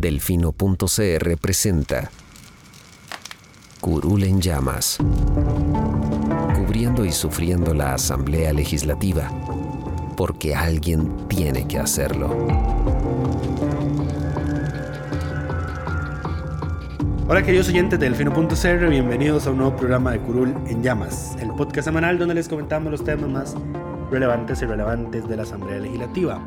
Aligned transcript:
Delfino.cr 0.00 1.36
presenta 1.36 2.10
Curul 3.82 4.24
en 4.24 4.40
llamas. 4.40 4.96
Cubriendo 6.56 7.04
y 7.04 7.12
sufriendo 7.12 7.74
la 7.74 7.92
Asamblea 7.92 8.54
Legislativa. 8.54 9.30
Porque 10.16 10.54
alguien 10.54 11.28
tiene 11.28 11.68
que 11.68 11.78
hacerlo. 11.78 12.34
Hola 17.28 17.42
queridos 17.42 17.68
oyentes 17.68 18.00
de 18.00 18.08
Delfino.cr, 18.08 18.88
bienvenidos 18.88 19.46
a 19.46 19.50
un 19.50 19.58
nuevo 19.58 19.76
programa 19.76 20.12
de 20.12 20.20
Curul 20.20 20.54
en 20.66 20.82
Llamas, 20.82 21.36
el 21.40 21.50
podcast 21.50 21.84
semanal 21.84 22.18
donde 22.18 22.34
les 22.34 22.48
comentamos 22.48 22.90
los 22.90 23.04
temas 23.04 23.28
más 23.28 23.54
relevantes 24.10 24.62
y 24.62 24.64
relevantes 24.64 25.28
de 25.28 25.36
la 25.36 25.42
Asamblea 25.42 25.78
Legislativa. 25.78 26.42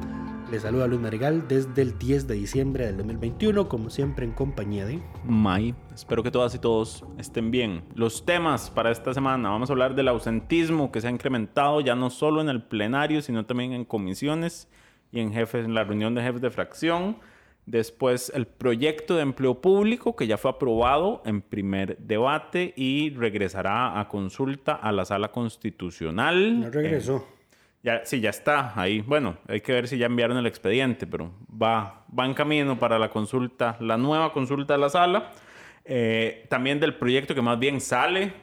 Les 0.52 0.61
saluda 0.61 0.88
Luis 0.88 1.02
Marigal 1.02 1.47
desde 1.47 1.81
el 1.81 1.97
10 1.97 2.27
de 2.27 2.35
diciembre 2.35 2.85
del 2.85 2.97
2021, 2.97 3.67
como 3.67 3.89
siempre 3.89 4.25
en 4.25 4.33
compañía 4.33 4.85
de... 4.85 5.02
May. 5.25 5.73
Espero 5.93 6.21
que 6.21 6.29
todas 6.29 6.53
y 6.53 6.59
todos 6.59 7.03
estén 7.17 7.49
bien. 7.49 7.83
Los 7.95 8.25
temas 8.25 8.69
para 8.69 8.91
esta 8.91 9.14
semana, 9.14 9.49
vamos 9.49 9.69
a 9.69 9.73
hablar 9.73 9.95
del 9.95 10.09
ausentismo 10.09 10.91
que 10.91 11.02
se 11.02 11.08
ha 11.08 11.11
incrementado 11.11 11.81
ya 11.81 11.95
no 11.95 12.09
solo 12.09 12.41
en 12.41 12.49
el 12.49 12.64
plenario, 12.64 13.21
sino 13.21 13.45
también 13.45 13.73
en 13.73 13.86
comisiones 13.86 14.67
y 15.11 15.21
en 15.21 15.31
jefes, 15.33 15.66
en 15.66 15.73
la 15.73 15.83
reunión 15.83 16.14
de 16.14 16.21
jefes 16.21 16.41
de 16.41 16.52
fracción. 16.52 17.17
Después 17.66 18.31
el 18.36 18.45
proyecto 18.45 19.16
de 19.16 19.21
empleo 19.21 19.61
público 19.61 20.16
que 20.16 20.27
ya 20.27 20.38
fue 20.38 20.52
aprobado 20.52 21.23
en 21.25 21.41
primer 21.41 21.97
debate 21.97 22.73
y 22.75 23.11
regresará 23.11 23.99
a 23.99 24.09
consulta 24.09 24.73
a 24.73 24.91
la 24.91 25.05
sala 25.05 25.31
constitucional. 25.31 26.59
No 26.59 26.69
regresó. 26.69 27.17
Eh, 27.17 27.42
ya, 27.84 28.06
sí, 28.06 28.22
ya 28.22 28.30
está 28.30 28.80
ahí. 28.80 29.02
Bueno, 29.02 29.38
hay 29.48 29.62
que 29.62 29.73
ver 29.73 29.88
si 29.88 29.98
ya 29.98 30.06
enviaron 30.06 30.38
el 30.38 30.48
expediente, 30.48 31.06
pero 31.06 31.31
va, 31.50 32.06
va 32.17 32.26
en 32.26 32.34
camino 32.34 32.80
para 32.80 32.98
la 32.98 33.09
consulta, 33.09 33.78
la 33.81 33.98
nueva 33.98 34.31
consulta 34.31 34.76
a 34.76 34.78
la 34.78 34.89
sala. 34.89 35.31
Eh, 35.84 36.45
también 36.50 36.80
del 36.80 36.95
proyecto 36.95 37.36
que 37.36 37.42
más 37.42 37.59
bien 37.59 37.81
sale 37.81 38.34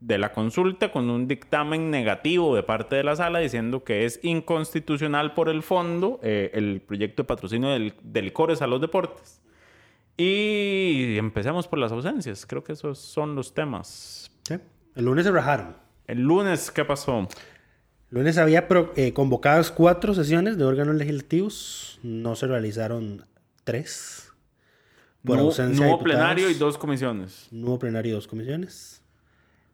de 0.00 0.18
la 0.18 0.32
consulta 0.32 0.92
con 0.92 1.08
un 1.08 1.26
dictamen 1.26 1.90
negativo 1.90 2.54
de 2.54 2.62
parte 2.62 2.96
de 2.96 3.04
la 3.04 3.16
sala 3.16 3.38
diciendo 3.38 3.84
que 3.84 4.04
es 4.04 4.20
inconstitucional 4.22 5.32
por 5.32 5.48
el 5.48 5.62
fondo 5.62 6.20
eh, 6.22 6.50
el 6.52 6.82
proyecto 6.82 7.22
de 7.22 7.26
patrocinio 7.26 7.70
del, 7.70 7.94
del 8.02 8.34
CORES 8.34 8.60
a 8.60 8.66
los 8.66 8.82
deportes. 8.82 9.40
Y 10.18 11.16
empecemos 11.16 11.66
por 11.66 11.78
las 11.78 11.92
ausencias. 11.92 12.44
Creo 12.44 12.62
que 12.62 12.74
esos 12.74 12.98
son 12.98 13.34
los 13.34 13.54
temas. 13.54 14.30
¿Sí? 14.42 14.56
El 14.94 15.06
lunes 15.06 15.24
se 15.24 15.32
rajaron. 15.32 15.74
El 16.06 16.20
lunes, 16.20 16.70
¿qué 16.70 16.84
pasó? 16.84 17.26
Lunes 18.10 18.38
había 18.38 18.66
pro, 18.66 18.92
eh, 18.96 19.12
convocadas 19.12 19.70
cuatro 19.70 20.14
sesiones 20.14 20.58
de 20.58 20.64
órganos 20.64 20.96
legislativos. 20.96 22.00
No 22.02 22.34
se 22.34 22.48
realizaron 22.48 23.24
tres. 23.62 24.32
Por 25.24 25.36
no, 25.36 25.44
ausencia 25.44 25.86
no 25.86 25.94
hubo 25.94 26.02
plenario 26.02 26.50
y 26.50 26.54
dos 26.54 26.76
comisiones. 26.76 27.46
No 27.52 27.68
hubo 27.68 27.78
plenario 27.78 28.10
y 28.10 28.14
dos 28.14 28.26
comisiones. 28.26 29.02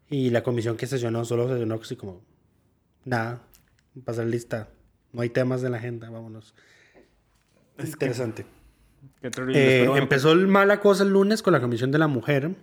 Y 0.09 0.29
la 0.29 0.43
comisión 0.43 0.77
que 0.77 0.85
sesionó 0.85 1.25
solo 1.25 1.47
sesionó 1.49 1.75
así 1.75 1.95
como, 1.95 2.21
nada, 3.05 3.41
pasar 4.05 4.27
lista. 4.27 4.69
No 5.11 5.21
hay 5.21 5.29
temas 5.29 5.63
en 5.63 5.71
la 5.71 5.77
agenda, 5.79 6.09
vámonos. 6.09 6.53
Es 7.77 7.89
Interesante. 7.89 8.45
Que, 9.21 9.31
terrible, 9.31 9.83
eh, 9.83 9.85
empezó 9.97 10.31
el 10.31 10.47
mala 10.47 10.79
cosa 10.79 11.03
el 11.03 11.09
lunes 11.09 11.41
con 11.41 11.53
la 11.53 11.61
Comisión 11.61 11.91
de 11.91 11.97
la 11.97 12.07
Mujer, 12.07 12.55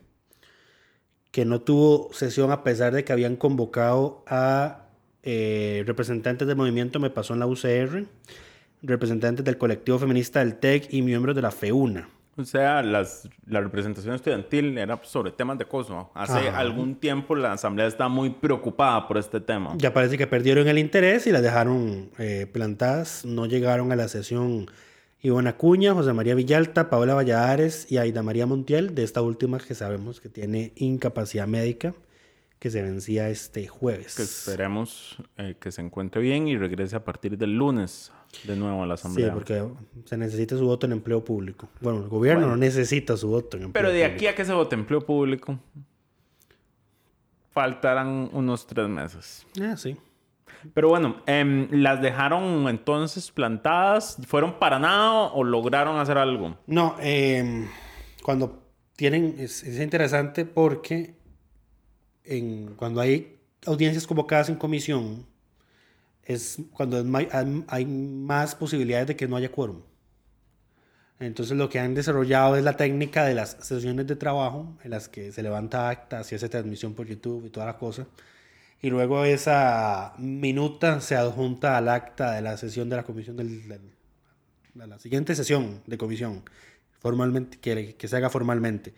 que 1.33 1.45
no 1.45 1.63
tuvo 1.63 2.11
sesión 2.13 2.53
a 2.53 2.63
pesar 2.63 2.93
de 2.95 3.05
que 3.05 3.13
habían 3.13 3.37
convocado 3.37 4.25
a 4.27 4.84
eh, 5.25 5.83
representantes 5.87 6.47
del 6.47 6.57
movimiento 6.57 7.01
Me 7.01 7.11
Pasó 7.11 7.35
en 7.35 7.41
la 7.41 7.47
UCR, 7.47 8.05
representantes 8.83 9.45
del 9.45 9.59
colectivo 9.59 9.99
feminista 9.99 10.41
del 10.41 10.57
TEC 10.57 10.93
y 10.93 11.03
miembros 11.03 11.35
de 11.35 11.43
la 11.43 11.51
FEUNA. 11.51 12.09
O 12.37 12.45
sea, 12.45 12.83
las, 12.83 13.29
la 13.47 13.61
representación 13.61 14.15
estudiantil 14.15 14.77
era 14.77 15.01
sobre 15.05 15.31
temas 15.31 15.57
de 15.57 15.65
acoso. 15.65 16.11
Hace 16.15 16.49
Ajá. 16.49 16.59
algún 16.59 16.97
tiempo 16.97 17.37
la 17.37 17.53
asamblea 17.53 17.87
está 17.87 18.09
muy 18.09 18.31
preocupada 18.31 19.07
por 19.07 19.19
este 19.19 19.41
tema. 19.41 19.75
Ya 19.79 19.95
parece 19.95 20.19
que 20.19 20.27
perdieron 20.27 20.67
el 20.67 20.79
interés 20.79 21.27
y 21.27 21.31
las 21.31 21.43
dejaron 21.43 22.11
eh, 22.19 22.47
plantadas. 22.53 23.25
No 23.25 23.47
llegaron 23.47 23.93
a 23.93 23.97
la 23.97 24.09
sesión 24.09 24.67
Ivona 25.25 25.57
Cuña, 25.57 25.95
José 25.95 26.13
María 26.13 26.35
Villalta, 26.35 26.91
Paola 26.91 27.15
Valladares 27.15 27.91
y 27.91 27.97
Aida 27.97 28.23
María 28.23 28.47
Montiel, 28.47 28.95
de 28.95 29.05
esta 29.05 29.23
última 29.23 29.59
que 29.59 29.75
sabemos 29.75 30.21
que 30.21 30.29
tiene 30.29 30.73
incapacidad 30.77 31.47
médica, 31.47 31.95
que 32.65 32.71
se 32.71 32.81
vencía 32.81 33.29
este 33.29 33.69
jueves. 33.69 34.17
Que 34.17 34.23
esperemos 34.23 35.19
eh, 35.37 35.55
que 35.61 35.71
se 35.71 35.83
encuentre 35.83 36.23
bien 36.23 36.49
y 36.49 36.57
regrese 36.57 36.97
a 36.97 37.05
partir 37.05 37.37
del 37.37 37.59
lunes 37.59 38.11
de 38.45 38.57
nuevo 38.57 38.83
a 38.83 38.87
la 38.87 38.95
asamblea. 38.95 39.27
Sí, 39.27 39.33
porque 39.35 39.69
se 40.07 40.17
necesita 40.17 40.57
su 40.57 40.65
voto 40.65 40.87
en 40.87 40.93
empleo 40.93 41.23
público. 41.23 41.69
Bueno, 41.83 41.99
el 41.99 42.09
gobierno 42.09 42.41
bueno, 42.41 42.57
no 42.57 42.57
necesita 42.57 43.19
su 43.19 43.29
voto 43.29 43.59
en 43.59 43.65
empleo 43.65 43.83
Pero 43.83 43.93
de 43.93 44.01
público. 44.05 44.15
aquí 44.15 44.27
a 44.29 44.35
que 44.35 44.47
se 44.47 44.55
vote 44.55 44.77
empleo 44.77 45.03
público, 45.03 45.59
faltarán 47.51 48.31
unos 48.33 48.67
tres 48.67 48.89
meses. 48.89 49.47
Ah, 49.61 49.77
sí. 49.77 49.99
Pero 50.73 50.89
bueno, 50.89 51.17
eh, 51.27 51.69
¿las 51.71 52.01
dejaron 52.01 52.67
entonces 52.71 53.31
plantadas? 53.31 54.17
¿Fueron 54.27 54.59
para 54.59 54.79
nada 54.79 55.25
o 55.35 55.45
lograron 55.45 55.99
hacer 55.99 56.17
algo? 56.17 56.57
No, 56.67 56.97
eh, 57.03 57.69
cuando 58.23 58.63
tienen, 58.97 59.35
es, 59.39 59.63
es 59.65 59.79
interesante 59.83 60.47
porque 60.47 61.23
en, 62.25 62.75
cuando 62.77 63.01
hay 63.01 63.39
audiencias 63.67 64.07
convocadas 64.07 64.49
en 64.49 64.57
comisión, 64.57 65.27
es 66.25 66.59
cuando 66.73 67.05
hay 67.69 67.87
más 67.87 68.55
posibilidades 68.55 69.09
de 69.09 69.17
que 69.17 69.29
no 69.29 69.37
haya 69.37 69.53
quórum. 69.53 69.83
Entonces 71.21 71.57
lo 71.57 71.69
que 71.69 71.79
han 71.79 71.95
desarrollado 71.95 72.57
es 72.57 72.65
la 72.65 72.77
técnica 72.77 73.25
de 73.25 73.35
las 73.35 73.57
sesiones 73.61 74.07
de 74.07 74.17
trabajo 74.17 74.77
en 74.83 74.91
las 74.91 75.09
que 75.09 75.33
se 75.33 75.43
levanta 75.43 75.89
acta, 75.89 76.25
se 76.25 76.35
hace 76.35 76.49
transmisión 76.49 76.95
por 76.95 77.07
YouTube 77.07 77.47
y 77.47 77.51
toda 77.51 77.67
la 77.67 77.79
cosa. 77.79 78.07
Y 78.83 78.91
luego 78.91 79.25
esa 79.25 80.15
minuta 80.19 81.01
se 81.01 81.17
adjunta 81.17 81.79
al 81.79 81.89
acta 81.89 82.33
de 82.33 82.43
la 82.43 82.57
sesión 82.57 82.91
de 82.91 82.97
la 82.97 83.05
comisión 83.05 83.37
del, 83.37 83.69
del 83.69 83.81
de 84.75 84.87
la 84.87 84.99
siguiente 84.99 85.35
sesión 85.35 85.83
de 85.87 85.97
comisión 85.97 86.43
formalmente 86.99 87.59
que, 87.59 87.95
que 87.95 88.09
se 88.09 88.17
haga 88.17 88.29
formalmente. 88.29 88.93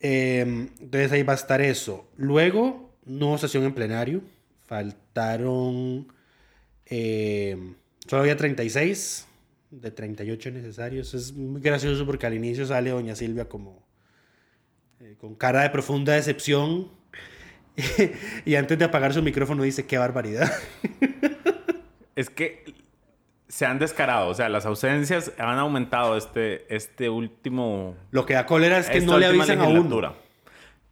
Eh, 0.00 0.40
entonces 0.40 1.12
ahí 1.12 1.22
va 1.22 1.32
a 1.32 1.36
estar 1.36 1.60
eso. 1.60 2.06
Luego 2.16 2.94
no 3.04 3.38
sesión 3.38 3.64
en 3.64 3.74
plenario, 3.74 4.22
faltaron 4.66 6.06
eh, 6.86 7.56
solo 8.06 8.22
había 8.22 8.36
36 8.36 9.26
de 9.70 9.90
38 9.90 10.50
necesarios. 10.50 11.14
Es 11.14 11.32
muy 11.32 11.60
gracioso 11.60 12.06
porque 12.06 12.26
al 12.26 12.34
inicio 12.34 12.66
sale 12.66 12.90
doña 12.90 13.14
Silvia 13.14 13.48
como 13.48 13.86
eh, 15.00 15.16
con 15.18 15.34
cara 15.34 15.62
de 15.62 15.70
profunda 15.70 16.14
decepción 16.14 16.90
y 18.44 18.54
antes 18.54 18.78
de 18.78 18.84
apagar 18.84 19.12
su 19.12 19.22
micrófono 19.22 19.62
dice 19.62 19.86
qué 19.86 19.98
barbaridad. 19.98 20.52
es 22.16 22.30
que 22.30 22.64
se 23.48 23.66
han 23.66 23.78
descarado, 23.78 24.28
o 24.28 24.34
sea, 24.34 24.48
las 24.48 24.66
ausencias 24.66 25.32
han 25.38 25.58
aumentado 25.58 26.16
este, 26.16 26.74
este 26.74 27.08
último... 27.08 27.94
Lo 28.10 28.26
que 28.26 28.34
da 28.34 28.46
cólera 28.46 28.78
es 28.78 28.88
que 28.88 29.00
no 29.00 29.18
le 29.18 29.26
avisan 29.26 29.60
a 29.60 29.68
uno. 29.68 30.24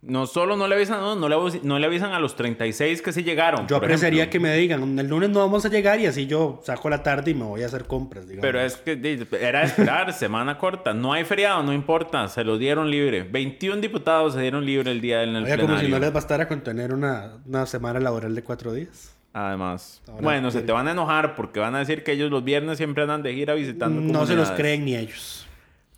No 0.03 0.27
solo 0.27 0.57
no 0.57 0.67
le 0.67 0.75
avisan, 0.75 1.01
no, 1.01 1.15
no, 1.15 1.29
le, 1.29 1.61
no 1.63 1.79
le 1.79 1.87
avisan 1.87 2.11
a 2.11 2.19
los 2.19 2.35
36 2.35 3.03
que 3.03 3.13
sí 3.13 3.23
llegaron. 3.23 3.69
Yo 3.69 3.77
apreciaría 3.77 4.25
ejemplo. 4.25 4.33
que 4.33 4.41
me 4.41 4.57
digan, 4.57 4.99
el 4.99 5.07
lunes 5.07 5.31
no 5.31 5.39
vamos 5.39 5.65
a 5.65 5.69
llegar 5.69 6.01
y 6.01 6.07
así 6.07 6.27
yo 6.27 6.61
saco 6.65 6.91
la 6.91 7.05
tarde 7.05 7.31
y 7.31 7.35
me 7.35 7.45
voy 7.45 7.63
a 7.63 7.67
hacer 7.67 7.85
compras. 7.85 8.27
Digamos. 8.27 8.43
Pero 8.43 8.61
es 8.61 8.79
que 8.79 9.29
era 9.41 9.63
esperar, 9.63 10.13
semana 10.19 10.59
corta. 10.59 10.93
No 10.93 11.13
hay 11.13 11.23
feriado, 11.25 11.63
no 11.63 11.73
importa, 11.73 12.27
se 12.27 12.43
lo 12.43 12.59
dieron 12.59 12.91
libre. 12.91 13.23
21 13.23 13.81
diputados 13.81 14.35
se 14.35 14.41
dieron 14.41 14.67
libre 14.67 14.91
el 14.91 15.01
día 15.01 15.21
del 15.21 15.37
Oiga, 15.37 15.45
plenario. 15.45 15.67
como 15.67 15.79
si 15.79 15.89
no 15.89 16.01
les 16.01 16.13
bastara 16.13 16.49
con 16.49 16.63
tener 16.63 16.93
una, 16.93 17.35
una 17.47 17.65
semana 17.67 18.01
laboral 18.01 18.35
de 18.35 18.43
cuatro 18.43 18.73
días. 18.73 19.15
Además. 19.33 20.03
Ahora, 20.07 20.21
bueno, 20.23 20.51
se 20.51 20.63
te 20.63 20.73
van 20.73 20.89
a 20.89 20.93
enojar 20.93 21.35
porque 21.35 21.61
van 21.61 21.75
a 21.75 21.79
decir 21.79 22.05
que 22.05 22.13
ellos 22.13 22.31
los 22.31 22.45
viernes 22.45 22.77
siempre 22.77 23.03
andan 23.03 23.23
de 23.23 23.35
gira 23.35 23.55
visitando 23.55 24.01
No 24.01 24.27
se 24.27 24.35
los 24.35 24.51
creen 24.51 24.85
ni 24.85 24.97
ellos. 24.97 25.47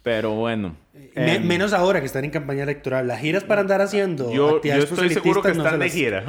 Pero 0.04 0.32
bueno. 0.32 0.76
Me, 1.16 1.36
eh, 1.36 1.40
menos 1.40 1.72
ahora 1.72 2.00
que 2.00 2.06
están 2.06 2.24
en 2.24 2.30
campaña 2.30 2.62
electoral. 2.62 3.08
Las 3.08 3.20
giras 3.20 3.42
para 3.42 3.62
andar 3.62 3.80
haciendo 3.80 4.30
yo, 4.32 4.56
actividades 4.56 4.90
yo 4.90 4.94
estoy 4.94 5.10
seguro 5.10 5.42
que 5.42 5.48
están 5.48 5.64
no 5.64 5.72
de 5.72 5.78
las, 5.78 5.92
gira. 5.92 6.24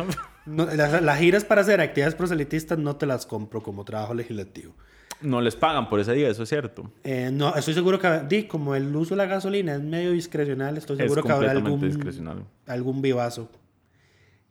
No, 0.45 0.65
las, 0.65 1.01
las, 1.01 1.19
giras 1.19 1.43
para 1.43 1.61
hacer 1.61 1.81
actividades 1.81 2.15
proselitistas 2.15 2.77
no 2.77 2.95
te 2.95 3.05
las 3.05 3.25
compro 3.25 3.61
como 3.61 3.83
trabajo 3.83 4.13
legislativo. 4.13 4.73
No 5.21 5.41
les 5.41 5.55
pagan 5.55 5.89
por 5.89 5.99
ese 5.99 6.13
día, 6.13 6.29
eso 6.29 6.43
es 6.43 6.49
cierto. 6.49 6.89
Eh, 7.03 7.29
no, 7.33 7.53
estoy 7.55 7.73
seguro 7.73 7.99
que, 7.99 8.21
di, 8.29 8.43
como 8.43 8.75
el 8.75 8.95
uso 8.95 9.15
de 9.15 9.17
la 9.17 9.25
gasolina 9.25 9.75
es 9.75 9.81
medio 9.81 10.11
discrecional, 10.11 10.77
estoy 10.77 10.95
Es 10.95 11.03
seguro 11.03 11.23
que 11.23 11.31
habrá 11.31 11.51
algún, 11.51 11.81
discrecional. 11.81 12.45
algún 12.67 13.01
vivazo 13.01 13.49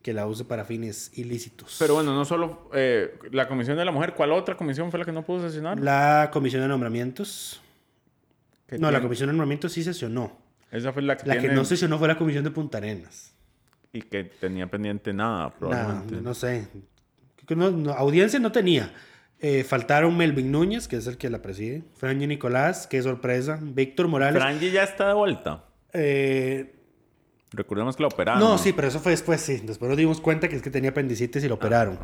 que 0.04 0.12
la 0.12 0.26
use 0.26 0.44
para 0.44 0.66
fines 0.66 1.10
ilícitos. 1.18 1.76
Pero 1.78 1.94
bueno, 1.94 2.14
no 2.14 2.26
solo 2.26 2.68
eh, 2.74 3.18
la 3.32 3.48
Comisión 3.48 3.78
de 3.78 3.86
la 3.86 3.90
Mujer, 3.90 4.12
¿cuál 4.12 4.32
otra 4.32 4.54
comisión 4.54 4.90
fue 4.90 4.98
la 5.00 5.06
que 5.06 5.12
no 5.12 5.22
pudo 5.24 5.40
sesionar? 5.48 5.80
La 5.80 6.28
comisión 6.30 6.60
de 6.60 6.68
nombramientos. 6.68 7.62
Que 8.66 8.78
No, 8.78 8.90
la 8.90 9.00
comisión 9.00 9.28
de 9.28 9.32
nombramientos 9.32 9.72
sí 9.72 9.82
sesionó. 9.82 10.36
Esa 10.70 10.92
fue 10.92 11.00
la 11.00 11.16
que, 11.16 11.26
La 11.26 11.34
que 11.36 11.40
tiene- 11.40 11.54
no 11.54 11.64
sesionó 11.64 11.98
fue 11.98 12.06
la 12.06 12.18
comisión 12.18 12.44
de 12.44 12.50
Punta 12.50 12.76
Arenas. 12.78 13.32
Y 13.94 14.02
que 14.02 14.24
tenía 14.24 14.66
pendiente 14.66 15.14
nada, 15.14 15.48
probablemente. 15.54 16.20
no 16.20 16.34
sé. 16.34 16.68
Que 17.46 17.56
no- 17.56 17.70
no, 17.70 17.92
audiencia 17.92 18.38
no 18.38 18.52
tenía. 18.52 18.92
Eh, 19.40 19.64
faltaron 19.64 20.14
Melvin 20.18 20.52
Núñez, 20.52 20.86
que 20.86 20.96
es 20.96 21.06
el 21.06 21.16
que 21.16 21.30
la 21.30 21.40
preside. 21.40 21.82
Franji 21.96 22.26
Nicolás, 22.26 22.86
qué 22.86 23.00
sorpresa. 23.02 23.58
Víctor 23.62 24.08
Morales. 24.08 24.42
Franji 24.42 24.70
ya 24.70 24.82
está 24.82 25.08
de 25.08 25.14
vuelta. 25.14 25.64
Eh, 25.94 26.74
Recordemos 27.56 27.96
que 27.96 28.02
la 28.02 28.08
operaron. 28.08 28.40
no, 28.40 28.58
sí, 28.58 28.72
pero 28.72 28.88
eso 28.88 29.00
fue 29.00 29.12
después, 29.12 29.40
sí. 29.40 29.60
Después 29.64 29.88
nos 29.88 29.98
dimos 29.98 30.20
cuenta 30.20 30.48
que 30.48 30.56
es 30.56 30.62
que 30.62 30.70
tenía 30.70 30.90
apendicitis 30.90 31.44
y 31.44 31.48
lo 31.48 31.54
operaron. 31.54 31.98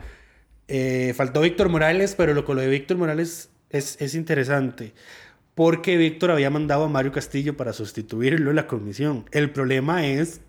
Eh, 0.68 1.12
faltó 1.16 1.40
Víctor 1.40 1.68
Morales, 1.68 2.14
pero 2.16 2.34
lo 2.34 2.44
con 2.44 2.56
lo 2.56 2.62
de 2.62 2.68
Víctor 2.68 2.96
Morales 2.96 3.50
es, 3.70 4.00
es 4.00 4.14
interesante. 4.14 4.94
Porque 5.54 5.96
Víctor 5.96 6.30
había 6.30 6.50
mandado 6.50 6.84
a 6.84 6.88
Mario 6.88 7.12
Castillo 7.12 7.56
para 7.56 7.72
sustituirlo 7.72 8.50
en 8.50 8.56
la 8.56 8.66
comisión. 8.66 9.24
El 9.32 9.50
problema 9.50 10.06
es 10.06 10.40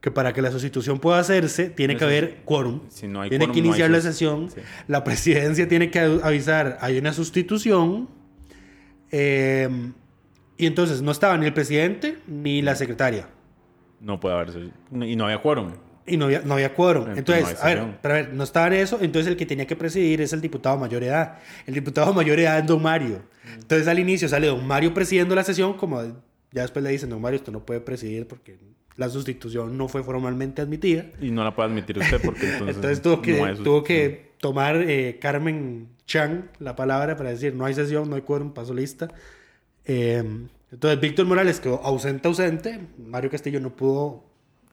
que 0.00 0.10
para 0.10 0.32
que 0.32 0.40
la 0.40 0.50
sustitución 0.50 0.98
pueda 0.98 1.18
hacerse, 1.18 1.68
tiene 1.68 1.94
que 1.94 2.04
Eso 2.04 2.06
haber 2.06 2.36
quórum. 2.44 2.80
Si 2.88 3.06
no 3.06 3.20
hay 3.20 3.28
tiene 3.28 3.44
quórum, 3.44 3.54
que 3.54 3.60
no 3.60 3.64
hay 3.64 3.68
iniciar 3.70 3.90
la 3.90 4.00
sesión. 4.00 4.50
Sí. 4.50 4.60
La 4.88 5.04
presidencia 5.04 5.68
tiene 5.68 5.90
que 5.90 5.98
avisar, 5.98 6.78
hay 6.80 6.98
una 6.98 7.12
sustitución. 7.12 8.08
eh, 9.10 9.68
y 10.58 10.66
entonces 10.66 11.02
no 11.02 11.12
estaba 11.12 11.36
ni 11.36 11.46
el 11.46 11.52
presidente 11.52 12.18
ni 12.26 12.62
la 12.62 12.76
secretaria. 12.76 13.28
No 14.00 14.20
puede 14.20 14.34
haberse. 14.34 14.70
Y 14.92 15.16
no 15.16 15.24
había 15.24 15.40
quórum. 15.40 15.72
Y 16.06 16.16
no 16.16 16.26
había, 16.26 16.40
no 16.40 16.54
había 16.54 16.72
quórum. 16.72 17.08
Entonces, 17.16 17.48
Entonces, 17.48 17.58
no 17.58 17.64
a 17.64 17.74
ver, 17.74 17.98
pero 18.00 18.14
a 18.14 18.16
ver, 18.18 18.34
no 18.34 18.44
estaba 18.44 18.68
en 18.68 18.74
eso. 18.74 18.98
Entonces, 19.00 19.30
el 19.30 19.36
que 19.36 19.44
tenía 19.44 19.66
que 19.66 19.74
presidir 19.74 20.20
es 20.20 20.32
el 20.32 20.40
diputado 20.40 20.78
mayor 20.78 21.02
edad. 21.02 21.38
El 21.66 21.74
diputado 21.74 22.12
mayor 22.14 22.38
edad 22.38 22.58
es 22.60 22.66
don 22.66 22.80
Mario. 22.80 23.22
Entonces, 23.54 23.88
al 23.88 23.98
inicio 23.98 24.28
sale 24.28 24.46
don 24.46 24.64
Mario 24.66 24.94
presidiendo 24.94 25.34
la 25.34 25.42
sesión, 25.42 25.74
como 25.74 26.02
ya 26.52 26.62
después 26.62 26.84
le 26.84 26.90
dicen, 26.90 27.10
don 27.10 27.20
Mario, 27.20 27.38
usted 27.40 27.52
no 27.52 27.66
puede 27.66 27.80
presidir 27.80 28.28
porque 28.28 28.56
la 28.96 29.08
sustitución 29.08 29.76
no 29.76 29.88
fue 29.88 30.04
formalmente 30.04 30.62
admitida. 30.62 31.06
Y 31.20 31.30
no 31.30 31.42
la 31.42 31.54
puede 31.54 31.70
admitir 31.70 31.98
usted 31.98 32.20
porque 32.22 32.46
entonces. 32.52 32.76
Entonces, 32.76 33.02
tuvo 33.02 33.20
que, 33.20 33.40
no 33.40 33.54
tuvo 33.56 33.82
que 33.82 34.32
tomar 34.38 34.76
eh, 34.76 35.18
Carmen 35.20 35.88
Chan 36.06 36.50
la 36.60 36.76
palabra 36.76 37.16
para 37.16 37.30
decir, 37.30 37.54
no 37.54 37.64
hay 37.64 37.74
sesión, 37.74 38.08
no 38.08 38.14
hay 38.14 38.22
quórum, 38.22 38.52
paso 38.52 38.72
lista. 38.72 39.08
Eh, 39.84 40.22
entonces, 40.76 41.00
Víctor 41.00 41.24
Morales 41.24 41.58
quedó 41.58 41.80
ausente, 41.82 42.28
ausente. 42.28 42.86
Mario 42.98 43.30
Castillo 43.30 43.58
no 43.60 43.70
pudo 43.70 44.22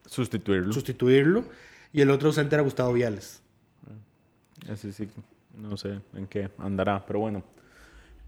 Sustituirlo. 0.04 0.70
sustituirlo. 0.70 1.46
Y 1.94 2.02
el 2.02 2.10
otro 2.10 2.28
ausente 2.28 2.54
era 2.54 2.62
Gustavo 2.62 2.92
Viales. 2.92 3.42
Ese 4.68 4.92
sí, 4.92 5.08
no 5.56 5.78
sé 5.78 6.00
en 6.14 6.26
qué 6.26 6.50
andará, 6.58 7.02
pero 7.06 7.20
bueno. 7.20 7.42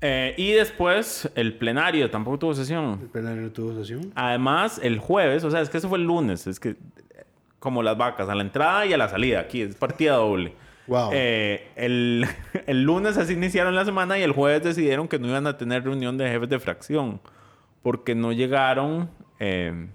Eh, 0.00 0.34
y 0.38 0.52
después, 0.52 1.30
el 1.34 1.58
plenario 1.58 2.10
tampoco 2.10 2.38
tuvo 2.38 2.54
sesión. 2.54 2.98
El 3.02 3.08
plenario 3.08 3.42
no 3.42 3.50
tuvo 3.50 3.74
sesión. 3.74 4.10
Además, 4.14 4.80
el 4.82 4.98
jueves, 4.98 5.44
o 5.44 5.50
sea, 5.50 5.60
es 5.60 5.68
que 5.68 5.76
eso 5.76 5.90
fue 5.90 5.98
el 5.98 6.04
lunes, 6.04 6.46
es 6.46 6.58
que 6.58 6.76
como 7.58 7.82
las 7.82 7.98
vacas, 7.98 8.30
a 8.30 8.34
la 8.34 8.42
entrada 8.42 8.86
y 8.86 8.94
a 8.94 8.96
la 8.96 9.10
salida, 9.10 9.40
aquí 9.40 9.60
es 9.60 9.74
partida 9.74 10.14
doble. 10.14 10.54
Wow. 10.86 11.10
Eh, 11.12 11.68
el, 11.76 12.24
el 12.66 12.84
lunes 12.84 13.18
así 13.18 13.34
iniciaron 13.34 13.74
la 13.74 13.84
semana 13.84 14.18
y 14.18 14.22
el 14.22 14.32
jueves 14.32 14.62
decidieron 14.62 15.08
que 15.08 15.18
no 15.18 15.28
iban 15.28 15.46
a 15.46 15.58
tener 15.58 15.84
reunión 15.84 16.16
de 16.16 16.26
jefes 16.30 16.48
de 16.48 16.58
fracción 16.58 17.20
porque 17.86 18.16
no 18.16 18.32
llegaron... 18.32 19.10
eh, 19.38 19.86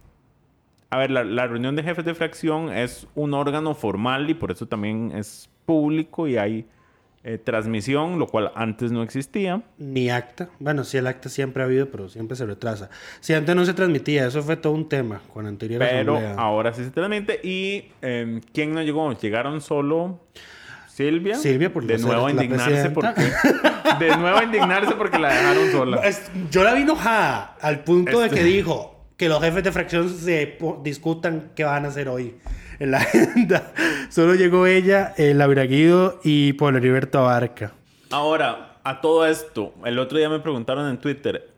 a 0.89 0.97
ver, 0.97 1.11
la, 1.11 1.25
la 1.25 1.45
reunión 1.45 1.75
de 1.75 1.83
jefes 1.83 2.05
de 2.05 2.13
fracción 2.13 2.71
es 2.71 3.05
un 3.15 3.33
órgano 3.33 3.75
formal 3.75 4.29
y 4.29 4.33
por 4.33 4.49
eso 4.49 4.65
también 4.65 5.11
es 5.13 5.49
público 5.65 6.25
y 6.25 6.37
hay 6.37 6.65
eh, 7.25 7.37
transmisión, 7.37 8.17
lo 8.17 8.27
cual 8.27 8.53
antes 8.55 8.93
no 8.93 9.03
existía. 9.03 9.61
Ni 9.77 10.09
acta. 10.09 10.49
Bueno, 10.59 10.85
sí, 10.85 10.97
el 10.97 11.07
acta 11.07 11.27
siempre 11.27 11.63
ha 11.63 11.65
habido, 11.65 11.89
pero 11.91 12.07
siempre 12.07 12.37
se 12.37 12.45
retrasa. 12.45 12.89
Si 13.19 13.33
antes 13.33 13.53
no 13.55 13.65
se 13.65 13.73
transmitía, 13.73 14.25
eso 14.25 14.41
fue 14.41 14.55
todo 14.55 14.71
un 14.71 14.87
tema 14.87 15.21
con 15.33 15.45
anterior 15.47 15.79
Pero 15.79 16.15
asamblea. 16.15 16.41
ahora 16.41 16.73
sí 16.73 16.85
se 16.85 16.91
transmite. 16.91 17.41
¿Y 17.43 17.91
eh, 18.01 18.39
quién 18.53 18.73
no 18.73 18.81
llegó? 18.81 19.11
Llegaron 19.19 19.59
solo 19.59 20.19
Silvia. 20.93 21.35
Silvia, 21.35 21.71
por 21.71 21.85
de 21.85 21.97
nuevo 21.97 22.25
la 22.27 22.31
indignarse 22.31 22.89
presidenta. 22.89 23.13
porque 23.15 24.05
De 24.05 24.17
nuevo 24.17 24.41
indignarse 24.43 24.91
porque 24.95 25.17
la 25.19 25.29
dejaron 25.33 25.71
sola. 25.71 25.97
Es- 25.97 26.29
yo 26.51 26.63
la 26.63 26.73
vi 26.73 26.81
enojada 26.81 27.55
al 27.61 27.83
punto 27.83 28.19
de 28.19 28.25
Este- 28.27 28.37
que 28.39 28.43
dijo 28.43 29.05
que 29.17 29.29
los 29.29 29.41
jefes 29.41 29.63
de 29.63 29.71
fracción 29.71 30.09
se 30.09 30.57
discutan 30.83 31.51
qué 31.55 31.63
van 31.63 31.85
a 31.85 31.89
hacer 31.89 32.09
hoy 32.09 32.35
en 32.79 32.91
la 32.91 32.97
agenda. 33.01 33.71
Solo 34.09 34.35
llegó 34.35 34.65
ella, 34.67 35.13
eh, 35.17 35.33
Laura 35.33 35.63
Guido 35.63 36.19
y 36.23 36.53
Pablo 36.53 36.77
Heriberto 36.79 37.19
Abarca. 37.19 37.71
Ahora, 38.09 38.79
a 38.83 38.99
todo 38.99 39.25
esto, 39.25 39.73
el 39.85 39.97
otro 39.99 40.17
día 40.17 40.27
me 40.29 40.39
preguntaron 40.39 40.89
en 40.89 40.97
Twitter, 40.97 41.49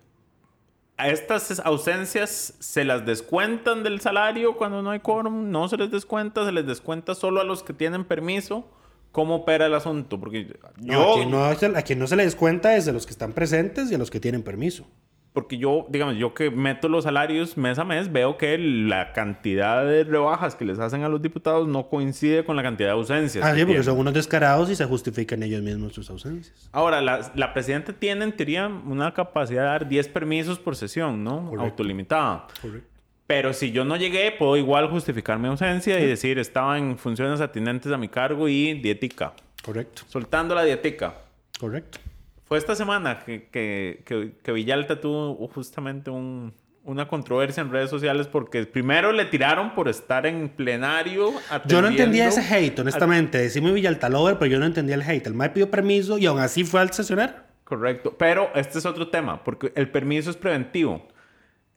¿a 0.98 1.08
estas 1.10 1.60
ausencias 1.62 2.54
se 2.60 2.84
las 2.86 3.06
descuentan 3.06 3.82
del 3.84 4.00
salario 4.02 4.56
cuando 4.56 4.82
no 4.84 4.92
hay 4.92 5.00
quórum? 5.00 5.50
¿No 5.50 5.68
se 5.68 5.78
les 5.78 5.90
descuenta? 5.90 6.46
¿Se 6.46 6.52
les 6.52 6.68
descuenta 6.68 7.16
solo 7.16 7.42
a 7.42 7.44
los 7.44 7.64
que 7.64 7.74
tienen 7.74 8.04
permiso? 8.06 8.68
¿Cómo 9.14 9.36
opera 9.36 9.68
el 9.68 9.74
asunto? 9.76 10.20
Porque 10.20 10.58
No, 10.82 10.92
yo, 10.94 11.12
a, 11.12 11.16
quien 11.16 11.32
no, 11.32 11.56
se- 11.56 11.78
a 11.78 11.82
quien 11.84 12.00
no 12.00 12.08
se 12.08 12.18
le 12.18 12.24
descuenta 12.26 12.76
es 12.76 12.86
de 12.86 12.92
los 12.92 13.06
que 13.06 13.12
están 13.12 13.32
presentes 13.32 13.90
y 13.92 13.96
a 13.96 13.98
los 13.98 14.12
que 14.12 14.20
tienen 14.20 14.44
permiso. 14.44 14.86
porque 15.34 15.58
yo, 15.58 15.88
digamos, 15.90 16.16
yo 16.18 16.36
que 16.36 16.52
meto 16.52 16.88
los 16.90 17.06
salarios 17.06 17.58
mes 17.58 17.80
a 17.80 17.84
mes, 17.84 18.12
veo 18.12 18.38
que 18.38 18.56
la 18.60 19.14
cantidad 19.14 19.84
de 19.84 20.04
rebajas 20.04 20.54
que 20.56 20.64
les 20.64 20.78
hacen 20.78 21.02
a 21.04 21.10
los 21.10 21.24
diputados 21.24 21.68
no 21.68 21.90
coincide 21.90 22.46
con 22.46 22.56
la 22.56 22.62
cantidad 22.62 22.90
de 22.90 22.94
ausencias. 22.94 23.44
Ah, 23.44 23.50
sí, 23.56 23.62
porque 23.62 23.66
tienen. 23.66 23.84
son 23.84 23.98
unos 23.98 24.14
descarados 24.14 24.70
y 24.70 24.76
se 24.76 24.86
justifican 24.86 25.42
ellos 25.42 25.64
mismos 25.64 25.94
sus 25.94 26.08
ausencias. 26.12 26.70
Ahora, 26.72 27.02
la, 27.02 27.32
la 27.34 27.52
presidenta 27.52 27.94
tiene 27.94 28.26
en 28.26 28.36
teoría 28.36 28.68
una 28.68 29.12
capacidad 29.16 29.62
de 29.64 29.68
dar 29.70 29.88
10 29.90 30.08
permisos 30.10 30.60
por 30.60 30.76
sesión, 30.76 31.24
¿no? 31.24 31.46
Correcto. 31.50 31.64
Autolimitada. 31.64 32.46
Correcto. 32.62 32.93
Pero 33.36 33.52
si 33.52 33.72
yo 33.72 33.84
no 33.84 33.98
llegué, 33.98 34.32
puedo 34.32 34.56
igual 34.58 34.88
justificar 34.90 35.40
mi 35.40 35.48
ausencia 35.48 36.00
y 36.00 36.06
decir 36.06 36.38
estaba 36.38 36.78
en 36.78 37.00
funciones 37.00 37.42
atinentes 37.42 37.92
a 37.92 37.98
mi 37.98 38.08
cargo 38.08 38.48
y 38.48 38.76
dietica. 38.76 39.34
Correcto. 39.66 40.04
Soltando 40.08 40.54
la 40.54 40.64
dietica. 40.64 41.16
Correcto. 41.60 41.98
Fue 42.46 42.60
esta 42.60 42.76
semana 42.76 43.24
que, 43.26 43.48
que, 43.52 44.04
que, 44.06 44.34
que 44.44 44.52
Villalta 44.52 45.02
tuvo 45.02 45.34
justamente 45.48 46.12
un- 46.12 46.54
una 46.84 47.08
controversia 47.08 47.62
en 47.62 47.72
redes 47.72 47.90
sociales 47.90 48.28
porque 48.28 48.68
primero 48.68 49.12
le 49.12 49.26
tiraron 49.26 49.74
por 49.74 49.88
estar 49.90 50.28
en 50.28 50.50
plenario. 50.50 51.34
Yo 51.66 51.82
no 51.82 51.88
entendía 51.88 52.28
ese 52.28 52.42
hate, 52.42 52.78
honestamente. 52.82 53.40
Decime 53.40 53.72
Villaltalover, 53.72 54.38
pero 54.38 54.52
yo 54.52 54.60
no 54.60 54.66
entendía 54.68 54.94
el 54.94 55.02
hate. 55.02 55.26
El 55.26 55.34
MAE 55.34 55.50
pidió 55.50 55.72
permiso 55.72 56.20
y 56.20 56.28
aún 56.28 56.40
así 56.40 56.64
fue 56.66 56.82
al 56.82 56.94
sesionar. 56.94 57.48
Correcto. 57.64 58.16
Pero 58.16 58.52
este 58.54 58.78
es 58.78 58.86
otro 58.86 59.08
tema, 59.08 59.44
porque 59.44 59.72
el 59.76 59.90
permiso 59.90 60.30
es 60.30 60.36
preventivo. 60.38 61.08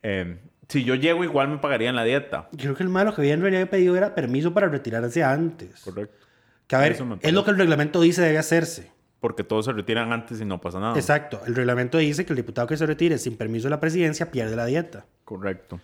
Eh, 0.02 0.36
si 0.68 0.84
yo 0.84 0.94
llego, 0.94 1.22
igual 1.24 1.48
me 1.48 1.58
pagarían 1.58 1.94
la 1.96 2.04
dieta. 2.04 2.48
Yo 2.52 2.58
creo 2.64 2.74
que 2.76 2.82
el 2.82 2.88
MAE 2.88 3.04
lo 3.06 3.14
que 3.14 3.20
había 3.22 3.34
en 3.34 3.40
realidad 3.42 3.68
pedido 3.70 3.96
era 3.96 4.14
permiso 4.14 4.52
para 4.52 4.68
retirarse 4.68 5.22
antes. 5.22 5.80
Correcto. 5.82 6.26
Que 6.66 6.74
a 6.76 6.80
ver, 6.80 6.92
es 7.20 7.32
lo 7.32 7.44
que 7.44 7.50
el 7.52 7.58
reglamento 7.58 8.00
dice 8.00 8.22
debe 8.22 8.38
hacerse. 8.38 8.90
Porque 9.20 9.44
todos 9.44 9.64
se 9.66 9.72
retiran 9.72 10.12
antes 10.12 10.40
y 10.40 10.44
no 10.44 10.60
pasa 10.60 10.78
nada. 10.80 10.94
Exacto. 10.96 11.40
El 11.46 11.54
reglamento 11.54 11.98
dice 11.98 12.24
que 12.26 12.32
el 12.32 12.36
diputado 12.36 12.66
que 12.66 12.76
se 12.76 12.84
retire 12.86 13.18
sin 13.18 13.36
permiso 13.36 13.64
de 13.66 13.70
la 13.70 13.80
presidencia 13.80 14.30
pierde 14.30 14.56
la 14.56 14.66
dieta. 14.66 15.06
Correcto. 15.24 15.80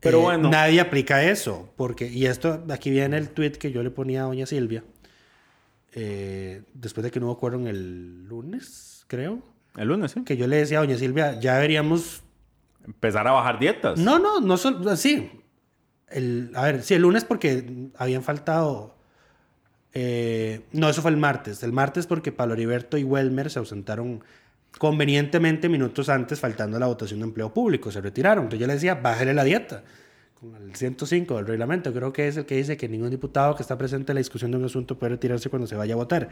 Pero 0.00 0.18
Eh, 0.18 0.22
bueno. 0.22 0.50
Nadie 0.50 0.80
aplica 0.80 1.22
eso. 1.24 1.72
Porque, 1.76 2.06
y 2.06 2.26
esto, 2.26 2.62
aquí 2.70 2.90
viene 2.90 3.16
el 3.16 3.30
tweet 3.30 3.52
que 3.52 3.72
yo 3.72 3.82
le 3.82 3.90
ponía 3.90 4.20
a 4.22 4.24
doña 4.26 4.46
Silvia. 4.46 4.84
eh, 5.94 6.62
después 6.74 7.04
de 7.04 7.10
que 7.10 7.20
no 7.20 7.26
hubo 7.26 7.38
quórum 7.38 7.66
el 7.68 8.24
lunes, 8.24 9.04
creo. 9.06 9.40
El 9.76 9.88
lunes, 9.88 10.10
¿sí? 10.12 10.24
Que 10.24 10.36
yo 10.36 10.46
le 10.46 10.56
decía 10.56 10.78
a 10.78 10.80
doña 10.82 10.96
Silvia, 10.98 11.38
ya 11.40 11.54
deberíamos 11.54 12.22
Empezar 12.84 13.26
a 13.26 13.32
bajar 13.32 13.58
dietas. 13.58 13.98
No, 13.98 14.18
no, 14.18 14.40
no 14.40 14.56
solo. 14.56 14.96
Sí. 14.96 15.30
El, 16.08 16.50
a 16.54 16.62
ver, 16.62 16.82
sí, 16.82 16.94
el 16.94 17.02
lunes 17.02 17.24
porque 17.24 17.88
habían 17.96 18.22
faltado. 18.22 18.94
eh, 19.94 20.62
no, 20.72 20.88
eso 20.88 21.02
fue 21.02 21.10
el 21.10 21.16
martes. 21.16 21.62
El 21.62 21.72
martes 21.72 22.06
porque 22.06 22.30
Pablo 22.32 22.54
Heriberto 22.54 22.98
y 22.98 23.04
Welmer 23.04 23.50
se 23.50 23.58
ausentaron 23.58 24.22
convenientemente 24.78 25.68
minutos 25.68 26.08
antes, 26.08 26.40
faltando 26.40 26.78
la 26.78 26.86
votación 26.86 27.20
de 27.20 27.26
empleo 27.26 27.52
público. 27.54 27.90
Se 27.90 28.00
retiraron. 28.00 28.44
Entonces 28.44 28.60
yo 28.60 28.66
le 28.66 28.74
decía, 28.74 28.94
bájale 28.96 29.32
la 29.34 29.44
dieta. 29.44 29.82
Con 30.38 30.54
el 30.56 30.74
105 30.74 31.36
del 31.36 31.46
reglamento, 31.46 31.92
creo 31.92 32.12
que 32.12 32.28
es 32.28 32.36
el 32.36 32.44
que 32.44 32.56
dice 32.56 32.76
que 32.76 32.88
ningún 32.88 33.08
diputado 33.08 33.54
que 33.54 33.62
está 33.62 33.78
presente 33.78 34.12
en 34.12 34.16
la 34.16 34.20
discusión 34.20 34.50
de 34.50 34.58
un 34.58 34.64
asunto 34.64 34.98
puede 34.98 35.10
retirarse 35.12 35.48
cuando 35.48 35.66
se 35.66 35.74
vaya 35.76 35.94
a 35.94 35.96
votar. 35.96 36.28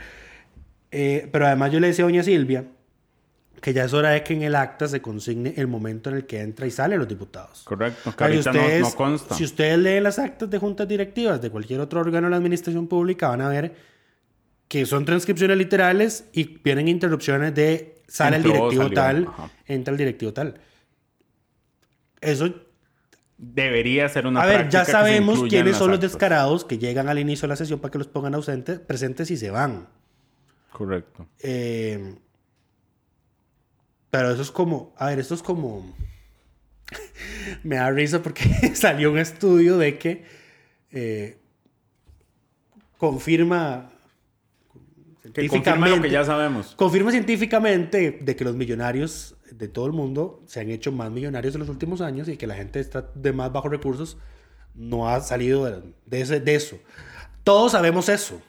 Eh, 0.91 1.29
pero 1.33 1.47
además 1.47 1.73
yo 1.73 1.81
le 1.81 1.87
decía 1.87 2.05
a 2.05 2.09
doña 2.09 2.23
Silvia 2.23 2.67
que 3.61 3.73
ya 3.73 3.85
es 3.85 3.93
hora 3.93 4.11
de 4.11 4.25
que 4.25 4.35
en 4.35 4.43
el 4.43 4.55
acta 4.57 4.89
se 4.89 5.01
consigne 5.01 5.55
el 5.57 5.69
momento 5.69 6.11
en 6.11 6.17
el 6.17 6.27
que 6.27 6.41
entra 6.41 6.67
y 6.67 6.71
sale 6.71 6.97
los 6.97 7.07
diputados. 7.07 7.63
Correcto. 7.65 8.15
Que 8.17 8.25
ahorita 8.25 8.53
no- 8.53 8.61
ustedes- 8.61 8.81
no, 8.83 8.91
consta. 8.95 9.35
Si 9.37 9.45
ustedes 9.45 9.79
leen 9.79 10.03
las 10.03 10.19
actas 10.19 10.51
de 10.51 10.59
juntas 10.59 10.89
directivas 10.89 11.41
de 11.41 11.51
cualquier 11.51 11.79
otro 11.81 12.01
órgano 12.01 12.27
de 12.27 12.31
la 12.33 12.37
administración 12.39 12.89
pública, 12.89 13.29
van 13.29 13.41
a 13.41 13.49
ver 13.49 13.75
que 14.69 14.85
son 14.87 15.05
transcripciones 15.05 15.57
literales 15.59 16.25
y 16.33 16.59
vienen 16.63 16.89
interrupciones 16.89 17.55
de 17.55 18.03
sale 18.09 18.37
el 18.37 18.43
Entró, 18.47 18.53
directivo 18.71 18.83
salió, 18.83 18.95
tal, 18.95 19.27
ajá. 19.29 19.51
entra 19.67 19.93
el 19.93 19.99
directivo 19.99 20.33
tal. 20.33 20.55
Eso, 22.21 22.53
Debería 23.45 24.09
ser 24.09 24.29
una 24.29 24.41
a 24.43 24.47
ver, 24.47 24.69
ya 24.69 24.85
sabemos 24.85 25.43
quiénes 25.49 25.77
son 25.77 25.91
los 25.91 25.99
descarados 25.99 26.65
que 26.65 26.79
llegan 26.79 27.09
al 27.09 27.19
inicio 27.19 27.43
de 27.43 27.49
la 27.49 27.57
sesión 27.57 27.81
para 27.81 27.91
que 27.91 27.99
los 27.99 28.07
pongan 28.07 28.35
ausentes, 28.37 28.79
presentes 28.79 29.33
y 29.33 29.37
se 29.37 29.51
van. 29.51 29.89
Correcto. 30.71 31.27
Eh, 31.41 32.15
pero 34.12 34.31
eso 34.31 34.42
es 34.42 34.50
como, 34.52 34.92
a 34.99 35.07
ver, 35.07 35.19
esto 35.19 35.35
es 35.35 35.42
como, 35.42 35.97
me 37.64 37.76
da 37.76 37.90
risa 37.90 38.23
porque 38.23 38.45
salió 38.76 39.11
un 39.11 39.19
estudio 39.19 39.78
de 39.78 39.99
que 39.99 40.25
eh, 40.92 41.38
confirma 42.99 43.90
Que 45.35 45.49
confirma 45.49 45.88
lo 45.88 46.00
que 46.02 46.11
ya 46.11 46.25
sabemos. 46.25 46.75
confirma 46.76 47.11
científicamente 47.11 48.19
de 48.21 48.37
que 48.37 48.45
los 48.45 48.54
millonarios 48.54 49.37
de 49.50 49.69
todo 49.69 49.87
el 49.87 49.92
mundo 49.92 50.42
se 50.47 50.61
han 50.61 50.71
hecho 50.71 50.92
más 50.92 51.11
millonarios 51.11 51.54
en 51.54 51.61
los 51.61 51.69
últimos 51.69 52.00
años 52.00 52.28
y 52.28 52.37
que 52.37 52.47
la 52.47 52.54
gente 52.54 52.81
está 52.81 53.11
de 53.14 53.33
más 53.33 53.52
bajos 53.52 53.71
recursos 53.71 54.19
no 54.75 55.09
ha 55.09 55.21
salido 55.21 55.64
de, 55.66 55.83
de 56.07 56.21
ese- 56.23 56.40
de 56.40 56.54
eso. 56.54 56.78
Todos 57.45 57.73
sabemos 57.73 58.09
eso, 58.09 58.40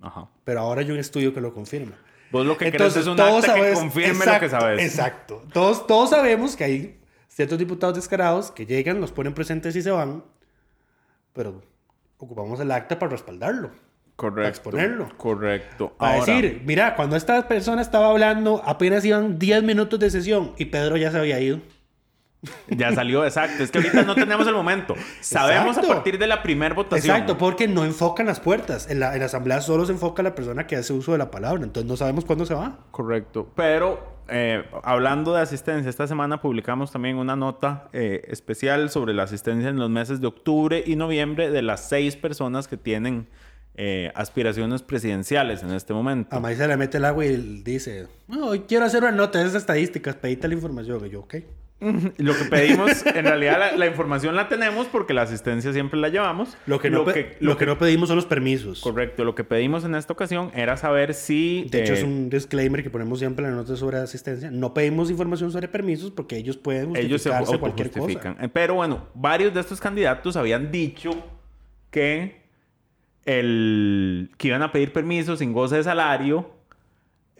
Ajá. 0.00 0.28
pero 0.44 0.60
ahora 0.60 0.82
hay 0.82 0.90
un 0.90 0.98
estudio 0.98 1.32
que 1.34 1.40
lo 1.40 1.52
confirma. 1.54 1.96
Vos 2.30 2.46
lo 2.46 2.56
que 2.56 2.66
Entonces, 2.68 2.92
querés 2.94 3.06
es 3.06 3.10
un 3.10 3.16
todos 3.16 3.44
acta 3.44 3.54
que 3.54 3.72
confirme 3.74 4.10
exacto, 4.10 4.32
lo 4.32 4.40
que 4.40 4.48
sabes. 4.48 4.84
Exacto. 4.84 5.42
Todos, 5.52 5.86
todos 5.86 6.10
sabemos 6.10 6.56
que 6.56 6.64
hay 6.64 7.00
ciertos 7.28 7.58
diputados 7.58 7.96
descarados 7.96 8.50
que 8.50 8.66
llegan, 8.66 9.00
los 9.00 9.12
ponen 9.12 9.34
presentes 9.34 9.74
y 9.76 9.82
se 9.82 9.90
van, 9.90 10.24
pero 11.32 11.62
ocupamos 12.18 12.60
el 12.60 12.70
acta 12.70 12.98
para 12.98 13.12
respaldarlo. 13.12 13.70
Correcto. 14.20 14.48
exponerlo. 14.50 15.08
Correcto. 15.16 15.94
Para 15.96 16.16
Ahora, 16.20 16.34
decir, 16.34 16.62
mira, 16.66 16.94
cuando 16.94 17.16
esta 17.16 17.48
persona 17.48 17.80
estaba 17.80 18.10
hablando, 18.10 18.60
apenas 18.66 19.02
iban 19.06 19.38
10 19.38 19.62
minutos 19.62 19.98
de 19.98 20.10
sesión 20.10 20.52
y 20.58 20.66
Pedro 20.66 20.98
ya 20.98 21.10
se 21.10 21.18
había 21.18 21.40
ido. 21.40 21.60
Ya 22.68 22.94
salió, 22.94 23.24
exacto. 23.24 23.62
Es 23.62 23.70
que 23.70 23.78
ahorita 23.78 24.02
no 24.02 24.14
tenemos 24.14 24.46
el 24.46 24.54
momento. 24.54 24.94
Sabemos 25.20 25.76
Exacto. 25.76 25.92
a 25.92 25.94
partir 25.96 26.18
de 26.18 26.26
la 26.26 26.42
primera 26.42 26.74
votación. 26.74 27.14
Exacto, 27.14 27.36
porque 27.36 27.68
no 27.68 27.84
enfocan 27.84 28.26
las 28.26 28.40
puertas. 28.40 28.90
En 28.90 29.00
la, 29.00 29.12
en 29.12 29.20
la 29.20 29.26
asamblea 29.26 29.60
solo 29.60 29.84
se 29.84 29.92
enfoca 29.92 30.22
la 30.22 30.34
persona 30.34 30.66
que 30.66 30.76
hace 30.76 30.92
uso 30.92 31.12
de 31.12 31.18
la 31.18 31.30
palabra, 31.30 31.62
entonces 31.64 31.88
no 31.88 31.96
sabemos 31.96 32.24
cuándo 32.24 32.46
se 32.46 32.54
va. 32.54 32.78
Correcto. 32.90 33.50
Pero 33.56 34.20
eh, 34.28 34.64
hablando 34.84 35.34
de 35.34 35.42
asistencia, 35.42 35.90
esta 35.90 36.06
semana 36.06 36.40
publicamos 36.40 36.92
también 36.92 37.16
una 37.16 37.36
nota 37.36 37.88
eh, 37.92 38.22
especial 38.28 38.88
sobre 38.88 39.12
la 39.12 39.24
asistencia 39.24 39.68
en 39.68 39.76
los 39.76 39.90
meses 39.90 40.20
de 40.20 40.28
octubre 40.28 40.82
y 40.86 40.96
noviembre 40.96 41.50
de 41.50 41.62
las 41.62 41.88
seis 41.88 42.16
personas 42.16 42.68
que 42.68 42.76
tienen 42.76 43.28
eh, 43.74 44.12
aspiraciones 44.14 44.82
presidenciales 44.82 45.62
en 45.62 45.72
este 45.72 45.92
momento. 45.92 46.36
A 46.36 46.54
se 46.54 46.68
le 46.68 46.76
mete 46.76 46.98
el 46.98 47.04
agua 47.04 47.26
y 47.26 47.62
dice, 47.62 48.06
no, 48.28 48.50
quiero 48.66 48.84
hacer 48.84 49.02
una 49.02 49.12
nota 49.12 49.38
de 49.40 49.46
esas 49.46 49.62
estadísticas, 49.62 50.16
pedite 50.16 50.48
la 50.48 50.54
información. 50.54 51.04
Y 51.06 51.10
yo, 51.10 51.20
ok. 51.20 51.34
Lo 52.18 52.34
que 52.36 52.44
pedimos, 52.44 53.06
en 53.06 53.24
realidad 53.24 53.58
la, 53.58 53.76
la 53.76 53.86
información 53.86 54.36
la 54.36 54.48
tenemos 54.48 54.86
porque 54.88 55.14
la 55.14 55.22
asistencia 55.22 55.72
siempre 55.72 55.98
la 55.98 56.08
llevamos. 56.10 56.56
Lo 56.66 56.78
que 56.78 56.90
no, 56.90 57.04
pe- 57.04 57.36
lo 57.40 57.56
que 57.56 57.64
no 57.64 57.78
pedimos 57.78 58.08
son 58.08 58.16
los 58.16 58.26
permisos. 58.26 58.80
Correcto, 58.82 59.24
lo 59.24 59.34
que 59.34 59.44
pedimos 59.44 59.84
en 59.84 59.94
esta 59.94 60.12
ocasión 60.12 60.50
era 60.54 60.76
saber 60.76 61.14
si... 61.14 61.66
De 61.70 61.82
hecho, 61.82 61.94
eh, 61.94 61.96
es 61.98 62.02
un 62.04 62.28
disclaimer 62.28 62.82
que 62.82 62.90
ponemos 62.90 63.18
siempre 63.18 63.46
en 63.46 63.52
la 63.52 63.56
nota 63.56 63.76
sobre 63.76 63.96
asistencia. 63.96 64.50
No 64.50 64.74
pedimos 64.74 65.10
información 65.10 65.50
sobre 65.52 65.68
permisos 65.68 66.10
porque 66.10 66.36
ellos 66.36 66.56
pueden 66.58 66.94
ellos 66.96 67.22
se 67.22 67.30
cualquier 67.58 67.90
cosa. 67.90 68.36
Eh, 68.40 68.48
Pero 68.52 68.74
bueno, 68.74 69.08
varios 69.14 69.54
de 69.54 69.60
estos 69.60 69.80
candidatos 69.80 70.36
habían 70.36 70.70
dicho 70.70 71.10
que, 71.90 72.42
el, 73.24 74.30
que 74.36 74.48
iban 74.48 74.62
a 74.62 74.70
pedir 74.72 74.92
permiso 74.92 75.36
sin 75.36 75.52
goce 75.52 75.76
de 75.76 75.84
salario 75.84 76.50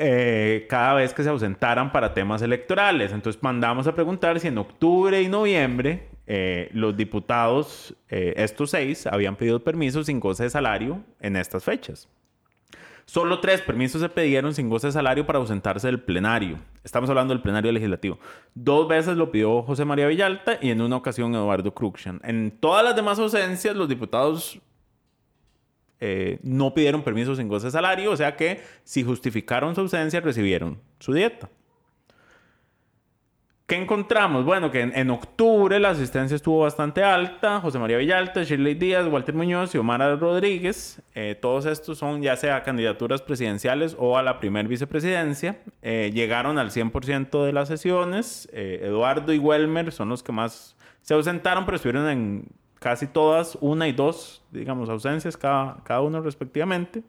eh, 0.02 0.66
cada 0.66 0.95
vez 0.95 1.12
que 1.12 1.23
se 1.23 1.28
ausentaran 1.28 1.92
para 1.92 2.14
temas 2.14 2.40
electorales. 2.40 3.12
Entonces 3.12 3.42
mandamos 3.42 3.87
a 3.87 3.95
preguntar 3.95 4.40
si 4.40 4.49
en 4.49 4.57
octubre 4.57 5.21
y 5.21 5.28
noviembre 5.28 6.09
eh, 6.26 6.71
los 6.73 6.97
diputados, 6.97 7.95
eh, 8.09 8.33
estos 8.38 8.71
seis, 8.71 9.07
habían 9.07 9.37
pedido 9.37 9.62
permiso 9.62 10.02
sin 10.02 10.19
goce 10.19 10.45
de 10.45 10.50
salario 10.50 11.02
en 11.21 11.37
estas 11.37 11.64
fechas. 11.64 12.09
Solo 13.04 13.40
tres 13.40 13.61
permisos 13.61 14.00
se 14.00 14.09
pidieron 14.09 14.54
sin 14.54 14.71
goce 14.71 14.87
de 14.87 14.95
salario 14.95 15.26
para 15.26 15.38
ausentarse 15.38 15.88
del 15.88 16.00
plenario. 16.00 16.57
Estamos 16.83 17.11
hablando 17.11 17.35
del 17.35 17.42
plenario 17.42 17.71
legislativo. 17.71 18.19
Dos 18.54 18.88
veces 18.88 19.19
lo 19.19 19.30
pidió 19.30 19.62
José 19.64 19.85
María 19.85 20.07
Villalta 20.07 20.57
y 20.62 20.71
en 20.71 20.80
una 20.80 20.97
ocasión 20.97 21.35
Eduardo 21.35 21.75
Cruxan. 21.75 22.23
En 22.25 22.52
todas 22.59 22.85
las 22.85 22.97
demás 22.97 23.19
ausencias, 23.19 23.76
los 23.76 23.88
diputados 23.88 24.61
eh, 26.00 26.38
no 26.42 26.73
pidieron 26.73 27.02
permiso 27.02 27.37
sin 27.37 27.47
goce 27.47 27.66
de 27.66 27.73
salario, 27.73 28.11
o 28.11 28.16
sea 28.16 28.35
que 28.35 28.62
si 28.85 29.02
justificaron 29.02 29.75
su 29.75 29.83
ausencia, 29.83 30.21
recibieron 30.21 30.78
su 30.99 31.12
dieta. 31.12 31.50
¿Qué 33.66 33.76
encontramos? 33.76 34.45
Bueno, 34.45 34.73
que 34.73 34.80
en, 34.80 35.11
octubre 35.11 35.78
la 35.78 35.90
asistencia 35.90 36.35
estuvo 36.35 36.62
bastante 36.62 37.04
alta. 37.04 37.61
José 37.61 37.78
María 37.78 37.99
Villalta, 37.99 38.42
Shirley 38.42 38.75
Díaz, 38.75 39.07
Walter 39.07 39.33
Muñoz 39.33 39.73
y 39.76 39.78
Omar 39.78 40.19
Rodríguez. 40.19 41.00
Eh, 41.14 41.38
todos 41.40 41.66
estos 41.66 41.97
son 41.97 42.21
ya 42.21 42.35
sea 42.35 42.64
candidaturas 42.64 43.23
presidenciales 43.23 43.95
o 43.97 44.19
a 44.19 44.25
la 44.25 44.40
primer 44.40 44.66
vicepresidencia. 44.66 45.61
Eh, 45.83 46.11
llegaron 46.12 46.59
al 46.59 46.73
100% 46.73 47.45
de 47.45 47.52
las 47.52 47.69
sesiones. 47.69 48.49
Eduardo 48.52 49.33
y 49.33 49.38
Welmer 49.38 49.92
son 49.92 50.09
los 50.09 50.25
que 50.25 50.33
más 50.33 50.76
se 51.02 51.14
ausentaron, 51.14 51.64
pero 51.64 51.76
estuvieron 51.76 52.09
en 52.09 52.47
casi 52.81 53.07
todas, 53.07 53.57
una 53.61 53.87
y 53.87 53.93
dos, 53.93 54.43
digamos, 54.51 54.89
ausencias 54.89 55.37
cada, 55.37 55.77
cada 55.85 56.01
uno 56.01 56.21
respectivamente. 56.21 57.05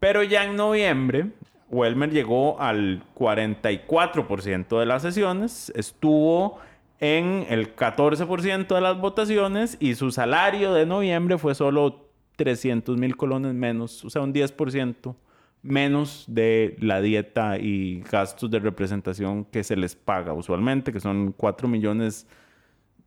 Pero 0.00 0.24
ya 0.24 0.44
en 0.44 0.56
noviembre, 0.56 1.30
Welmer 1.70 2.10
llegó 2.10 2.60
al 2.60 3.04
44% 3.14 4.80
de 4.80 4.86
las 4.86 5.02
sesiones, 5.02 5.72
estuvo 5.76 6.58
en 6.98 7.46
el 7.48 7.76
14% 7.76 8.74
de 8.74 8.80
las 8.80 8.98
votaciones 8.98 9.76
y 9.80 9.94
su 9.94 10.10
salario 10.10 10.72
de 10.72 10.86
noviembre 10.86 11.38
fue 11.38 11.54
solo 11.54 12.08
300 12.36 12.96
mil 12.96 13.16
colones 13.16 13.54
menos, 13.54 14.04
o 14.04 14.10
sea, 14.10 14.22
un 14.22 14.32
10% 14.32 15.14
menos 15.62 16.24
de 16.26 16.76
la 16.80 17.00
dieta 17.00 17.58
y 17.58 18.02
gastos 18.10 18.50
de 18.50 18.58
representación 18.58 19.44
que 19.44 19.62
se 19.62 19.76
les 19.76 19.94
paga 19.94 20.32
usualmente, 20.32 20.92
que 20.92 21.00
son 21.00 21.32
4 21.32 21.68
millones 21.68 22.26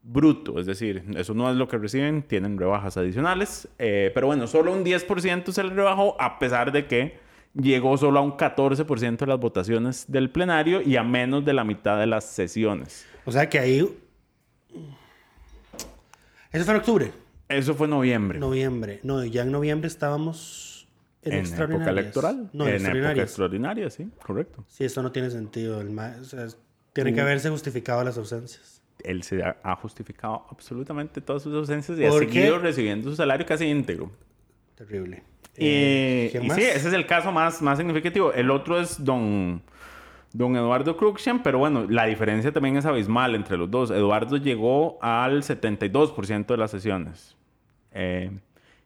bruto, 0.08 0.60
es 0.60 0.68
decir, 0.68 1.04
eso 1.18 1.34
no 1.34 1.50
es 1.50 1.56
lo 1.58 1.68
que 1.68 1.78
reciben, 1.80 2.22
tienen 2.22 2.58
rebajas 2.60 2.96
adicionales, 2.96 3.68
eh, 3.80 4.12
pero 4.14 4.28
bueno, 4.28 4.46
solo 4.46 4.72
un 4.72 4.84
10% 4.86 5.52
se 5.52 5.64
les 5.64 5.74
rebajó 5.74 6.16
a 6.22 6.38
pesar 6.38 6.72
de 6.72 6.86
que 6.86 7.18
llegó 7.56 7.98
solo 7.98 8.20
a 8.20 8.22
un 8.22 8.34
14% 8.38 9.18
de 9.18 9.26
las 9.26 9.40
votaciones 9.40 10.06
del 10.08 10.30
plenario 10.30 10.82
y 10.82 10.96
a 10.98 11.04
menos 11.04 11.44
de 11.44 11.54
la 11.54 11.64
mitad 11.64 12.00
de 12.00 12.06
las 12.06 12.26
sesiones. 12.26 13.06
O 13.26 13.32
sea 13.32 13.50
que 13.50 13.58
ahí... 13.58 13.98
Eso 16.52 16.64
fue 16.66 16.74
en 16.74 16.80
octubre. 16.80 17.12
Eso 17.50 17.74
fue 17.76 17.88
noviembre. 17.88 18.40
Noviembre. 18.40 19.00
No, 19.04 19.24
ya 19.26 19.42
en 19.44 19.52
noviembre 19.52 19.88
estábamos 19.88 20.88
en, 21.22 21.34
en 21.34 21.46
época 21.46 21.90
electoral. 21.90 22.50
No, 22.54 22.66
en 22.68 22.76
época 22.76 22.76
extraordinarias. 22.78 23.24
extraordinaria, 23.30 23.90
sí, 23.90 24.10
correcto. 24.26 24.64
Sí, 24.68 24.86
eso 24.86 25.02
no 25.04 25.12
tiene 25.12 25.30
sentido. 25.30 25.82
El 25.82 25.90
ma- 25.92 26.16
o 26.22 26.24
sea, 26.24 26.48
tiene 26.94 27.14
que 27.14 27.22
haberse 27.22 27.50
justificado 27.50 28.04
las 28.04 28.18
ausencias. 28.18 28.75
Él 29.06 29.24
se 29.24 29.44
ha, 29.44 29.76
justificado 29.76 30.46
absolutamente 30.50 31.22
todas 31.22 31.44
sus 31.44 31.54
ausencias 31.54 31.98
y 32.00 32.06
ha 32.06 32.12
seguido 32.12 32.60
recibiendo 32.60 33.10
su 33.10 33.16
salario 33.16 33.46
casi 33.46 33.66
íntegro. 33.66 34.12
Terrible. 34.76 35.24
Y, 35.58 35.66
Eh, 35.66 36.28
¿quién 36.32 36.44
y 36.44 36.48
más? 36.48 36.58
sí, 36.58 36.64
ese 36.64 36.88
es 36.88 36.94
el 36.94 37.06
caso 37.06 37.32
más, 37.32 37.62
más 37.62 37.78
significativo. 37.78 38.34
El 38.34 38.52
otro 38.52 38.80
es 38.80 39.04
don, 39.04 39.62
don 40.34 40.56
Eduardo 40.56 40.98
Cruxian, 40.98 41.42
pero 41.44 41.60
bueno, 41.60 41.86
la 41.90 42.06
diferencia 42.06 42.52
también 42.52 42.78
es 42.78 42.86
abismal 42.86 43.36
entre 43.36 43.58
los 43.58 43.72
dos. 43.72 43.92
Eduardo 43.92 44.38
llegó 44.38 44.98
al 45.02 45.44
72% 45.44 46.46
de 46.48 46.58
las 46.58 46.72
sesiones. 46.72 47.36
Eh, 47.92 48.32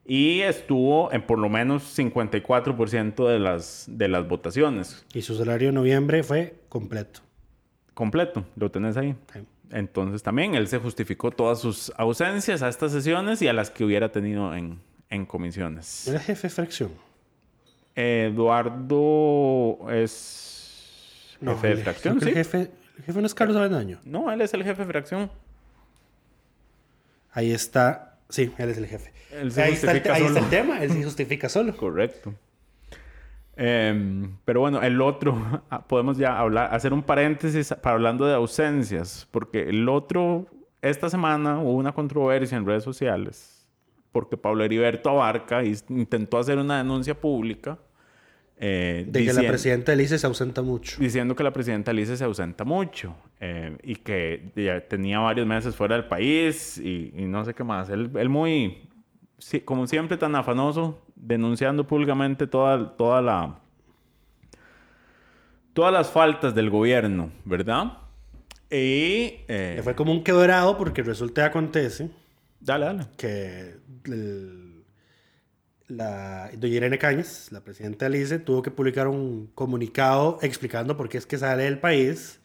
y 0.06 0.42
estuvo 0.42 1.12
en 1.12 1.22
por 1.22 1.38
lo 1.38 1.50
menos 1.50 1.98
54% 1.98 3.28
de 3.28 3.40
las, 3.40 3.86
de 3.88 4.08
las 4.08 4.28
votaciones. 4.28 5.06
Y 5.14 5.22
su 5.22 5.36
salario 5.36 5.70
en 5.70 5.76
noviembre 5.76 6.24
fue 6.24 6.56
completo. 6.68 7.22
Completo, 7.94 8.44
lo 8.56 8.72
tenés 8.72 8.98
ahí. 8.98 9.16
Sí. 9.32 9.40
Entonces 9.72 10.24
también 10.24 10.56
él 10.56 10.68
se 10.68 10.80
justificó 10.80 11.30
todas 11.32 11.60
sus 11.60 11.92
ausencias 11.98 12.62
a 12.64 12.70
estas 12.70 12.92
sesiones 12.92 13.42
y 13.42 13.48
a 13.48 13.54
las 13.54 13.70
que 13.70 13.84
hubiera 13.84 14.12
tenido 14.12 14.56
en, 14.56 14.80
en 15.10 15.26
comisiones. 15.26 16.08
Era 16.08 16.20
jefe 16.20 16.48
de 16.48 16.54
fracción. 16.54 16.92
Eduardo 17.96 19.78
es 19.92 21.38
jefe 21.42 21.68
de 21.68 21.74
el- 21.74 21.80
fracción, 21.84 22.18
El 22.22 22.34
jefe, 22.34 22.72
el 22.98 23.04
jefe 23.06 23.20
no 23.22 23.26
es 23.26 23.36
Carlos 23.36 23.56
Avendaño. 23.58 24.00
No, 24.04 24.32
él 24.32 24.42
es 24.42 24.54
el 24.54 24.64
jefe 24.64 24.82
de 24.84 24.88
fracción. 24.88 25.32
Ahí 27.32 27.52
está. 27.52 28.18
Sí, 28.30 28.52
él 28.58 28.70
es 28.70 28.78
el 28.78 28.88
jefe. 28.88 29.12
Él 29.32 29.52
se 29.52 29.62
ahí 29.62 29.74
está, 29.74 29.92
el, 29.92 30.12
ahí 30.12 30.24
está 30.24 30.40
el 30.40 30.50
tema. 30.50 30.82
Él 30.84 30.92
se 30.92 31.04
justifica 31.04 31.48
solo. 31.50 31.76
Correcto. 31.78 32.34
Em, 33.62 34.38
pero 34.46 34.62
bueno, 34.62 34.82
el 34.82 35.01
otro, 35.01 35.36
ah, 35.70 35.86
podemos 35.86 36.18
ya 36.18 36.39
hablar, 36.39 36.74
hacer 36.74 36.94
un 36.94 37.04
paréntesis 37.04 37.74
para 37.82 37.96
hablando 37.96 38.25
de 38.25 38.34
ausencias, 38.34 39.28
porque 39.32 39.63
el 39.63 39.89
otro, 39.89 40.48
esta 40.82 41.10
semana 41.10 41.60
hubo 41.60 41.74
una 41.74 41.92
controversia 41.92 42.58
en 42.58 42.66
redes 42.66 42.86
sociales, 42.86 43.68
porque 44.13 44.38
Pablo 44.38 44.63
Heriberto 44.63 45.10
Abarca 45.10 45.62
intentó 45.63 46.38
hacer 46.38 46.58
una 46.58 46.78
denuncia 46.78 47.20
pública 47.20 47.78
eh, 48.62 49.06
De 49.08 49.25
que 49.25 49.32
la 49.32 49.42
presidenta 49.42 49.94
Elise 49.94 50.20
se 50.20 50.28
ausenta 50.28 50.62
mucho. 50.62 50.98
diciendo 51.00 51.34
que 51.34 51.44
la 51.44 51.54
presidenta 51.54 51.94
Lice 51.94 52.18
se 52.18 52.25
ausenta 52.25 52.66
mucho 52.66 53.16
eh, 53.39 53.78
y 53.84 53.96
que 53.96 54.51
ya 54.54 54.82
tenía 54.82 55.20
varios 55.20 55.48
meses 55.48 55.75
fuera 55.75 55.96
del 55.96 56.06
país 56.06 56.78
y, 56.78 57.13
y 57.16 57.25
no 57.25 57.46
sé 57.46 57.54
qué 57.54 57.63
más. 57.63 57.89
Él, 57.89 58.12
él 58.16 58.28
muy, 58.28 58.88
como 59.65 59.88
siempre, 59.88 60.17
tan 60.17 60.36
afanoso, 60.36 61.00
denunciando 61.15 61.86
públicamente 61.88 62.48
toda, 62.48 62.96
toda 62.98 63.22
la, 63.22 63.60
todas 65.74 65.93
las 65.93 66.10
faltas 66.12 66.53
del 66.55 66.69
gobierno, 66.69 67.31
¿verdad? 67.46 67.93
Y... 68.72 69.41
eh, 69.48 69.74
Le 69.77 69.84
fue 69.84 69.96
como 69.96 70.12
un 70.12 70.24
quebrado 70.24 70.77
porque 70.77 71.01
resulta 71.03 71.41
y 71.41 71.46
acontece 71.46 72.10
Dale, 72.60 72.86
dale. 72.86 73.05
que 73.17 73.77
el- 74.05 74.84
la, 75.88 76.51
doña 76.55 76.75
Irene 76.75 77.00
Cañas, 77.00 77.51
la 77.51 77.62
presidenta 77.62 78.05
Alice, 78.05 78.38
tuvo 78.39 78.62
que 78.62 78.69
publicar 78.69 79.08
un 79.08 79.48
comunicado 79.55 80.38
explicando 80.43 80.96
por 80.96 81.10
qué 81.10 81.17
es 81.17 81.25
que 81.25 81.38
sale 81.38 81.63
del 81.63 81.79
país. 81.79 82.38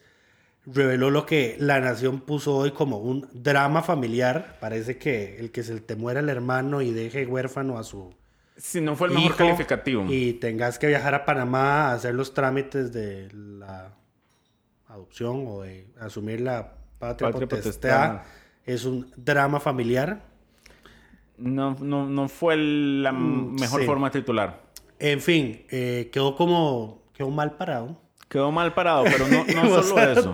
Reveló 0.66 1.10
lo 1.10 1.26
que 1.26 1.56
la 1.60 1.78
nación 1.80 2.20
puso 2.20 2.56
hoy 2.56 2.70
como 2.70 2.98
un 2.98 3.28
drama 3.34 3.82
familiar. 3.82 4.56
Parece 4.60 4.96
que 4.96 5.36
el 5.38 5.50
que 5.50 5.62
se 5.62 5.78
te 5.80 5.94
muera 5.96 6.20
el 6.20 6.28
hermano 6.30 6.80
y 6.80 6.90
deje 6.92 7.26
huérfano 7.26 7.76
a 7.78 7.84
su 7.84 8.14
Si 8.56 8.80
no 8.80 8.96
fue 8.96 9.08
el 9.08 9.14
mejor 9.14 9.26
hijo 9.26 9.36
calificativo. 9.36 10.06
y 10.08 10.34
tengas 10.34 10.78
que 10.78 10.86
viajar 10.86 11.14
a 11.14 11.24
Panamá 11.26 11.88
a 11.90 11.92
hacer 11.94 12.14
los 12.14 12.32
trámites 12.32 12.92
de 12.94 13.28
la 13.32 13.92
adopción 14.88 15.44
o 15.46 15.62
de 15.62 15.86
asumir 16.00 16.40
la 16.40 16.74
patria, 16.98 17.30
Patria 17.30 17.48
potestad, 17.48 17.70
potestad. 18.16 18.22
es 18.64 18.84
un 18.86 19.10
drama 19.16 19.60
familiar. 19.60 20.22
No, 21.36 21.76
no, 21.80 22.06
no 22.08 22.28
fue 22.28 22.56
la 22.56 23.12
Mm, 23.12 23.56
mejor 23.60 23.80
sí. 23.80 23.86
forma 23.86 24.10
titular. 24.10 24.62
En 24.98 25.20
fin, 25.20 25.66
eh, 25.68 26.08
quedó 26.12 26.36
como 26.36 27.02
quedó 27.12 27.30
mal 27.30 27.56
parado. 27.56 28.00
Quedó 28.34 28.50
mal 28.50 28.74
parado, 28.74 29.04
pero 29.04 29.28
no, 29.28 29.44
solo 29.84 30.02
eso. 30.02 30.32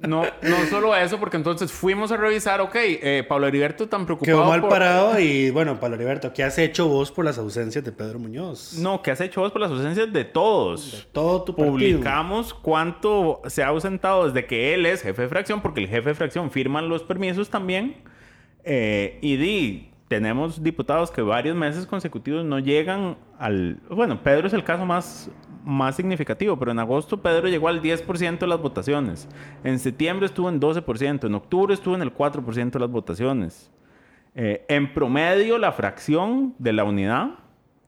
No, 0.00 0.24
no 0.42 0.56
solo 0.68 0.96
eso, 0.96 1.20
porque 1.20 1.36
entonces 1.36 1.70
fuimos 1.70 2.10
a 2.10 2.16
revisar, 2.16 2.60
ok, 2.60 2.74
eh, 2.74 3.24
Pablo 3.28 3.46
Heriberto 3.46 3.88
tan 3.88 4.04
preocupado 4.04 4.36
Quedó 4.38 4.48
mal 4.50 4.60
por- 4.60 4.70
parado 4.70 5.20
y 5.20 5.50
bueno, 5.50 5.78
Pablo 5.78 5.94
Heriberto, 5.94 6.32
¿qué 6.32 6.42
has 6.42 6.58
hecho 6.58 6.88
vos 6.88 7.12
por 7.12 7.24
las 7.24 7.38
ausencias 7.38 7.84
de 7.84 7.92
Pedro 7.92 8.18
Muñoz? 8.18 8.72
No, 8.78 9.00
¿qué 9.00 9.12
has 9.12 9.20
hecho 9.20 9.42
vos 9.42 9.52
por 9.52 9.60
las 9.60 9.70
ausencias 9.70 10.12
de 10.12 10.24
todos? 10.24 11.06
Todo 11.12 11.44
tu 11.44 11.54
partido. 11.54 11.70
Publicamos 11.74 12.52
cuánto 12.52 13.42
se 13.46 13.62
ha 13.62 13.68
ausentado 13.68 14.26
desde 14.26 14.44
que 14.48 14.74
él 14.74 14.84
es 14.84 15.02
jefe 15.02 15.22
de 15.22 15.28
fracción, 15.28 15.62
porque 15.62 15.82
el 15.82 15.88
jefe 15.88 16.08
de 16.08 16.14
fracción 16.16 16.50
firman 16.50 16.88
los 16.88 17.04
permisos 17.04 17.48
también. 17.48 17.98
Eh, 18.64 19.20
y 19.22 19.36
di, 19.36 19.91
tenemos 20.12 20.62
diputados 20.62 21.10
que 21.10 21.22
varios 21.22 21.56
meses 21.56 21.86
consecutivos 21.86 22.44
no 22.44 22.58
llegan 22.58 23.16
al... 23.38 23.80
Bueno, 23.88 24.22
Pedro 24.22 24.46
es 24.46 24.52
el 24.52 24.62
caso 24.62 24.84
más, 24.84 25.30
más 25.64 25.96
significativo, 25.96 26.58
pero 26.58 26.70
en 26.70 26.78
agosto 26.80 27.22
Pedro 27.22 27.48
llegó 27.48 27.68
al 27.68 27.80
10% 27.80 28.38
de 28.38 28.46
las 28.46 28.60
votaciones. 28.60 29.26
En 29.64 29.78
septiembre 29.78 30.26
estuvo 30.26 30.50
en 30.50 30.60
12%, 30.60 31.24
en 31.24 31.34
octubre 31.34 31.72
estuvo 31.72 31.94
en 31.94 32.02
el 32.02 32.12
4% 32.14 32.72
de 32.72 32.78
las 32.78 32.90
votaciones. 32.90 33.70
Eh, 34.34 34.66
en 34.68 34.92
promedio, 34.92 35.56
la 35.56 35.72
fracción 35.72 36.54
de 36.58 36.74
la 36.74 36.84
unidad 36.84 37.30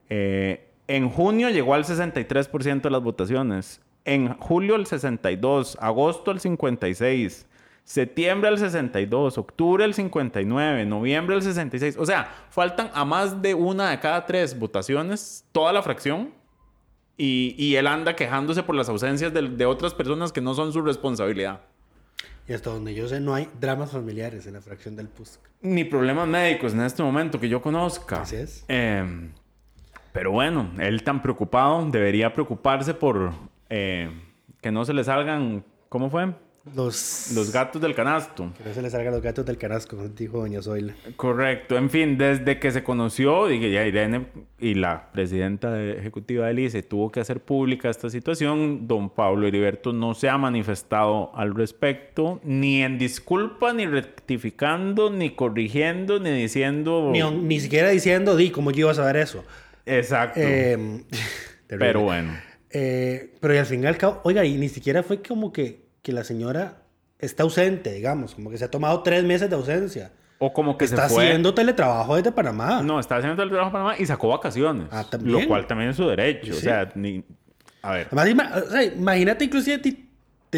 eh, 0.08 0.72
en 0.88 1.10
junio 1.10 1.50
llegó 1.50 1.74
al 1.74 1.84
63% 1.84 2.80
de 2.80 2.90
las 2.90 3.02
votaciones. 3.02 3.82
En 4.06 4.32
julio 4.38 4.76
el 4.76 4.86
62, 4.86 5.76
agosto 5.78 6.30
el 6.30 6.40
56, 6.40 7.46
septiembre 7.84 8.50
el 8.50 8.58
62, 8.58 9.38
octubre 9.38 9.84
el 9.84 9.94
59, 9.94 10.84
noviembre 10.86 11.36
el 11.36 11.42
66. 11.42 11.96
O 11.98 12.06
sea, 12.06 12.32
faltan 12.50 12.90
a 12.94 13.04
más 13.04 13.42
de 13.42 13.54
una 13.54 13.90
de 13.90 14.00
cada 14.00 14.26
tres 14.26 14.58
votaciones 14.58 15.44
toda 15.52 15.72
la 15.72 15.82
fracción. 15.82 16.32
Y, 17.16 17.54
y 17.56 17.76
él 17.76 17.86
anda 17.86 18.16
quejándose 18.16 18.64
por 18.64 18.74
las 18.74 18.88
ausencias 18.88 19.32
de, 19.32 19.42
de 19.42 19.66
otras 19.66 19.94
personas 19.94 20.32
que 20.32 20.40
no 20.40 20.52
son 20.54 20.72
su 20.72 20.82
responsabilidad. 20.82 21.60
Y 22.48 22.52
hasta 22.52 22.70
donde 22.70 22.92
yo 22.92 23.06
sé, 23.06 23.20
no 23.20 23.34
hay 23.34 23.48
dramas 23.60 23.92
familiares 23.92 24.46
en 24.46 24.54
la 24.54 24.60
fracción 24.60 24.96
del 24.96 25.08
PUSC. 25.08 25.40
Ni 25.62 25.84
problemas 25.84 26.26
médicos 26.26 26.74
en 26.74 26.80
este 26.80 27.04
momento 27.04 27.38
que 27.38 27.48
yo 27.48 27.62
conozca. 27.62 28.22
Así 28.22 28.36
es. 28.36 28.64
Eh, 28.66 29.30
pero 30.12 30.30
bueno, 30.30 30.70
él 30.78 31.02
tan 31.02 31.22
preocupado 31.22 31.84
debería 31.90 32.34
preocuparse 32.34 32.94
por 32.94 33.32
eh, 33.70 34.10
que 34.60 34.70
no 34.70 34.84
se 34.84 34.92
le 34.92 35.02
salgan, 35.02 35.64
¿cómo 35.88 36.10
fue? 36.10 36.34
Los, 36.74 37.32
Los 37.34 37.52
gatos 37.52 37.82
del 37.82 37.94
canasto. 37.94 38.50
Que 38.56 38.66
no 38.68 38.74
se 38.74 38.80
les 38.80 38.92
salgan 38.92 39.12
los 39.12 39.20
gatos 39.22 39.44
del 39.44 39.58
canasco, 39.58 39.96
dijo 40.16 40.38
doña 40.38 40.62
Zoila. 40.62 40.94
Correcto. 41.16 41.76
En 41.76 41.90
fin, 41.90 42.16
desde 42.16 42.58
que 42.58 42.70
se 42.70 42.82
conoció, 42.82 43.46
dije, 43.48 43.70
ya 43.70 43.84
Irene 43.86 44.26
y 44.58 44.72
la 44.74 45.10
presidenta 45.12 45.70
de- 45.70 45.98
ejecutiva 45.98 46.46
del 46.46 46.60
ICE 46.60 46.82
tuvo 46.82 47.12
que 47.12 47.20
hacer 47.20 47.40
pública 47.40 47.90
esta 47.90 48.08
situación, 48.08 48.88
don 48.88 49.10
Pablo 49.10 49.46
Heriberto 49.46 49.92
no 49.92 50.14
se 50.14 50.30
ha 50.30 50.38
manifestado 50.38 51.36
al 51.36 51.54
respecto, 51.54 52.40
ni 52.44 52.82
en 52.82 52.96
disculpa, 52.98 53.74
ni 53.74 53.84
rectificando, 53.86 55.10
ni 55.10 55.30
corrigiendo, 55.34 56.18
ni 56.18 56.30
diciendo... 56.30 57.10
Ni, 57.12 57.20
ni 57.30 57.60
siquiera 57.60 57.90
diciendo, 57.90 58.36
di, 58.36 58.50
¿cómo 58.50 58.70
yo 58.70 58.80
iba 58.80 58.90
a 58.92 58.94
saber 58.94 59.16
eso? 59.16 59.44
Exacto. 59.86 60.40
Eh, 61.66 61.76
pero 61.78 62.02
bueno. 62.02 62.32
Eh, 62.70 63.34
pero 63.40 63.58
al 63.58 63.66
fin 63.66 63.82
y 63.82 63.86
al 63.86 63.96
cabo, 63.96 64.20
oiga, 64.24 64.44
y 64.44 64.56
ni 64.58 64.68
siquiera 64.68 65.02
fue 65.02 65.22
como 65.22 65.52
que, 65.52 65.83
que 66.04 66.12
la 66.12 66.22
señora 66.22 66.82
está 67.18 67.44
ausente, 67.44 67.90
digamos, 67.94 68.34
como 68.34 68.50
que 68.50 68.58
se 68.58 68.66
ha 68.66 68.70
tomado 68.70 69.02
tres 69.02 69.24
meses 69.24 69.48
de 69.48 69.56
ausencia. 69.56 70.12
O 70.38 70.52
como 70.52 70.76
que 70.76 70.84
está 70.84 71.08
se 71.08 71.14
fue... 71.14 71.24
haciendo 71.24 71.54
teletrabajo 71.54 72.16
desde 72.16 72.30
Panamá. 72.30 72.82
No, 72.82 73.00
está 73.00 73.16
haciendo 73.16 73.42
el 73.42 73.48
trabajo 73.48 73.68
en 73.68 73.72
Panamá 73.72 73.94
y 73.98 74.04
sacó 74.04 74.28
vacaciones. 74.28 74.88
Ah, 74.90 75.04
también. 75.08 75.40
Lo 75.40 75.48
cual 75.48 75.66
también 75.66 75.90
es 75.90 75.96
su 75.96 76.06
derecho. 76.06 76.52
O 76.52 76.56
sea, 76.56 76.92
ni... 76.94 77.24
A 77.80 77.92
ver. 77.92 78.08
Además, 78.10 78.64
imagínate 78.96 79.46
inclusive 79.46 79.78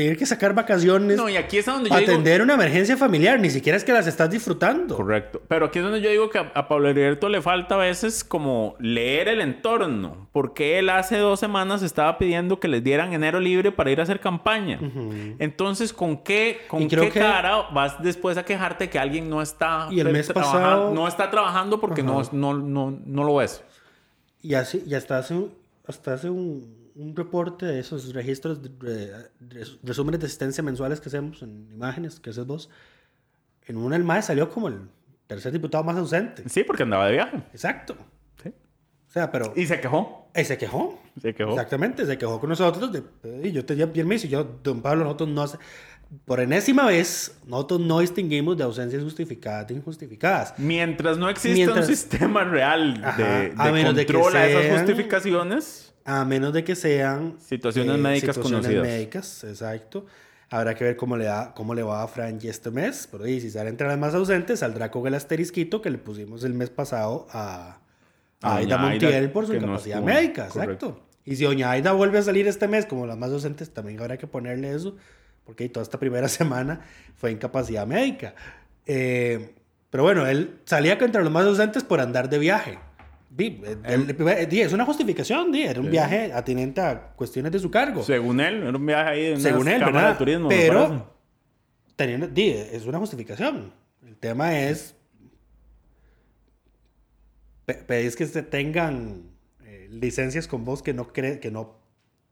tener 0.01 0.17
que 0.19 0.27
sacar 0.27 0.53
vacaciones 0.55 1.17
No, 1.17 1.29
y 1.29 1.37
aquí 1.37 1.57
es 1.59 1.65
donde 1.67 1.89
yo 1.89 1.97
digo... 1.99 2.11
atender 2.13 2.43
una 2.43 2.53
emergencia 2.55 2.97
familiar, 2.99 3.41
ni 3.41 3.49
siquiera 3.49 3.77
es 3.79 3.85
que 3.85 3.93
las 3.93 4.07
estás 4.07 4.29
disfrutando. 4.29 4.95
Correcto. 4.95 5.41
Pero 5.49 5.67
aquí 5.67 5.79
es 5.79 5.85
donde 5.85 6.03
yo 6.03 6.11
digo 6.11 6.29
que 6.29 6.39
a, 6.39 6.53
a 6.55 6.69
Pablo 6.69 6.89
Heriberto 6.91 7.29
le 7.31 7.41
falta 7.41 7.77
a 7.77 7.79
veces 7.79 8.23
como 8.25 8.77
leer 8.79 9.29
el 9.29 9.41
entorno. 9.41 10.29
Porque 10.33 10.79
él 10.79 10.91
hace 10.91 11.17
dos 11.17 11.41
semanas 11.41 11.83
estaba 11.83 12.19
pidiendo 12.19 12.61
que 12.61 12.69
les 12.69 12.85
dieran 12.85 13.15
enero 13.15 13.41
libre 13.41 13.73
para 13.73 13.91
ir 13.91 14.01
a 14.01 14.03
hacer 14.03 14.21
campaña. 14.21 14.79
Entonces, 15.39 15.93
¿con 15.93 16.19
qué, 16.19 16.59
con 16.69 16.89
qué 16.89 16.97
que- 16.97 17.21
cara 17.21 17.63
vas 17.73 18.03
después 18.03 18.37
a 18.37 18.45
quejarte 18.45 18.91
que 18.91 18.99
alguien 18.99 19.31
no 19.31 19.41
está, 19.41 19.89
Y 19.91 20.01
el 20.01 20.11
mes 20.11 20.31
pasado- 20.31 20.93
no 20.93 21.09
está 21.09 21.31
trabajando 21.31 21.81
porque 21.81 22.03
no, 22.03 22.23
no, 22.33 22.53
no, 22.55 22.99
no 23.05 23.25
lo 23.25 23.41
es? 23.41 23.63
Y 24.43 24.55
así, 24.55 24.83
y 24.87 24.95
hasta 24.95 25.17
hace, 25.19 25.33
un- 25.35 25.55
hasta 25.89 26.13
hace 26.15 26.29
un, 26.29 26.76
un 26.97 27.15
reporte 27.15 27.67
de 27.67 27.79
esos 27.79 28.13
registros, 28.15 28.63
de, 28.63 28.69
de- 28.71 29.13
res- 29.51 29.79
resúmenes 29.83 30.21
de 30.21 30.27
asistencia 30.27 30.63
mensuales 30.63 31.01
que 31.01 31.09
hacemos 31.09 31.43
en 31.43 31.69
imágenes, 31.73 32.19
que 32.21 32.31
haces 32.31 32.47
vos. 32.47 32.71
En 33.67 33.77
una 33.77 33.97
el 33.97 34.05
MAE 34.05 34.23
salió 34.23 34.49
como 34.51 34.69
el 34.69 34.81
tercer 35.27 35.53
diputado 35.53 35.85
más 35.85 35.97
ausente. 35.97 36.49
Sí, 36.49 36.65
porque 36.65 36.85
andaba 36.85 37.07
de 37.07 37.13
viaje. 37.13 37.37
Exacto. 37.53 37.97
Sí. 38.43 38.49
O 38.49 39.11
sea, 39.11 39.31
pero... 39.31 39.53
Y 39.57 39.67
se 39.67 39.81
quejó. 39.81 40.31
Y 40.35 40.45
se 40.45 40.57
quejó. 40.57 40.99
Se 41.21 41.35
quejó. 41.35 41.51
Exactamente, 41.51 42.07
se 42.07 42.17
quejó 42.19 42.39
con 42.41 42.49
nosotros. 42.51 42.91
De, 42.93 43.03
y 43.43 43.53
yo 43.53 43.65
tenía 43.65 43.87
me 43.87 44.15
dice, 44.15 44.29
yo, 44.29 44.45
don 44.63 44.81
Pablo, 44.83 45.05
nosotros 45.05 45.29
no 45.31 45.45
por 46.25 46.39
enésima 46.41 46.87
vez, 46.87 47.37
nosotros 47.47 47.81
no 47.81 47.99
distinguimos 47.99 48.57
de 48.57 48.63
ausencias 48.65 49.03
justificadas 49.03 49.67
de 49.67 49.75
injustificadas. 49.75 50.55
Mientras 50.59 51.19
no 51.19 51.29
exista 51.29 51.57
Mientras- 51.57 51.81
un 51.89 51.97
sistema 51.97 52.45
real 52.45 53.01
Ajá, 53.05 53.21
de, 53.23 53.53
a 53.57 53.67
de 53.67 53.73
menos 53.73 53.95
de 53.97 54.07
que 54.07 54.13
control 54.13 54.37
a 54.37 54.47
esas 54.47 54.79
justificaciones, 54.79 55.95
A 56.07 56.25
menos 56.25 56.53
de 56.53 56.63
que 56.65 56.75
sean 56.77 57.35
eh, 57.37 57.43
Situaciones 57.45 57.99
médicas 57.99 58.37
situaciones 58.37 58.67
conocidas. 58.67 58.87
médicas, 58.87 59.45
exacto. 59.45 60.07
Habrá 60.49 60.75
que 60.77 60.85
ver 60.85 60.97
cómo 60.97 61.17
le, 61.17 61.25
da, 61.25 61.53
cómo 61.55 61.75
le 61.75 61.83
va 61.83 62.03
a 62.05 62.09
Frankie 62.09 62.49
este 62.49 62.71
mes. 62.71 63.09
Pero 63.11 63.27
y 63.27 63.41
si 63.41 63.51
sale 63.51 63.69
entre 63.69 63.89
las 63.89 63.99
más 63.99 64.15
ausentes, 64.15 64.61
saldrá 64.61 64.91
con 64.93 65.05
el 65.07 65.15
asterisquito 65.15 65.83
que 65.83 65.91
le 65.91 65.99
pusimos 65.99 66.45
el 66.45 66.55
mes 66.55 66.71
pasado 66.71 67.27
a, 67.33 67.81
a 68.41 68.53
A 68.53 68.57
Aida 68.59 68.79
Montiel 68.79 69.31
por 69.33 69.47
su 69.47 69.53
no 69.55 69.59
incapacidad 69.59 69.99
estuvo, 69.99 70.15
médica. 70.15 70.49
correcto. 70.49 70.87
Exacto. 70.87 71.07
Y 71.25 71.35
si 71.35 71.45
doña 71.45 71.73
Aida 71.73 71.91
vuelve 71.91 72.19
a 72.19 72.23
salir 72.23 72.47
este 72.47 72.69
mes 72.69 72.87
como 72.87 73.05
las 73.07 73.19
más 73.19 73.33
ausentes, 73.33 73.71
también 73.75 73.99
habrá 74.01 74.17
que 74.17 74.29
ponerle 74.29 74.73
eso. 74.73 74.97
Porque 75.45 75.69
toda 75.69 75.83
esta 75.83 75.99
primera 75.99 76.29
semana 76.41 76.81
fue 77.17 77.33
incapacidad 77.33 77.85
médica. 77.85 78.37
Eh, 78.87 79.55
pero 79.91 80.05
bueno, 80.05 80.27
él 80.27 80.61
salía 80.67 80.93
entre 81.01 81.23
los 81.25 81.33
más 81.33 81.45
ausentes 81.47 81.83
por 81.83 81.99
andar 82.01 82.29
de 82.31 82.39
viaje. 82.39 82.79
Es 83.39 84.73
una 84.73 84.85
justificación, 84.85 85.53
di, 85.53 85.63
era 85.63 85.81
un 85.81 85.91
viaje 85.91 86.33
atinente 86.33 86.81
a 86.81 87.13
cuestiones 87.15 87.53
de 87.53 87.59
su 87.59 87.71
cargo. 87.71 88.03
según 88.03 88.41
él, 88.41 88.63
era 88.63 88.77
un 88.77 88.87
viaje 88.87 89.11
ahí 89.11 89.31
una 89.33 89.41
Según 89.41 89.69
él, 89.69 89.81
de 89.85 90.15
turismo. 90.15 90.49
Pero, 90.49 91.15
teniendo, 91.97 92.29
di, 92.29 92.49
es 92.51 92.87
una 92.87 92.99
justificación. 92.99 93.73
El 94.07 94.17
tema 94.17 94.59
es, 94.61 94.95
pe- 97.65 97.75
pedís 97.75 98.17
que 98.17 98.27
se 98.27 98.43
tengan 98.43 99.31
eh, 99.65 99.89
licencias 99.91 100.47
con 100.47 100.65
vos 100.65 100.83
que 100.83 100.95
no, 100.95 101.09
cree, 101.13 101.41
que 101.41 101.51
no 101.51 101.79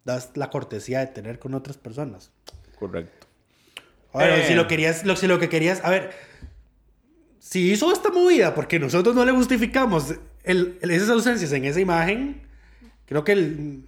das 0.05 0.31
la 0.37 0.51
cortesía 0.51 1.01
de 1.01 1.07
tener 1.09 1.38
con 1.38 1.55
otras 1.55 1.77
personas. 1.77 2.31
Correcto. 2.79 3.27
Ahora, 4.12 4.38
Eh. 4.38 4.47
si 4.47 4.55
lo 4.55 4.67
querías, 4.69 5.05
lo, 5.05 5.17
si 5.17 5.27
lo 5.27 5.38
que 5.38 5.49
querías, 5.49 5.81
a 5.85 5.90
ver, 5.90 6.11
si 7.40 7.73
hizo 7.73 7.93
esta 7.93 8.11
movida 8.11 8.55
porque 8.55 8.79
nosotros 8.79 9.14
no 9.14 9.25
le 9.25 9.33
justificamos 9.33 10.14
el- 10.44 10.78
el- 10.83 10.90
esas 10.90 11.11
ausencias 11.11 11.52
en 11.52 11.64
esa 11.64 11.80
imagen, 11.80 12.42
Creo 13.07 13.22
que 13.22 13.33
el- 13.33 13.80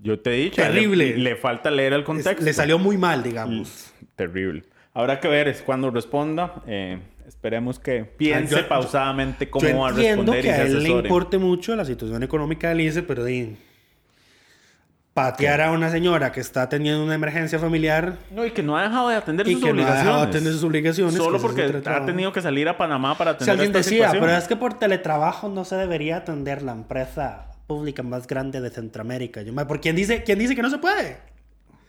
Yo 0.00 0.18
te 0.18 0.30
he 0.30 0.36
dicho, 0.44 0.56
Terrible. 0.60 1.10
Le, 1.10 1.18
le 1.18 1.36
falta 1.36 1.70
leer 1.70 1.92
el 1.92 2.02
contexto. 2.02 2.44
le 2.44 2.52
salió 2.52 2.78
muy 2.80 2.96
mal, 2.98 3.22
digamos. 3.22 3.92
Terrible. 4.16 4.64
Habrá 4.92 5.20
que 5.20 5.28
ver 5.28 5.46
es 5.46 5.62
cuando 5.62 5.90
responda. 5.90 6.62
eh, 6.66 6.98
esperemos 7.28 7.78
que 7.78 8.04
piense 8.04 8.56
Ah, 8.56 8.60
yo- 8.62 8.68
pausadamente 8.68 9.48
cómo 9.50 9.66
Yo 9.68 9.78
va 9.78 9.86
a 9.88 9.90
entiendo 9.90 10.32
responder 10.32 10.38
y 10.44 10.48
que 10.48 10.54
se 10.54 10.60
a 10.60 10.64
él 10.64 10.82
le 10.82 10.88
importe 10.88 11.38
mucho 11.38 11.76
la 11.76 11.84
situación 11.84 12.22
económica 12.24 12.68
del 12.70 12.80
INSE, 12.80 13.02
pero 13.04 13.24
di, 13.24 13.56
patear 15.16 15.62
a 15.62 15.70
una 15.70 15.88
señora 15.90 16.30
que 16.30 16.40
está 16.40 16.68
teniendo 16.68 17.02
una 17.02 17.14
emergencia 17.14 17.58
familiar 17.58 18.16
No, 18.30 18.44
y 18.44 18.50
que 18.50 18.62
no 18.62 18.76
ha 18.76 18.82
dejado 18.82 19.08
de 19.08 19.16
atender 19.16 19.48
y 19.48 19.52
sus 19.54 19.62
que 19.62 19.64
no 19.64 19.70
ha 19.70 19.72
obligaciones. 19.72 20.04
dejado 20.04 20.22
de 20.24 20.28
atender 20.28 20.52
sus 20.52 20.62
obligaciones. 20.64 21.14
Solo 21.14 21.40
porque 21.40 21.62
ha 21.86 22.04
tenido 22.04 22.32
que 22.32 22.42
salir 22.42 22.68
a 22.68 22.76
Panamá 22.76 23.16
para 23.16 23.30
Si 23.30 23.36
atender 23.36 23.52
alguien 23.52 23.68
esta 23.70 23.78
decía, 23.78 23.96
situación. 24.08 24.24
pero 24.24 24.36
es 24.36 24.46
que 24.46 24.56
por 24.56 24.74
teletrabajo 24.78 25.48
no 25.48 25.64
se 25.64 25.76
debería 25.76 26.18
atender 26.18 26.60
la 26.60 26.72
empresa 26.72 27.46
pública 27.66 28.02
más 28.02 28.26
grande 28.26 28.60
de 28.60 28.68
Centroamérica. 28.68 29.40
Yo, 29.40 29.54
¿Por 29.66 29.80
quién 29.80 29.96
dice, 29.96 30.22
quién 30.22 30.38
dice 30.38 30.54
que 30.54 30.60
no 30.60 30.68
se 30.68 30.76
puede? 30.78 31.16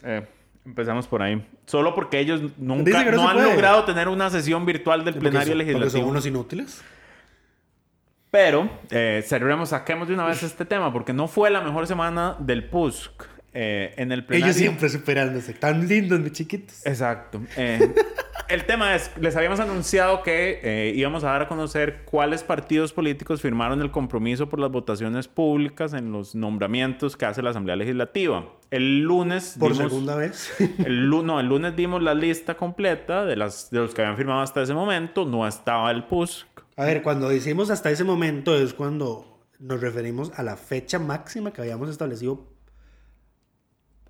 Eh, 0.03 0.25
empezamos 0.65 1.05
por 1.05 1.21
ahí. 1.21 1.45
Solo 1.65 1.93
porque 1.93 2.19
ellos 2.19 2.39
nunca 2.57 3.03
no 3.11 3.27
han 3.27 3.35
puede. 3.35 3.51
logrado 3.51 3.83
tener 3.83 4.07
una 4.07 4.29
sesión 4.29 4.65
virtual 4.65 5.03
del 5.03 5.15
Porque 5.15 5.29
plenario 5.31 5.47
son- 5.53 5.57
porque 5.57 5.65
legislativo. 5.73 6.01
son 6.03 6.09
unos 6.11 6.25
inútiles. 6.25 6.81
Pero 8.37 8.69
eh, 8.91 9.23
cerremos, 9.25 9.69
saquemos 9.69 10.07
de 10.07 10.13
una 10.13 10.23
vez 10.27 10.43
este 10.43 10.63
tema, 10.63 10.93
porque 10.93 11.11
no 11.11 11.27
fue 11.27 11.49
la 11.49 11.59
mejor 11.59 11.87
semana 11.87 12.35
del 12.37 12.65
PUSC. 12.65 13.23
Eh, 13.51 13.95
en 13.97 14.11
el 14.11 14.23
plenario. 14.25 14.45
Ellos 14.45 14.57
siempre 14.57 14.89
superándose. 14.89 15.53
Tan 15.55 15.87
lindos, 15.87 16.19
mis 16.19 16.33
chiquitos. 16.33 16.85
Exacto. 16.85 17.41
Eh, 17.55 17.95
el 18.49 18.65
tema 18.65 18.93
es, 18.93 19.09
les 19.19 19.35
habíamos 19.35 19.59
anunciado 19.59 20.21
que 20.21 20.59
eh, 20.61 20.93
íbamos 20.95 21.23
a 21.23 21.31
dar 21.31 21.41
a 21.41 21.47
conocer 21.47 22.03
cuáles 22.05 22.43
partidos 22.43 22.93
políticos 22.93 23.41
firmaron 23.41 23.81
el 23.81 23.89
compromiso 23.89 24.47
por 24.47 24.59
las 24.59 24.69
votaciones 24.69 25.27
públicas 25.27 25.93
en 25.93 26.11
los 26.11 26.35
nombramientos 26.35 27.17
que 27.17 27.25
hace 27.25 27.41
la 27.41 27.49
Asamblea 27.49 27.75
Legislativa. 27.75 28.45
El 28.69 28.99
lunes 29.01 29.55
Por 29.59 29.71
dimos- 29.73 29.89
segunda 29.89 30.15
vez. 30.15 30.53
El, 30.85 31.09
no, 31.09 31.39
el 31.39 31.47
lunes 31.47 31.75
dimos 31.75 32.03
la 32.03 32.13
lista 32.13 32.53
completa 32.53 33.25
de, 33.25 33.35
las, 33.35 33.71
de 33.71 33.79
los 33.79 33.95
que 33.95 34.01
habían 34.03 34.15
firmado 34.15 34.41
hasta 34.41 34.61
ese 34.61 34.75
momento. 34.75 35.25
No 35.25 35.47
estaba 35.47 35.89
el 35.89 36.03
PUSC. 36.03 36.45
A 36.77 36.85
ver, 36.85 37.01
cuando 37.01 37.27
decimos 37.27 37.71
hasta 37.71 37.89
ese 37.89 38.03
momento 38.03 38.55
es 38.55 38.75
cuando 38.75 39.39
nos 39.59 39.81
referimos 39.81 40.31
a 40.35 40.43
la 40.43 40.55
fecha 40.55 40.99
máxima 40.99 41.51
que 41.51 41.61
habíamos 41.61 41.89
establecido 41.89 42.45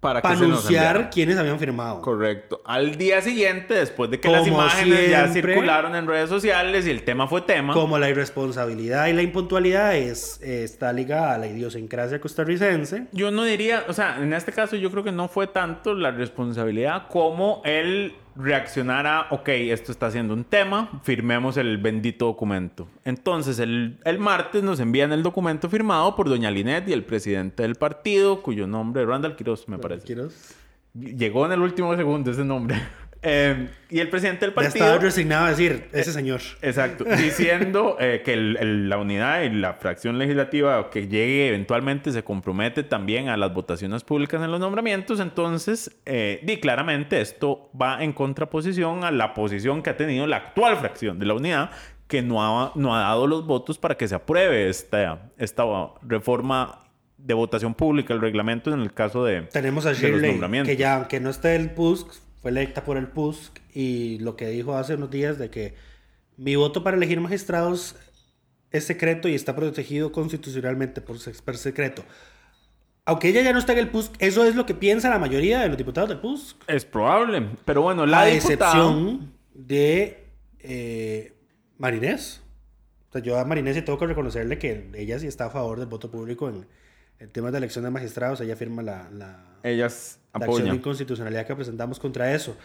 Para, 0.02 0.20
anunciar 0.20 1.10
quiénes 1.10 1.38
habían 1.38 1.60
firmado. 1.60 2.02
Correcto. 2.02 2.62
Al 2.66 2.98
día 2.98 3.22
siguiente, 3.22 3.74
después 3.74 4.12
de 4.12 4.20
que 4.20 4.28
las 4.28 4.46
imágenes 4.46 5.10
ya 5.10 5.30
circularon 5.30 5.96
en 5.96 6.08
redes 6.08 6.28
sociales 6.28 6.86
y 6.86 6.90
el 6.90 7.04
tema 7.04 7.30
fue 7.30 7.40
tema. 7.40 7.72
Como 7.72 7.98
la 7.98 8.10
irresponsabilidad 8.10 9.08
y 9.08 9.14
la 9.14 9.22
impuntualidad 9.22 9.96
es, 9.96 10.42
está 10.42 10.92
ligada 10.92 11.36
a 11.36 11.38
la 11.38 11.48
idiosincrasia 11.48 12.20
costarricense. 12.20 13.08
Yo 13.14 13.32
no 13.32 13.46
diría, 13.46 13.86
o 13.88 13.94
sea, 13.94 14.18
en 14.22 14.34
este 14.34 14.52
caso 14.52 14.76
yo 14.76 14.92
creo 14.92 15.06
que 15.06 15.14
no 15.14 15.30
fue 15.30 15.48
tanto 15.48 15.94
la 15.94 16.12
responsabilidad 16.12 17.08
como 17.08 17.62
el 17.64 18.14
reaccionar 18.38 19.08
a, 19.08 19.28
ok, 19.32 19.50
esto 19.50 19.92
está 19.92 20.12
siendo 20.12 20.34
un 20.34 20.44
tema, 20.44 21.02
firmemos 21.04 21.58
el 21.58 21.78
bendito 21.78 22.26
documento. 22.26 22.88
Entonces, 23.06 23.60
el, 23.60 23.98
el 24.06 24.20
martes 24.20 24.64
nos 24.64 24.80
envían 24.80 25.12
el 25.12 25.24
documento 25.24 25.70
firmado 25.70 26.16
por 26.16 26.30
doña 26.30 26.52
Linet 26.52 26.88
y 26.88 26.94
el 26.94 27.04
presidente 27.04 27.64
del 27.64 27.76
partido, 27.76 28.42
cuyo 28.42 28.68
nombre 28.68 29.02
es 29.04 29.08
Randall 29.08 29.36
Quiroz, 29.36 29.68
me 29.68 29.78
parece. 29.80 30.06
Quiero- 30.06 30.30
Llegó 30.94 31.46
en 31.46 31.52
el 31.52 31.62
último 31.62 31.96
segundo 31.96 32.32
ese 32.32 32.44
nombre. 32.44 32.82
Eh, 33.24 33.70
y 33.90 34.00
el 34.00 34.10
presidente 34.10 34.42
del 34.46 34.52
Ya 34.52 34.56
partido... 34.56 34.86
estaba 34.86 35.02
resignado 35.02 35.46
a 35.46 35.50
decir, 35.50 35.88
ese 35.92 36.12
señor. 36.14 36.42
Exacto, 36.62 37.04
diciendo 37.18 37.98
eh, 38.00 38.22
que 38.24 38.34
el- 38.34 38.58
el- 38.60 38.90
la 38.90 38.98
unidad 38.98 39.42
y 39.42 39.50
la 39.50 39.74
fracción 39.74 40.18
legislativa 40.20 40.90
que 40.90 41.08
llegue 41.08 41.48
eventualmente 41.48 42.12
se 42.12 42.24
compromete 42.24 42.84
también 42.84 43.30
a 43.30 43.38
las 43.38 43.54
votaciones 43.54 44.04
públicas 44.04 44.42
en 44.44 44.52
los 44.52 44.60
nombramientos, 44.60 45.20
entonces, 45.20 45.96
eh, 46.06 46.40
di 46.44 46.58
claramente 46.60 47.20
esto 47.22 47.70
va 47.80 48.04
en 48.04 48.14
contraposición 48.14 49.04
a 49.04 49.12
la 49.12 49.34
posición 49.34 49.82
que 49.82 49.90
ha 49.90 49.98
tenido 49.98 50.28
la 50.28 50.38
actual 50.38 50.78
fracción 50.78 51.18
de 51.20 51.26
la 51.26 51.34
unidad, 51.34 51.72
que 52.08 52.22
no 52.22 52.42
ha, 52.64 52.72
no 52.76 52.96
ha 52.96 53.00
dado 53.02 53.28
los 53.28 53.46
votos 53.46 53.78
para 53.78 53.96
que 53.96 54.08
se 54.08 54.16
apruebe 54.16 54.70
esta, 54.70 55.30
esta 55.38 55.64
reforma 56.04 56.84
de 57.18 57.34
votación 57.34 57.74
pública, 57.74 58.14
el 58.14 58.22
reglamento 58.22 58.72
en 58.74 58.80
el 58.82 58.94
caso 58.94 59.26
de, 59.26 59.42
Tenemos 59.42 59.86
a 59.86 59.90
de 59.90 59.96
los 59.96 60.02
Shirley, 60.04 60.32
nombramientos. 60.32 60.70
que 60.70 60.78
ya, 60.78 60.96
aunque 60.96 61.20
no 61.20 61.30
esté 61.30 61.56
el 61.56 61.72
PUSC, 61.72 62.08
fue 62.48 62.52
electa 62.52 62.86
por 62.86 62.96
el 62.98 63.08
PUSC 63.10 63.60
y 63.74 64.20
lo 64.20 64.38
que 64.38 64.48
dijo 64.48 64.78
hace 64.78 64.96
unos 64.96 65.12
días 65.12 65.38
de 65.38 65.50
que 65.50 65.74
mi 66.38 66.56
voto 66.56 66.82
para 66.82 66.96
elegir 66.96 67.20
magistrados 67.20 67.96
es 68.72 68.86
secreto 68.86 69.28
y 69.28 69.36
está 69.36 69.54
protegido 69.54 70.14
constitucionalmente 70.14 71.02
por, 71.02 71.20
se- 71.20 71.32
por 71.32 71.58
secreto. 71.58 72.06
Aunque 73.04 73.28
ella 73.30 73.42
ya 73.42 73.52
no 73.52 73.60
está 73.60 73.74
en 73.74 73.80
el 73.80 73.90
PUSC, 73.90 74.14
eso 74.20 74.46
es 74.46 74.56
lo 74.56 74.66
que 74.66 74.76
piensa 74.76 75.10
la 75.10 75.20
mayoría 75.20 75.60
de 75.60 75.68
los 75.68 75.78
diputados 75.78 76.08
del 76.10 76.20
PUSC. 76.20 76.56
Es 76.68 76.86
probable, 76.86 77.50
pero 77.66 77.82
bueno, 77.82 78.06
la 78.06 78.22
a 78.22 78.30
excepción 78.30 79.34
de 79.54 80.26
eh, 80.60 81.34
Marinés. 81.78 82.42
O 83.10 83.12
sea, 83.12 83.22
yo 83.22 83.38
a 83.38 83.44
Marinés 83.46 83.84
tengo 83.84 84.00
que 84.00 84.08
reconocerle 84.08 84.58
que 84.58 84.90
ella 84.96 85.20
sí 85.20 85.28
está 85.28 85.48
a 85.48 85.50
favor 85.50 85.80
del 85.80 85.88
voto 85.90 86.10
público 86.12 86.48
en, 86.50 86.66
en 87.20 87.30
temas 87.30 87.52
de 87.52 87.58
elección 87.58 87.84
de 87.84 87.92
magistrados. 87.92 88.40
Ella 88.42 88.56
firma 88.56 88.84
la, 88.84 89.10
la, 89.12 89.58
ellas 89.64 90.20
la 90.40 90.46
acción 90.46 90.70
de 90.70 90.76
inconstitucionalidad 90.76 91.46
que 91.46 91.56
presentamos 91.56 92.00
contra 92.00 92.34
eso. 92.34 92.56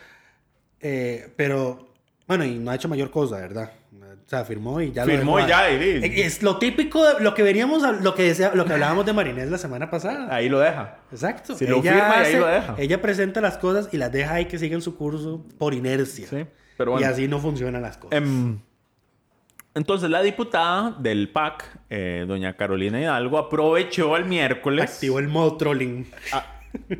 Eh, 0.80 1.32
pero, 1.36 1.88
bueno, 2.26 2.44
y 2.44 2.58
no 2.58 2.70
ha 2.70 2.74
hecho 2.74 2.88
mayor 2.88 3.10
cosa, 3.10 3.36
¿verdad? 3.36 3.72
O 4.24 4.28
sea, 4.34 4.44
firmó 4.44 4.80
y 4.80 4.92
ya 4.92 5.04
lo 5.04 5.10
Firmó 5.12 5.36
dejó 5.36 5.46
y 5.46 5.50
ya, 5.50 5.60
ahí. 5.64 6.00
y- 6.02 6.06
y- 6.06 6.22
Es 6.22 6.42
lo 6.42 6.58
típico, 6.58 7.04
de 7.04 7.22
lo 7.22 7.34
que 7.34 7.42
veníamos, 7.42 7.82
lo 8.02 8.14
que, 8.14 8.22
decía, 8.22 8.52
lo 8.54 8.64
que 8.64 8.72
hablábamos 8.72 9.04
de 9.04 9.12
Marinés 9.12 9.50
la 9.50 9.58
semana 9.58 9.90
pasada. 9.90 10.34
Ahí 10.34 10.48
lo 10.48 10.58
deja. 10.60 10.98
Exacto. 11.10 11.54
Si 11.54 11.66
lo 11.66 11.82
firma 11.82 11.98
y 12.22 12.26
ahí 12.26 12.36
lo 12.36 12.46
deja. 12.46 12.74
ella 12.78 13.02
presenta 13.02 13.40
las 13.40 13.58
cosas 13.58 13.88
y 13.92 13.98
las 13.98 14.10
deja 14.10 14.34
ahí 14.34 14.46
que 14.46 14.58
sigan 14.58 14.80
su 14.80 14.96
curso 14.96 15.44
por 15.58 15.74
inercia. 15.74 16.26
Sí, 16.28 16.46
pero 16.78 16.92
bueno. 16.92 17.06
Y 17.06 17.10
así 17.10 17.28
no 17.28 17.40
funcionan 17.40 17.82
las 17.82 17.98
cosas. 17.98 18.16
Em, 18.18 18.58
entonces, 19.74 20.08
la 20.10 20.22
diputada 20.22 20.96
del 20.98 21.28
PAC, 21.30 21.64
eh, 21.90 22.24
doña 22.26 22.54
Carolina 22.56 23.00
Hidalgo, 23.00 23.38
aprovechó 23.38 24.16
el 24.16 24.24
miércoles. 24.26 24.90
Activó 24.94 25.18
el 25.18 25.28
modo 25.28 25.56
trolling. 25.56 26.06
a- 26.32 26.46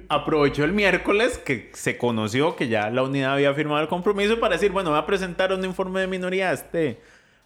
aprovechó 0.09 0.65
el 0.65 0.73
miércoles 0.73 1.39
que 1.39 1.71
se 1.75 1.99
conoció 1.99 2.57
que 2.57 2.69
ya 2.69 2.91
la 2.91 3.03
unidad 3.03 3.35
había 3.35 3.55
firmado 3.55 3.81
el 3.81 3.89
compromiso 3.89 4.39
para 4.41 4.55
decir, 4.55 4.73
bueno, 4.73 4.91
voy 4.91 4.99
a 4.99 5.07
presentar 5.07 5.53
un 5.53 5.65
informe 5.65 6.01
de 6.01 6.07
minoría 6.07 6.51
a 6.51 6.53
este, 6.53 7.01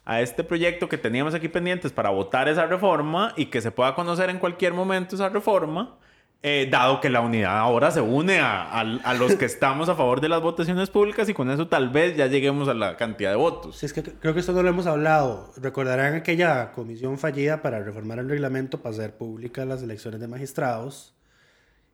a 0.05 0.21
este 0.21 0.43
proyecto 0.43 0.89
que 0.89 0.97
teníamos 0.97 1.33
aquí 1.33 1.47
pendientes 1.47 1.91
para 1.91 2.09
votar 2.09 2.47
esa 2.47 2.65
reforma 2.65 3.33
y 3.35 3.47
que 3.47 3.61
se 3.61 3.71
pueda 3.71 3.95
conocer 3.95 4.29
en 4.29 4.39
cualquier 4.39 4.73
momento 4.73 5.15
esa 5.15 5.29
reforma. 5.29 5.97
eh, 6.43 6.67
dado 6.69 7.01
que 7.01 7.09
la 7.09 7.21
unidad 7.21 7.57
ahora 7.57 7.89
se 7.89 7.99
une 7.99 8.39
a, 8.39 8.83
los 9.17 9.35
que 9.35 9.45
estamos 9.45 9.89
a 9.89 9.95
favor 9.95 10.21
de 10.21 10.29
las 10.29 10.39
votaciones 10.39 10.89
públicas 10.89 11.27
y 11.27 11.33
con 11.33 11.49
eso 11.49 11.67
tal 11.67 11.89
vez 11.89 12.15
ya 12.15 12.27
lleguemos 12.27 12.69
a 12.69 12.75
la 12.75 12.95
cantidad 12.95 13.31
de 13.31 13.37
votos. 13.37 13.77
Sí, 13.77 13.87
es 13.87 13.93
que 13.93 14.03
creo 14.03 14.33
que 14.35 14.41
esto 14.41 14.53
no 14.53 14.61
lo 14.61 14.69
hemos 14.69 14.85
hablado. 14.85 15.51
Recordarán 15.57 16.13
aquella 16.13 16.71
comisión 16.73 17.17
fallida 17.17 17.63
para 17.63 17.79
reformar 17.79 18.19
el 18.19 18.29
reglamento 18.29 18.81
para 18.81 18.95
hacer 18.95 19.17
públicas 19.17 19.67
las 19.67 19.81
elecciones 19.81 20.19
de 20.21 20.27
magistrados 20.27 21.16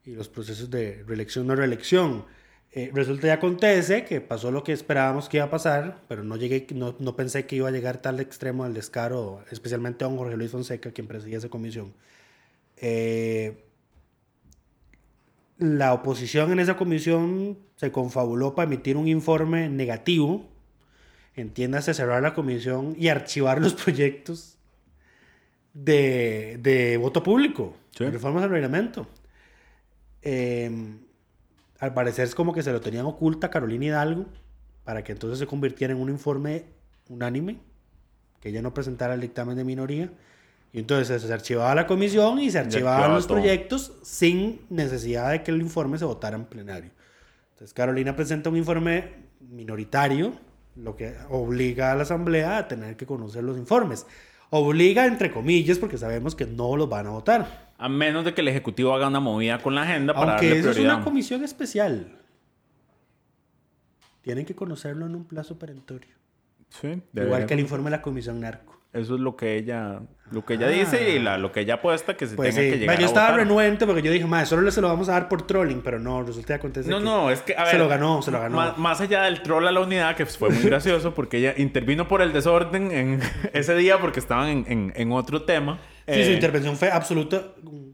y 0.06 0.12
los 0.12 0.28
procesos 0.30 0.70
de 0.70 1.04
reelección 1.08 1.50
o 1.50 1.56
reelección. 1.56 2.26
Eh, 2.76 2.90
resulta 2.94 3.28
y 3.28 3.30
acontece 3.30 4.04
que 4.04 4.20
pasó 4.20 4.50
lo 4.52 4.64
que 4.64 4.72
esperábamos 4.74 5.30
que 5.30 5.38
iba 5.38 5.46
a 5.46 5.50
pasar, 5.52 6.02
pero 6.08 6.24
no, 6.24 6.36
llegué, 6.38 6.66
no, 6.74 6.96
no 7.00 7.16
pensé 7.16 7.46
que 7.46 7.56
iba 7.58 7.68
a 7.68 7.72
llegar 7.72 8.02
tal 8.02 8.20
extremo 8.20 8.64
del 8.64 8.74
descaro, 8.74 9.44
especialmente 9.52 10.04
a 10.04 10.08
don 10.08 10.18
Jorge 10.18 10.36
Luis 10.38 10.50
Fonseca, 10.52 10.92
quien 10.92 11.06
presidía 11.08 11.38
esa 11.38 11.50
comisión. 11.50 11.94
Eh, 12.78 13.64
la 15.60 15.94
oposición 15.94 16.52
en 16.52 16.60
esa 16.60 16.76
comisión 16.76 17.60
se 17.76 17.92
confabuló 17.92 18.56
para 18.56 18.66
emitir 18.66 18.98
un 18.98 19.08
informe 19.08 19.70
negativo, 19.70 20.50
entiéndase 21.36 21.94
cerrar 21.94 22.24
la 22.24 22.34
comisión 22.34 22.96
y 22.98 23.08
archivar 23.10 23.62
los 23.62 23.74
proyectos 23.76 24.58
de, 25.74 26.58
de 26.62 26.98
voto 26.98 27.22
público, 27.24 27.76
Sí. 27.96 28.06
reformas 28.06 28.44
al 28.44 28.50
reglamento. 28.50 29.08
Eh, 30.24 30.98
al 31.80 31.94
parecer 31.94 32.26
es 32.26 32.36
como 32.36 32.54
que 32.54 32.64
se 32.64 32.72
lo 32.72 32.82
tenían 32.82 33.06
oculta 33.06 33.48
a 33.48 33.50
Carolina 33.50 33.86
Hidalgo 33.86 34.26
para 34.84 35.04
que 35.04 35.12
entonces 35.12 35.40
se 35.40 35.48
convirtiera 35.48 35.94
en 35.94 36.00
un 36.00 36.10
informe 36.10 36.66
unánime, 37.10 37.60
que 38.40 38.50
ella 38.50 38.62
no 38.62 38.74
presentara 38.74 39.14
el 39.14 39.22
dictamen 39.22 39.56
de 39.56 39.64
minoría. 39.64 40.10
Y 40.72 40.80
entonces 40.80 41.22
se 41.22 41.32
archivaba 41.32 41.76
la 41.76 41.86
comisión 41.86 42.40
y 42.40 42.50
se 42.50 42.60
archivaban 42.60 43.02
archivaba 43.02 43.16
los 43.16 43.28
proyectos 43.28 43.94
sin 44.02 44.62
necesidad 44.70 45.32
de 45.32 45.44
que 45.44 45.52
el 45.52 45.62
informe 45.62 46.00
se 46.00 46.06
votara 46.06 46.36
en 46.36 46.46
plenario. 46.46 46.90
Entonces 47.52 47.74
Carolina 47.74 48.16
presenta 48.16 48.50
un 48.50 48.58
informe 48.58 49.12
minoritario, 49.40 50.34
lo 50.76 50.96
que 50.96 51.16
obliga 51.30 51.92
a 51.92 51.96
la 51.96 52.04
Asamblea 52.04 52.58
a 52.58 52.68
tener 52.68 52.98
que 52.98 53.06
conocer 53.06 53.44
los 53.44 53.58
informes. 53.58 54.08
Obliga 54.56 55.08
entre 55.08 55.32
comillas 55.32 55.80
porque 55.80 55.98
sabemos 55.98 56.36
que 56.36 56.46
no 56.46 56.78
los 56.78 56.88
van 56.88 57.08
a 57.08 57.10
votar. 57.10 57.74
A 57.80 57.90
menos 57.90 58.24
de 58.24 58.36
que 58.36 58.42
el 58.42 58.48
Ejecutivo 58.48 58.94
haga 58.94 59.08
una 59.08 59.20
movida 59.20 59.58
con 59.58 59.74
la 59.74 59.82
agenda 59.82 60.14
para 60.14 60.34
Aunque 60.34 60.46
darle 60.46 60.60
eso 60.60 60.70
es 60.70 60.78
una 60.78 61.04
comisión 61.04 61.44
especial. 61.44 62.20
Tienen 64.22 64.46
que 64.46 64.54
conocerlo 64.54 65.08
en 65.08 65.16
un 65.16 65.26
plazo 65.26 65.58
perentorio. 65.58 66.14
Sí, 66.70 67.02
Igual 67.16 67.48
que 67.48 67.56
el 67.56 67.62
informe 67.62 67.86
de 67.86 67.98
la 67.98 68.02
Comisión 68.04 68.42
Narco. 68.42 68.80
Eso 68.94 69.16
es 69.16 69.22
lo 69.22 69.36
que 69.36 69.56
ella, 69.58 70.02
lo 70.30 70.46
que 70.46 70.54
ella 70.54 70.68
dice 70.68 71.16
y 71.16 71.20
la, 71.20 71.40
lo 71.40 71.52
que 71.52 71.62
ella 71.62 71.76
apuesta 71.76 72.16
que 72.16 72.28
se 72.28 72.36
Pues 72.36 72.54
tenga 72.54 72.62
sí, 72.66 72.72
que 72.74 72.78
llegar 72.80 72.96
Ma, 72.96 73.00
yo 73.02 73.08
a 73.08 73.10
estaba 73.10 73.28
votar. 73.32 73.40
renuente 73.40 73.88
porque 73.88 74.04
yo 74.04 74.12
dije, 74.12 74.26
madre, 74.26 74.46
solo 74.46 74.70
se 74.70 74.82
lo 74.82 74.88
vamos 74.88 75.10
a 75.10 75.14
dar 75.14 75.28
por 75.30 75.48
trolling, 75.48 75.82
pero 75.82 75.98
no, 75.98 76.22
resulta 76.22 76.48
que 76.50 76.54
acontece 76.54 76.90
No, 76.92 77.00
que 77.00 77.04
no, 77.06 77.32
es 77.32 77.42
que, 77.42 77.56
a 77.58 77.64
ver, 77.64 77.72
se 77.72 77.78
lo 77.80 77.88
ganó, 77.88 78.22
se 78.22 78.30
lo 78.30 78.40
ganó. 78.40 78.56
Más, 78.56 78.78
más 78.78 79.02
allá 79.02 79.24
del 79.24 79.42
troll 79.42 79.66
a 79.68 79.72
la 79.72 79.80
unidad, 79.80 80.16
que 80.16 80.28
fue 80.28 80.50
muy 80.52 80.62
gracioso 80.62 81.16
porque 81.16 81.38
ella 81.40 81.56
intervino 81.58 82.08
por 82.08 82.22
el 82.22 82.32
desorden 82.34 82.92
en 82.92 83.20
ese 83.54 83.74
día 83.76 84.00
porque 84.00 84.20
estaban 84.20 84.48
en, 84.50 84.66
en- 84.68 84.94
en 84.96 85.12
otro 85.12 85.42
tema. 85.42 85.80
Sí, 86.08 86.24
su 86.26 86.30
Eh, 86.32 86.34
intervención 86.34 86.76
fue 86.78 86.92
absoluta, 86.92 87.42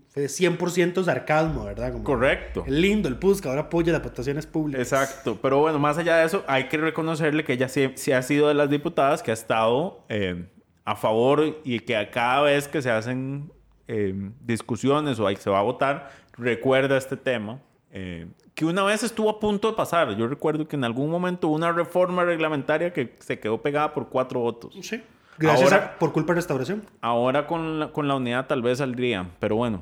fue 0.10 0.26
100% 0.26 1.04
sarcasmo, 1.06 1.64
¿verdad? 1.64 1.94
Como, 1.94 2.04
Correcto. 2.04 2.66
Lindo 2.68 3.08
el 3.08 3.16
PUSC, 3.18 3.46
ahora 3.46 3.62
apoya 3.62 3.94
las 3.94 4.04
votaciones 4.04 4.46
públicas. 4.48 4.82
Exacto, 4.82 5.38
pero 5.42 5.60
bueno, 5.60 5.80
más 5.80 5.98
allá 5.98 6.18
de 6.18 6.26
eso, 6.26 6.44
hay 6.48 6.66
que 6.68 6.76
reconocerle 6.78 7.46
que 7.46 7.54
ella 7.54 7.70
sí, 7.70 7.92
sí 7.96 8.12
ha 8.12 8.22
sido 8.22 8.50
de 8.50 8.56
las 8.56 8.70
diputadas 8.70 9.22
que 9.24 9.32
ha 9.32 9.36
estado 9.36 10.04
eh, 10.10 10.46
a 10.92 10.96
favor 10.96 11.60
y 11.64 11.80
que 11.80 11.96
a 11.96 12.10
cada 12.12 12.42
vez 12.44 12.68
que 12.68 12.82
se 12.82 12.90
hacen 12.92 13.52
eh, 13.88 14.14
discusiones 14.42 15.20
o 15.20 15.28
hay, 15.28 15.36
se 15.36 15.50
va 15.50 15.60
a 15.60 15.64
votar, 15.64 16.10
recuerda 16.34 16.98
este 16.98 17.18
tema. 17.18 17.60
eh, 17.92 18.28
que 18.56 18.66
una 18.66 18.84
vez 18.84 19.04
estuvo 19.04 19.30
a 19.30 19.40
punto 19.40 19.70
de 19.70 19.76
pasar. 19.78 20.16
Yo 20.18 20.28
recuerdo 20.28 20.68
que 20.68 20.76
en 20.76 20.84
algún 20.84 21.10
momento 21.10 21.48
hubo 21.48 21.56
una 21.56 21.72
reforma 21.72 22.26
reglamentaria 22.26 22.92
que 22.92 23.16
se 23.20 23.40
quedó 23.40 23.62
pegada 23.62 23.94
por 23.94 24.10
cuatro 24.10 24.42
votos. 24.42 24.76
Sí. 24.82 25.02
Gracias 25.38 25.72
Ahora- 25.72 25.86
a- 25.96 25.98
por 26.00 26.12
culpa 26.12 26.34
de 26.34 26.38
restauración. 26.38 26.84
Ahora 27.02 27.48
con 27.48 27.80
la, 27.80 27.92
con 27.94 28.08
la 28.10 28.16
unidad 28.16 28.48
tal 28.48 28.62
vez 28.62 28.80
saldría, 28.80 29.30
pero 29.40 29.56
bueno. 29.56 29.82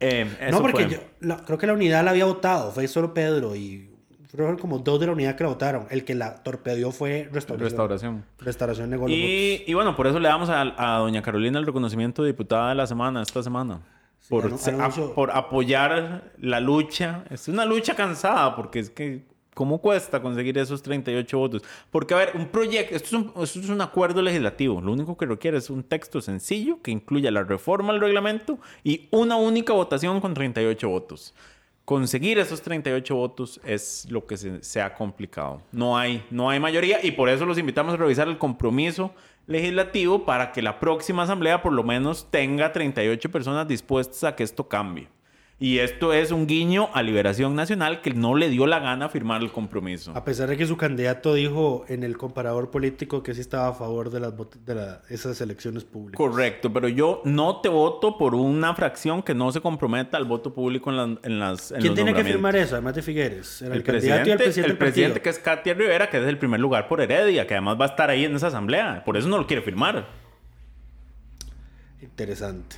Eh, 0.00 0.24
no, 0.40 0.46
eso 0.48 0.62
porque 0.62 0.84
fue. 0.84 0.92
yo 0.94 0.98
la- 1.20 1.36
creo 1.44 1.58
que 1.58 1.66
la 1.66 1.74
unidad 1.74 2.02
la 2.04 2.10
había 2.12 2.24
votado, 2.24 2.72
fue 2.72 2.88
solo 2.88 3.12
Pedro 3.14 3.54
y 3.54 3.90
fueron 4.36 4.58
como 4.58 4.78
dos 4.78 4.98
de 5.00 5.06
la 5.06 5.12
unidad 5.12 5.36
que 5.36 5.44
la 5.44 5.50
votaron. 5.50 5.86
El 5.90 6.04
que 6.04 6.14
la 6.14 6.42
torpedeó 6.42 6.90
fue 6.92 7.28
restauración. 7.32 7.70
Restauración. 7.70 8.24
Restauración 8.38 8.90
negó. 8.90 9.08
Y, 9.08 9.64
y 9.66 9.74
bueno, 9.74 9.94
por 9.96 10.06
eso 10.06 10.18
le 10.18 10.28
damos 10.28 10.48
a, 10.48 10.62
a 10.76 10.98
doña 10.98 11.22
Carolina 11.22 11.58
el 11.58 11.66
reconocimiento 11.66 12.22
de 12.22 12.30
diputada 12.32 12.70
de 12.70 12.74
la 12.74 12.86
semana, 12.86 13.22
esta 13.22 13.42
semana. 13.42 13.80
Por, 14.28 14.50
anu- 14.50 14.56
se- 14.58 14.72
a- 14.72 14.88
por 15.14 15.30
apoyar 15.30 16.32
la 16.40 16.60
lucha. 16.60 17.24
Es 17.30 17.48
una 17.48 17.64
lucha 17.64 17.94
cansada 17.94 18.54
porque 18.56 18.78
es 18.80 18.90
que... 18.90 19.32
¿Cómo 19.54 19.78
cuesta 19.78 20.20
conseguir 20.20 20.58
esos 20.58 20.82
38 20.82 21.38
votos? 21.38 21.62
Porque, 21.92 22.12
a 22.12 22.16
ver, 22.16 22.32
un 22.34 22.46
proyecto, 22.48 22.96
esto 22.96 23.06
es 23.06 23.12
un, 23.12 23.32
esto 23.44 23.60
es 23.60 23.68
un 23.68 23.80
acuerdo 23.80 24.20
legislativo. 24.20 24.80
Lo 24.80 24.90
único 24.90 25.16
que 25.16 25.26
requiere 25.26 25.58
es 25.58 25.70
un 25.70 25.84
texto 25.84 26.20
sencillo 26.20 26.82
que 26.82 26.90
incluya 26.90 27.30
la 27.30 27.44
reforma 27.44 27.92
al 27.92 28.00
reglamento 28.00 28.58
y 28.82 29.06
una 29.12 29.36
única 29.36 29.72
votación 29.72 30.20
con 30.20 30.34
38 30.34 30.88
votos. 30.88 31.34
Conseguir 31.84 32.38
esos 32.38 32.62
38 32.62 33.14
votos 33.14 33.60
es 33.62 34.06
lo 34.10 34.26
que 34.26 34.38
se, 34.38 34.80
ha 34.80 34.94
complicado. 34.94 35.60
No 35.70 35.98
hay, 35.98 36.24
no 36.30 36.48
hay 36.48 36.58
mayoría 36.58 37.04
y 37.04 37.10
por 37.10 37.28
eso 37.28 37.44
los 37.44 37.58
invitamos 37.58 37.92
a 37.92 37.96
revisar 37.98 38.26
el 38.26 38.38
compromiso 38.38 39.12
legislativo 39.46 40.24
para 40.24 40.50
que 40.50 40.62
la 40.62 40.80
próxima 40.80 41.24
asamblea 41.24 41.60
por 41.60 41.74
lo 41.74 41.82
menos 41.82 42.30
tenga 42.30 42.72
38 42.72 43.30
personas 43.30 43.68
dispuestas 43.68 44.24
a 44.24 44.34
que 44.34 44.44
esto 44.44 44.66
cambie. 44.66 45.08
Y 45.60 45.78
esto 45.78 46.12
es 46.12 46.32
un 46.32 46.48
guiño 46.48 46.88
a 46.94 47.02
Liberación 47.02 47.54
Nacional 47.54 48.00
que 48.02 48.10
no 48.12 48.34
le 48.34 48.48
dio 48.50 48.66
la 48.66 48.80
gana 48.80 49.08
firmar 49.08 49.40
el 49.40 49.52
compromiso. 49.52 50.10
A 50.14 50.24
pesar 50.24 50.48
de 50.48 50.56
que 50.56 50.66
su 50.66 50.76
candidato 50.76 51.32
dijo 51.32 51.84
en 51.88 52.02
el 52.02 52.16
comparador 52.18 52.70
político 52.72 53.22
que 53.22 53.34
sí 53.34 53.40
estaba 53.40 53.68
a 53.68 53.72
favor 53.72 54.10
de, 54.10 54.18
las 54.18 54.36
vot- 54.36 54.56
de 54.56 54.74
la- 54.74 55.00
esas 55.08 55.40
elecciones 55.40 55.84
públicas. 55.84 56.16
Correcto, 56.18 56.72
pero 56.72 56.88
yo 56.88 57.22
no 57.24 57.60
te 57.60 57.68
voto 57.68 58.18
por 58.18 58.34
una 58.34 58.74
fracción 58.74 59.22
que 59.22 59.32
no 59.32 59.52
se 59.52 59.60
comprometa 59.60 60.16
al 60.16 60.24
voto 60.24 60.52
público 60.52 60.90
en, 60.90 60.96
la- 60.96 61.18
en 61.22 61.38
las 61.38 61.70
en 61.70 61.80
¿Quién 61.80 61.94
tiene 61.94 62.12
que 62.14 62.24
firmar 62.24 62.56
eso, 62.56 62.74
además 62.74 62.96
de 62.96 63.02
Figueres? 63.02 63.62
El, 63.62 63.72
el, 63.74 63.82
candidato 63.84 64.28
y 64.28 64.32
el 64.32 64.36
presidente 64.38 64.72
el 64.72 64.76
presidente 64.78 65.22
que 65.22 65.28
es 65.30 65.38
Katia 65.38 65.72
Rivera, 65.74 66.10
que 66.10 66.18
es 66.18 66.24
el 66.26 66.36
primer 66.36 66.58
lugar 66.58 66.88
por 66.88 67.00
Heredia, 67.00 67.46
que 67.46 67.54
además 67.54 67.80
va 67.80 67.84
a 67.84 67.88
estar 67.88 68.10
ahí 68.10 68.24
en 68.24 68.34
esa 68.34 68.48
asamblea. 68.48 69.02
Por 69.06 69.16
eso 69.16 69.28
no 69.28 69.38
lo 69.38 69.46
quiere 69.46 69.62
firmar. 69.62 70.04
Interesante. 72.02 72.76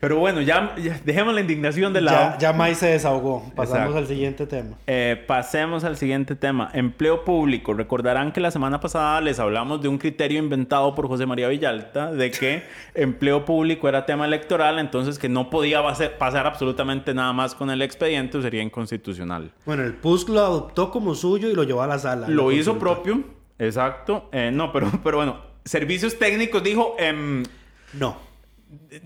Pero 0.00 0.16
bueno, 0.18 0.40
ya, 0.40 0.76
ya 0.76 1.00
dejemos 1.04 1.34
la 1.34 1.40
indignación 1.40 1.92
de 1.92 2.00
lado. 2.00 2.34
Ya, 2.34 2.38
ya 2.38 2.52
May 2.52 2.76
se 2.76 2.86
desahogó. 2.86 3.42
Pasamos 3.56 3.78
Exacto. 3.80 3.98
al 3.98 4.06
siguiente 4.06 4.46
tema. 4.46 4.76
Eh, 4.86 5.24
pasemos 5.26 5.82
al 5.82 5.96
siguiente 5.96 6.36
tema. 6.36 6.70
Empleo 6.72 7.24
público. 7.24 7.74
Recordarán 7.74 8.30
que 8.30 8.40
la 8.40 8.52
semana 8.52 8.78
pasada 8.78 9.20
les 9.20 9.40
hablamos 9.40 9.82
de 9.82 9.88
un 9.88 9.98
criterio 9.98 10.38
inventado 10.38 10.94
por 10.94 11.08
José 11.08 11.26
María 11.26 11.48
Villalta 11.48 12.12
de 12.12 12.30
que 12.30 12.62
empleo 12.94 13.44
público 13.44 13.88
era 13.88 14.06
tema 14.06 14.24
electoral, 14.26 14.78
entonces 14.78 15.18
que 15.18 15.28
no 15.28 15.50
podía 15.50 15.82
pasar 15.82 16.46
absolutamente 16.46 17.12
nada 17.12 17.32
más 17.32 17.56
con 17.56 17.68
el 17.70 17.82
expediente 17.82 18.38
o 18.38 18.42
sería 18.42 18.62
inconstitucional. 18.62 19.50
Bueno, 19.66 19.82
el 19.82 19.94
PUSC 19.94 20.28
lo 20.28 20.40
adoptó 20.40 20.92
como 20.92 21.16
suyo 21.16 21.50
y 21.50 21.54
lo 21.54 21.64
llevó 21.64 21.82
a 21.82 21.88
la 21.88 21.98
sala. 21.98 22.28
Lo 22.28 22.50
La 22.50 22.56
hizo 22.56 22.78
consulta. 22.78 23.02
propio, 23.02 23.24
exacto. 23.58 24.28
Eh, 24.30 24.50
no, 24.52 24.70
pero, 24.72 24.90
pero 25.02 25.16
bueno, 25.16 25.38
servicios 25.64 26.16
técnicos 26.18 26.62
dijo... 26.62 26.94
em, 27.00 27.42
No. 27.94 28.27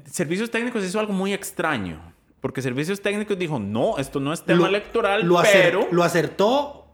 Servicios 0.07 0.51
técnicos 0.51 0.85
hizo 0.85 0.99
algo 1.01 1.13
muy 1.13 1.33
extraño. 1.33 2.13
Porque 2.41 2.61
Servicios 2.61 3.01
técnicos 3.01 3.39
dijo, 3.39 3.59
no, 3.61 3.99
esto 3.99 4.19
no 4.19 4.33
es 4.33 4.43
tema 4.43 4.63
Lo- 4.63 4.67
electoral, 4.67 5.25
lo, 5.27 5.39
acer- 5.39 5.63
pero... 5.63 5.89
lo 5.93 6.03
acertó. 6.03 6.87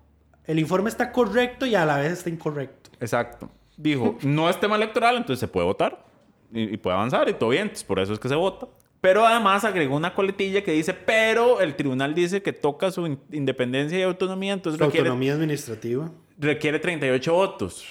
El 0.44 0.58
informe 0.58 0.88
está 0.90 1.10
correcto 1.12 1.64
y 1.66 1.74
a 1.74 1.84
la 1.86 1.96
vez 1.98 2.12
está 2.12 2.28
incorrecto. 2.30 2.90
Exacto. 3.00 3.50
Dijo, 3.76 4.18
no 4.22 4.50
es 4.50 4.58
tema 4.60 4.76
electoral, 4.76 5.16
entonces 5.16 5.40
se 5.40 5.48
puede 5.48 5.66
votar. 5.66 6.04
Y, 6.52 6.74
y 6.74 6.76
puede 6.76 6.96
avanzar 6.96 7.28
y 7.28 7.34
todo 7.34 7.50
bien. 7.50 7.62
Entonces, 7.62 7.84
por 7.84 7.98
eso 7.98 8.12
es 8.12 8.18
que 8.18 8.28
se 8.28 8.34
vota. 8.34 8.66
Pero 9.00 9.24
además 9.24 9.64
agregó 9.64 9.96
una 9.96 10.12
coletilla 10.14 10.62
que 10.64 10.72
dice, 10.72 10.92
pero 10.92 11.60
el 11.60 11.76
tribunal 11.76 12.14
dice 12.14 12.42
que 12.42 12.52
toca 12.52 12.90
su 12.90 13.06
in- 13.06 13.20
independencia 13.30 13.98
y 13.98 14.02
autonomía, 14.02 14.52
entonces 14.54 14.80
requiere, 14.80 15.08
autonomía 15.08 15.34
administrativa. 15.34 16.10
requiere 16.36 16.78
38 16.80 17.32
votos. 17.32 17.84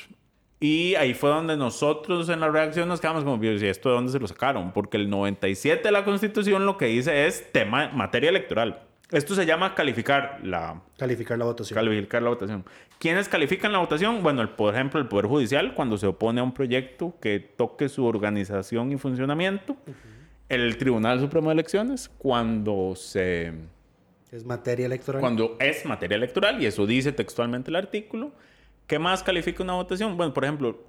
Y 0.60 0.96
ahí 0.96 1.14
fue 1.14 1.30
donde 1.30 1.56
nosotros 1.56 2.30
en 2.30 2.40
la 2.40 2.50
reacción 2.50 2.88
nos 2.88 3.00
quedamos 3.00 3.24
como, 3.24 3.44
¿y 3.44 3.48
esto 3.48 3.90
de 3.90 3.96
dónde 3.96 4.12
se 4.12 4.20
lo 4.20 4.28
sacaron? 4.28 4.72
Porque 4.72 4.98
el 4.98 5.10
97 5.10 5.84
de 5.84 5.92
la 5.92 6.04
Constitución 6.04 6.66
lo 6.66 6.78
que 6.78 6.88
dice 6.88 7.28
es 7.28 7.52
tema, 7.52 7.90
materia 7.90 8.30
electoral. 8.30 8.82
Esto 9.12 9.36
se 9.36 9.46
llama 9.46 9.74
calificar 9.74 10.40
la, 10.44 10.82
Calificar 10.98 11.38
la 11.38 11.46
votación. 11.46 11.76
calificar 11.76 12.22
la 12.22 12.30
votación. 12.30 12.66
¿Quiénes 13.00 13.30
califican 13.30 13.72
la 13.72 13.78
votación? 13.78 14.22
Bueno, 14.22 14.42
el, 14.42 14.50
por 14.50 14.74
ejemplo, 14.74 15.00
el 15.00 15.08
Poder 15.08 15.28
Judicial, 15.28 15.76
cuando 15.76 15.98
se 15.98 16.08
opone 16.08 16.42
a 16.42 16.44
un 16.44 16.54
proyecto 16.54 17.14
que 17.22 17.40
toque 17.40 17.88
su 17.88 18.06
organización 18.06 18.92
y 18.92 18.98
funcionamiento. 18.98 19.78
El 20.50 20.78
Tribunal 20.78 21.20
Supremo 21.20 21.50
de 21.50 21.54
Elecciones, 21.54 22.10
cuando 22.18 22.96
se 22.96 23.54
es 24.32 24.46
materia 24.46 24.88
electoral. 24.88 25.22
cuando 25.22 25.56
es 25.60 25.86
materia 25.86 26.16
electoral, 26.16 26.62
y 26.62 26.66
eso 26.66 26.86
dice 26.86 27.12
textualmente 27.12 27.70
el 27.70 27.76
artículo. 27.76 28.32
¿Qué 28.88 29.00
más 29.00 29.22
califica 29.22 29.64
una 29.64 29.74
votación? 29.74 30.16
Bueno, 30.18 30.34
por 30.34 30.46
ejemplo, 30.46 30.80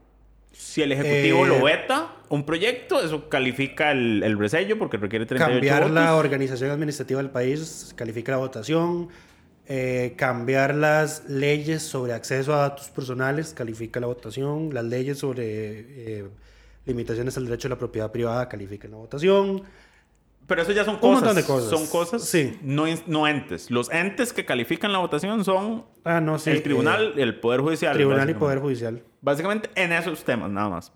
si 0.52 0.82
el 0.82 0.92
Ejecutivo 0.92 1.44
Eh, 1.44 1.48
lo 1.48 1.64
veta, 1.64 2.14
un 2.28 2.44
proyecto, 2.44 3.02
eso 3.02 3.28
califica 3.28 3.90
el, 3.90 4.22
el 4.22 4.38
resello 4.38 4.78
porque 4.78 4.96
requiere 4.96 5.26
38 5.26 5.52
cambiar 5.52 5.82
votos. 5.82 5.94
la 5.94 6.14
organización 6.14 6.70
administrativa 6.70 7.20
del 7.20 7.30
país, 7.30 7.92
califica 7.96 8.32
la 8.32 8.38
votación. 8.38 9.08
Eh, 9.70 10.14
cambiar 10.16 10.74
las 10.74 11.28
leyes 11.28 11.82
sobre 11.82 12.14
acceso 12.14 12.54
a 12.54 12.58
datos 12.58 12.88
personales, 12.88 13.52
califica 13.52 14.00
la 14.00 14.06
votación. 14.06 14.72
Las 14.72 14.84
leyes 14.84 15.18
sobre 15.18 15.44
eh, 15.44 16.24
limitaciones 16.86 17.36
al 17.36 17.44
derecho 17.44 17.68
a 17.68 17.70
la 17.70 17.78
propiedad 17.78 18.10
privada, 18.10 18.48
califica 18.48 18.88
la 18.88 18.96
votación. 18.96 19.62
Pero 20.48 20.62
eso 20.62 20.72
ya 20.72 20.84
son 20.84 20.94
Un 20.94 21.00
cosas. 21.00 21.14
montón 21.22 21.36
de 21.36 21.44
cosas. 21.44 21.70
Son 21.70 21.86
cosas, 21.86 22.24
Sí. 22.24 22.58
no, 22.62 22.86
no 23.06 23.28
entes. 23.28 23.70
Los 23.70 23.90
entes 23.92 24.32
que 24.32 24.44
califican 24.44 24.92
la 24.92 24.98
votación 24.98 25.44
son 25.44 25.84
Ah, 26.04 26.20
no, 26.20 26.38
sí. 26.38 26.50
el 26.50 26.62
tribunal, 26.64 27.12
eh, 27.16 27.22
el 27.22 27.38
Poder 27.38 27.60
Judicial. 27.60 27.94
tribunal 27.94 28.28
y. 28.30 28.34
Poder 28.34 28.58
Judicial. 28.58 29.02
Básicamente 29.20 29.70
en 29.76 29.92
esos 29.92 30.24
temas, 30.24 30.50
nada 30.50 30.70
más. 30.70 30.92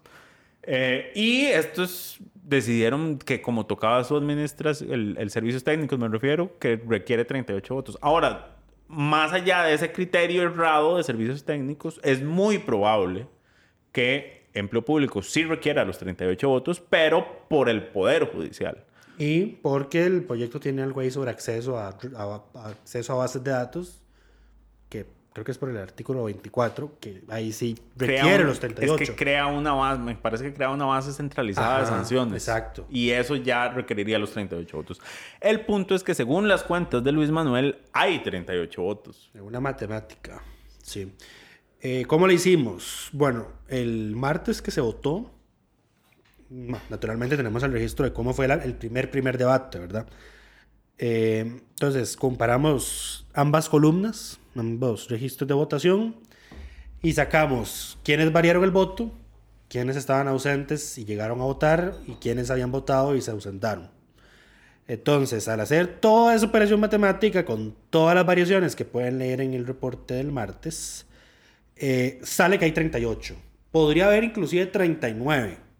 Eh, 0.65 1.13
y 1.15 1.43
estos 1.47 2.19
decidieron 2.35 3.19
que 3.19 3.41
como 3.43 3.67
tocaba 3.67 4.03
su 4.05 4.17
administración, 4.17 4.91
el, 4.93 5.17
el 5.19 5.31
servicios 5.31 5.63
técnicos 5.65 5.99
me 5.99 6.09
refiero, 6.09 6.59
que 6.59 6.81
requiere 6.89 7.25
38 7.25 7.75
votos. 7.75 7.99
Ahora, 8.01 8.57
más 8.89 9.33
allá 9.33 9.65
de 9.65 9.75
ese 9.75 9.93
criterio 9.93 10.43
errado 10.45 10.97
de 10.97 11.03
servicios 11.03 11.45
técnicos, 11.45 12.01
es 12.03 12.23
muy 12.23 12.59
probable 12.59 13.27
que 13.93 14.47
empleo 14.55 14.83
público 14.85 15.21
sí 15.23 15.45
requiera 15.45 15.85
los 15.85 15.99
38 15.99 16.49
votos, 16.49 16.81
pero 16.89 17.47
por 17.49 17.69
el 17.69 17.83
Poder 17.89 18.31
Judicial. 18.33 18.85
Y 19.23 19.47
porque 19.63 20.05
el 20.05 20.25
proyecto 20.25 20.59
tiene 20.59 20.83
algo 20.83 21.01
ahí 21.01 21.11
sobre 21.11 21.31
acceso 21.31 21.79
a, 21.79 21.89
a- 22.17 22.43
a 22.55 22.69
acceso 22.69 23.13
a 23.13 23.17
bases 23.17 23.43
de 23.45 23.51
datos, 23.51 24.01
que 24.89 25.07
creo 25.33 25.45
que 25.45 25.53
es 25.53 25.59
por 25.59 25.71
el 25.71 25.77
artículo 25.77 26.25
24, 26.25 26.99
que 27.01 27.23
ahí 27.29 27.53
sí 27.53 27.79
requiere 27.97 28.43
un- 28.43 28.49
los 28.49 28.59
38. 28.61 29.03
Es 29.03 29.11
que 29.11 29.17
crea 29.17 29.47
una 29.47 29.73
base, 29.75 30.01
me 30.03 30.15
parece 30.17 30.45
que 30.45 30.53
crea 30.55 30.71
una 30.71 30.87
base 30.87 31.13
centralizada 31.13 31.79
de 31.79 31.83
Ajá, 31.85 31.97
sanciones. 31.97 32.35
exacto. 32.47 32.87
Y 32.91 33.11
eso 33.11 33.37
ya 33.37 33.69
requeriría 33.69 34.19
los 34.19 34.33
38 34.33 34.77
votos. 34.77 35.01
El 35.41 35.65
punto 35.65 35.95
es 35.95 36.03
que 36.03 36.15
según 36.15 36.49
las 36.49 36.63
cuentas 36.65 37.05
de 37.05 37.13
Luis 37.13 37.31
Manuel, 37.31 37.79
hay 37.93 38.23
38 38.23 38.83
votos. 38.83 39.31
Una 39.41 39.61
matemática, 39.61 40.43
sí. 40.83 41.13
Eh, 41.81 42.05
¿Cómo 42.07 42.27
le 42.27 42.35
hicimos? 42.35 43.09
Bueno, 43.13 43.47
el 43.69 44.15
martes 44.15 44.63
que 44.63 44.71
se 44.71 44.81
votó, 44.81 45.31
naturalmente 46.91 47.37
tenemos 47.37 47.63
el 47.63 47.73
registro 47.73 48.05
de 48.05 48.13
cómo 48.13 48.35
fue 48.35 48.47
el 48.47 48.75
primer, 48.75 49.11
primer 49.11 49.39
debate, 49.39 49.79
¿verdad? 49.79 50.07
Eh, 50.99 51.41
entonces, 51.71 52.17
comparamos 52.17 53.27
ambas 53.35 53.69
columnas, 53.69 54.39
ambos 54.55 55.09
registros 55.09 55.49
de 55.49 55.55
votación, 55.55 56.17
Y 57.05 57.15
sacamos 57.15 57.99
quiénes 58.05 58.33
variaron 58.33 58.63
el 58.63 58.71
voto, 58.71 59.11
quiénes 59.69 59.97
estaban 59.97 60.29
ausentes 60.29 60.99
y 60.99 61.05
llegaron 61.05 61.41
a 61.41 61.45
votar 61.45 61.95
y 62.07 62.13
quiénes 62.13 62.49
habían 62.51 62.71
votado 62.71 63.17
y 63.17 63.21
se 63.23 63.33
ausentaron. 63.33 63.91
Entonces, 64.87 65.49
al 65.49 65.61
hacer 65.61 65.99
toda 66.01 66.35
esa 66.35 66.47
operación 66.47 66.79
matemática 66.79 67.45
con 67.45 67.75
todas 67.91 68.15
las 68.15 68.27
variaciones 68.27 68.77
que 68.77 68.85
pueden 68.85 69.19
leer 69.19 69.41
en 69.41 69.55
el 69.55 69.67
reporte 69.67 70.15
del 70.15 70.31
martes, 70.31 71.07
eh, 71.77 72.21
sale 72.23 72.59
que 72.59 72.67
hay 72.67 72.73
38. 72.73 73.35
Podría 73.73 74.07
haber 74.07 74.25
inclusive 74.25 74.67
39. 74.67 75.72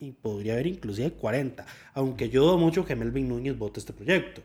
Y 0.00 0.12
podría 0.12 0.54
haber 0.54 0.66
inclusive 0.66 1.12
40. 1.12 1.64
Aunque 1.94 2.30
yo 2.30 2.42
dudo 2.42 2.58
mucho 2.58 2.84
que 2.84 2.96
Melvin 2.96 3.28
Núñez 3.28 3.56
vote 3.56 3.80
este 3.80 3.92
proyecto. 3.92 4.40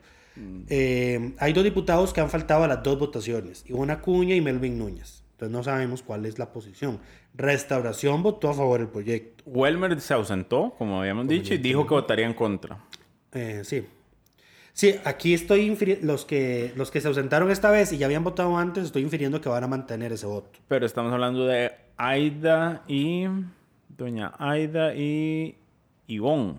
Eh, 0.68 1.34
hay 1.40 1.54
dos 1.54 1.64
diputados 1.64 2.12
que 2.12 2.20
han 2.20 2.30
faltado 2.30 2.66
a 2.66 2.68
las 2.68 2.84
dos 2.84 3.00
votaciones. 3.00 3.64
Ivona 3.68 4.02
Cuña 4.02 4.36
y 4.36 4.42
Melvin 4.42 4.78
Núñez. 4.78 5.24
Entonces 5.32 5.52
no 5.52 5.64
sabemos 5.64 6.02
cuál 6.02 6.26
es 6.26 6.38
la 6.40 6.52
posición. 6.52 7.00
Restauración 7.34 8.22
votó 8.22 8.50
a 8.50 8.54
favor 8.54 8.80
del 8.80 8.90
proyecto. 8.90 9.44
Welmer 9.46 10.00
se 10.00 10.14
ausentó, 10.14 10.74
como 10.78 11.00
habíamos 11.00 11.28
dicho, 11.28 11.54
y 11.54 11.58
dijo 11.58 11.86
que 11.88 11.94
votaría 11.94 12.26
en 12.26 12.34
contra. 12.34 12.80
Eh, 13.34 13.62
sí. 13.64 13.86
Sí, 14.72 14.96
aquí 15.06 15.34
estoy 15.34 15.78
los 16.02 16.26
que 16.26 16.74
los 16.76 16.92
que 16.92 17.00
se 17.00 17.08
ausentaron 17.08 17.50
esta 17.50 17.72
vez 17.72 17.94
y 17.94 17.98
ya 17.98 18.08
habían 18.08 18.26
votado 18.26 18.58
antes, 18.58 18.86
estoy 18.86 19.04
infiriendo 19.04 19.40
que 19.40 19.48
van 19.48 19.64
a 19.64 19.68
mantener 19.68 20.12
ese 20.12 20.26
voto. 20.26 20.60
Pero 20.68 20.86
estamos 20.86 21.14
hablando 21.14 21.46
de 21.46 21.72
Aida 21.96 22.84
y. 22.88 23.26
Doña 23.98 24.34
Aida 24.38 24.94
y. 24.96 25.58
Ivonne. 26.08 26.56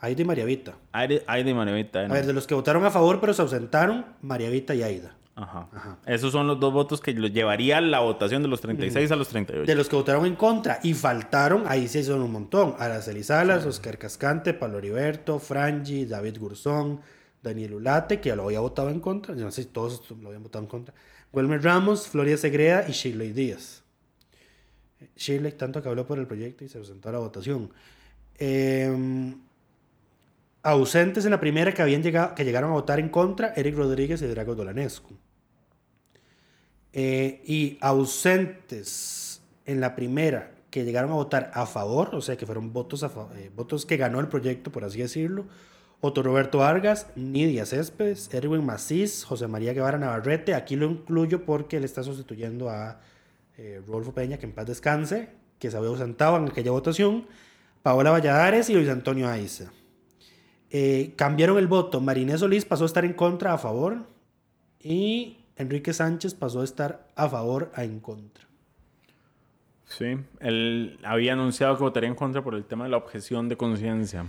Aida 0.00 0.22
y 0.22 0.24
María 0.24 0.44
Vita. 0.44 0.74
Aida, 0.92 1.20
Aida 1.26 1.50
y 1.50 1.54
Marevita. 1.54 2.00
A 2.00 2.08
ver, 2.08 2.26
de 2.26 2.32
los 2.32 2.46
que 2.46 2.54
votaron 2.54 2.84
a 2.84 2.90
favor 2.90 3.20
pero 3.20 3.32
se 3.32 3.42
ausentaron, 3.42 4.04
María 4.20 4.50
Vita 4.50 4.74
y 4.74 4.82
Aida. 4.82 5.16
Ajá. 5.36 5.68
Esos 6.06 6.32
son 6.32 6.46
los 6.46 6.58
dos 6.58 6.72
votos 6.72 7.00
que 7.02 7.12
lo 7.12 7.28
llevaría 7.28 7.78
la 7.82 8.00
votación 8.00 8.42
de 8.42 8.48
los 8.48 8.62
36 8.62 9.10
a 9.10 9.16
los 9.16 9.28
38. 9.28 9.66
De 9.66 9.74
los 9.74 9.88
que 9.88 9.96
votaron 9.96 10.24
en 10.24 10.34
contra 10.34 10.80
y 10.82 10.94
faltaron, 10.94 11.64
ahí 11.66 11.88
sí 11.88 12.02
son 12.02 12.22
un 12.22 12.32
montón. 12.32 12.74
Araceli 12.78 13.22
Salas, 13.22 13.66
Oscar 13.66 13.98
Cascante, 13.98 14.54
Pablo 14.54 14.78
Heriberto, 14.78 15.38
Frangi, 15.38 16.06
David 16.06 16.38
Gurzón, 16.38 17.02
Daniel 17.42 17.74
Ulate, 17.74 18.18
que 18.20 18.30
ya 18.30 18.36
lo 18.36 18.44
había 18.44 18.60
votado 18.60 18.88
en 18.88 19.00
contra. 19.00 19.34
Yo 19.34 19.44
no 19.44 19.50
sé 19.50 19.64
si 19.64 19.68
todos 19.68 20.10
lo 20.10 20.28
habían 20.28 20.42
votado 20.42 20.64
en 20.64 20.70
contra. 20.70 20.94
Wilmer 21.32 21.62
Ramos, 21.62 22.08
Floria 22.08 22.38
Segreda 22.38 22.86
y 22.88 22.92
Shirley 22.92 23.32
Díaz. 23.32 23.84
Shirley, 25.16 25.52
tanto 25.52 25.82
que 25.82 25.88
habló 25.88 26.06
por 26.06 26.18
el 26.18 26.26
proyecto 26.26 26.64
y 26.64 26.68
se 26.68 26.78
presentó 26.78 27.08
a 27.08 27.12
la 27.12 27.18
votación. 27.18 27.70
Eh, 28.38 29.34
ausentes 30.62 31.24
en 31.24 31.30
la 31.30 31.38
primera 31.38 31.72
que, 31.72 31.82
habían 31.82 32.02
llegado, 32.02 32.34
que 32.34 32.44
llegaron 32.44 32.70
a 32.70 32.74
votar 32.74 32.98
en 32.98 33.08
contra, 33.08 33.52
Eric 33.54 33.76
Rodríguez 33.76 34.20
y 34.22 34.26
Drago 34.26 34.54
Dolanescu. 34.54 35.14
Eh, 36.92 37.42
y 37.46 37.78
ausentes 37.80 39.42
en 39.64 39.80
la 39.80 39.94
primera 39.94 40.52
que 40.70 40.84
llegaron 40.84 41.12
a 41.12 41.14
votar 41.14 41.50
a 41.54 41.66
favor, 41.66 42.14
o 42.14 42.20
sea 42.20 42.36
que 42.36 42.46
fueron 42.46 42.72
votos, 42.72 43.04
eh, 43.04 43.50
votos 43.54 43.86
que 43.86 43.96
ganó 43.96 44.18
el 44.18 44.28
proyecto, 44.28 44.72
por 44.72 44.84
así 44.84 44.98
decirlo, 44.98 45.46
Otto 46.00 46.22
Roberto 46.22 46.58
Vargas, 46.58 47.06
Nidia 47.14 47.64
Céspedes, 47.64 48.32
Erwin 48.34 48.64
Macís, 48.64 49.24
José 49.24 49.46
María 49.46 49.72
Guevara 49.72 49.98
Navarrete, 49.98 50.54
aquí 50.54 50.74
lo 50.76 50.86
incluyo 50.86 51.44
porque 51.44 51.76
él 51.76 51.84
está 51.84 52.02
sustituyendo 52.02 52.70
a 52.70 52.98
eh, 53.56 53.82
Rodolfo 53.86 54.12
Peña, 54.12 54.38
que 54.38 54.46
en 54.46 54.52
paz 54.52 54.66
descanse, 54.66 55.30
que 55.58 55.70
se 55.70 55.76
había 55.76 55.88
ausentado 55.88 56.36
en 56.36 56.48
aquella 56.48 56.70
votación, 56.70 57.26
Paola 57.82 58.10
Valladares 58.10 58.68
y 58.68 58.74
Luis 58.74 58.88
Antonio 58.88 59.28
Aiza. 59.28 59.70
Eh, 60.70 61.14
cambiaron 61.16 61.58
el 61.58 61.66
voto. 61.66 62.00
Marinés 62.00 62.40
Solís 62.40 62.64
pasó 62.64 62.84
a 62.84 62.86
estar 62.86 63.04
en 63.04 63.12
contra 63.12 63.52
a 63.52 63.58
favor 63.58 64.06
y 64.80 65.38
Enrique 65.56 65.92
Sánchez 65.92 66.34
pasó 66.34 66.60
a 66.60 66.64
estar 66.64 67.08
a 67.14 67.28
favor 67.28 67.70
a 67.74 67.84
en 67.84 68.00
contra. 68.00 68.44
Sí. 69.86 70.18
Él 70.40 70.98
había 71.04 71.34
anunciado 71.34 71.76
que 71.76 71.84
votaría 71.84 72.08
en 72.08 72.16
contra 72.16 72.42
por 72.42 72.54
el 72.54 72.64
tema 72.64 72.84
de 72.84 72.90
la 72.90 72.96
objeción 72.96 73.48
de 73.48 73.56
conciencia. 73.56 74.26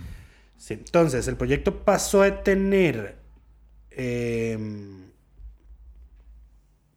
Sí, 0.56 0.74
entonces, 0.74 1.26
el 1.28 1.36
proyecto 1.36 1.84
pasó 1.84 2.22
a 2.22 2.42
tener 2.42 3.16
eh, 3.90 4.58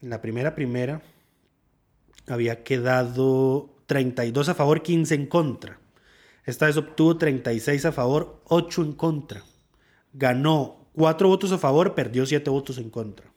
la 0.02 0.22
primera 0.22 0.56
primera 0.56 1.02
había 2.32 2.64
quedado 2.64 3.70
32 3.86 4.50
a 4.50 4.56
favor, 4.56 4.82
15 4.82 5.16
en 5.16 5.26
contra. 5.28 5.80
Esta 6.46 6.66
vez 6.66 6.78
obtuvo 6.78 7.18
36 7.18 7.86
a 7.86 7.92
favor, 7.92 8.42
8 8.46 8.82
en 8.84 8.94
contra. 8.94 9.44
Ganó 10.14 10.88
4 10.94 11.28
votos 11.28 11.52
a 11.52 11.58
favor, 11.58 11.94
perdió 11.94 12.26
7 12.26 12.50
votos 12.50 12.78
en 12.78 12.90
contra. 12.90 13.32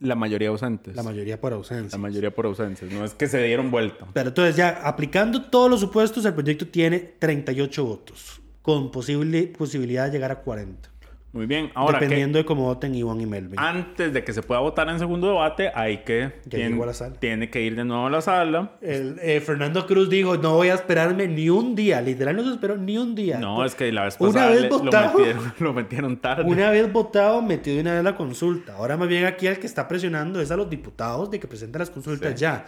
La 0.00 0.14
mayoría 0.14 0.48
ausentes. 0.50 0.94
La 0.94 1.02
mayoría 1.02 1.40
por 1.40 1.52
ausencia. 1.52 1.98
La 1.98 2.00
mayoría 2.00 2.32
por 2.32 2.46
ausencias. 2.46 2.92
No 2.92 3.04
es 3.04 3.14
que 3.14 3.26
se 3.26 3.42
dieron 3.42 3.70
vuelta. 3.70 4.06
Pero 4.12 4.28
entonces 4.28 4.54
ya 4.54 4.80
aplicando 4.84 5.42
todos 5.46 5.68
los 5.68 5.80
supuestos, 5.80 6.24
el 6.24 6.34
proyecto 6.34 6.68
tiene 6.68 7.00
38 7.00 7.84
votos, 7.84 8.40
con 8.62 8.92
posible, 8.92 9.48
posibilidad 9.48 10.06
de 10.06 10.12
llegar 10.12 10.30
a 10.30 10.40
40. 10.42 10.88
Muy 11.30 11.44
bien. 11.44 11.70
Ahora, 11.74 12.00
dependiendo 12.00 12.38
de 12.38 12.46
cómo 12.46 12.62
voten 12.64 12.94
Iván 12.94 13.20
y 13.20 13.26
Melvin. 13.26 13.58
antes 13.58 14.14
de 14.14 14.24
que 14.24 14.32
se 14.32 14.42
pueda 14.42 14.60
votar 14.60 14.88
en 14.88 14.98
segundo 14.98 15.28
debate, 15.28 15.70
hay 15.74 15.98
que... 15.98 16.32
Tiene, 16.48 16.82
a 16.82 16.86
la 16.86 16.94
sala. 16.94 17.14
tiene 17.20 17.50
que 17.50 17.60
ir 17.60 17.76
de 17.76 17.84
nuevo 17.84 18.06
a 18.06 18.10
la 18.10 18.22
sala. 18.22 18.78
El, 18.80 19.18
eh, 19.20 19.40
Fernando 19.42 19.86
Cruz 19.86 20.08
dijo, 20.08 20.38
no 20.38 20.54
voy 20.54 20.68
a 20.68 20.74
esperarme 20.74 21.28
ni 21.28 21.50
un 21.50 21.74
día. 21.74 22.00
Literal 22.00 22.34
no 22.34 22.44
se 22.44 22.52
esperó 22.52 22.78
ni 22.78 22.96
un 22.96 23.14
día. 23.14 23.38
No, 23.38 23.62
es 23.64 23.74
que 23.74 23.92
la 23.92 24.04
vez 24.04 24.16
Una 24.18 24.32
pasada 24.32 24.50
vez 24.52 24.62
le- 24.62 24.68
lo, 24.70 24.78
votado. 24.78 25.18
metieron, 25.18 25.52
lo 25.60 25.72
metieron 25.74 26.16
tarde. 26.16 26.44
Una 26.44 26.70
vez 26.70 26.90
votado, 26.92 27.42
metió 27.42 27.74
de 27.74 27.80
una 27.82 27.92
vez 27.94 28.04
la 28.04 28.16
consulta. 28.16 28.74
Ahora 28.76 28.96
más 28.96 29.08
bien 29.08 29.26
aquí 29.26 29.46
el 29.46 29.58
que 29.58 29.66
está 29.66 29.86
presionando 29.86 30.40
es 30.40 30.50
a 30.50 30.56
los 30.56 30.70
diputados 30.70 31.30
de 31.30 31.38
que 31.38 31.46
presenten 31.46 31.80
las 31.80 31.90
consultas 31.90 32.32
Sí. 32.32 32.40
ya. 32.40 32.64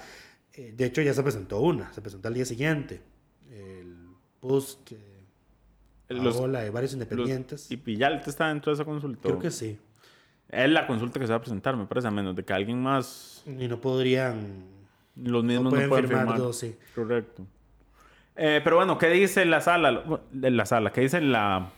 Eh, 0.52 0.74
de 0.76 0.84
hecho, 0.84 1.00
ya 1.00 1.14
se 1.14 1.22
presentó 1.22 1.60
una. 1.60 1.90
Se 1.94 2.02
presentó 2.02 2.28
al 2.28 2.34
día 2.34 2.44
siguiente. 2.44 3.00
El 3.50 3.96
que... 4.84 5.09
Los- 6.18 6.36
Paola, 6.36 6.60
de 6.60 6.70
varios 6.70 6.92
Los- 6.92 7.02
independientes. 7.02 7.70
y 7.70 7.76
Pillalte 7.76 8.30
está 8.30 8.48
dentro 8.48 8.70
de 8.70 8.74
esa 8.74 8.84
consulta. 8.84 9.20
Creo 9.22 9.38
que 9.38 9.50
sí. 9.50 9.78
Es 10.48 10.68
la 10.68 10.86
consulta 10.86 11.20
que 11.20 11.26
se 11.26 11.32
va 11.32 11.36
a 11.36 11.40
presentar, 11.40 11.76
me 11.76 11.86
parece, 11.86 12.08
a 12.08 12.10
menos 12.10 12.34
de 12.34 12.44
que 12.44 12.52
alguien 12.52 12.82
más... 12.82 13.44
Y 13.46 13.68
no 13.68 13.80
podrían... 13.80 14.64
Los 15.16 15.44
mismos 15.44 15.64
no 15.64 15.70
pueden 15.70 15.88
pueden, 15.88 16.06
firmar 16.06 16.24
firmar. 16.24 16.38
dos, 16.40 16.58
sí. 16.58 16.76
Correcto. 16.94 17.46
Eh, 18.36 18.60
pero 18.64 18.76
bueno, 18.76 18.96
¿qué 18.98 19.08
dice 19.10 19.44
la 19.44 19.60
sala? 19.60 20.20
De 20.32 20.50
la 20.50 20.64
sala, 20.66 20.92
¿qué 20.92 21.02
dice 21.02 21.20
la 21.20 21.70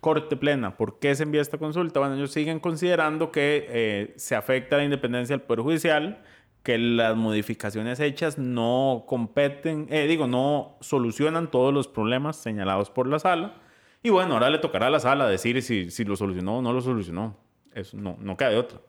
corte 0.00 0.36
plena? 0.36 0.76
¿Por 0.76 0.98
qué 0.98 1.14
se 1.14 1.24
envía 1.24 1.40
esta 1.42 1.58
consulta? 1.58 2.00
Bueno, 2.00 2.14
ellos 2.14 2.32
siguen 2.32 2.60
considerando 2.60 3.30
que 3.30 3.66
eh, 3.68 4.14
se 4.16 4.34
afecta 4.36 4.76
la 4.78 4.84
independencia 4.84 5.36
del 5.36 5.44
Poder 5.44 5.60
Judicial, 5.62 6.22
que 6.66 6.78
las 6.78 7.14
modificaciones 7.14 8.00
hechas 8.00 8.38
no 8.38 9.04
competen, 9.06 9.86
eh, 9.88 10.08
digo, 10.08 10.26
no 10.26 10.76
solucionan 10.80 11.48
todos 11.48 11.72
los 11.72 11.86
problemas 11.86 12.34
señalados 12.34 12.90
por 12.90 13.06
la 13.06 13.20
sala. 13.20 13.54
Y 14.02 14.10
bueno, 14.10 14.34
ahora 14.34 14.50
le 14.50 14.58
tocará 14.58 14.88
a 14.88 14.90
la 14.90 14.98
sala 14.98 15.28
decir 15.28 15.62
si, 15.62 15.92
si 15.92 16.04
lo 16.04 16.16
solucionó 16.16 16.58
o 16.58 16.62
no 16.62 16.72
lo 16.72 16.80
solucionó. 16.80 17.36
Eso 17.72 17.96
no, 17.96 18.16
no 18.18 18.36
queda 18.36 18.50
de 18.50 18.56
otra. 18.56 18.80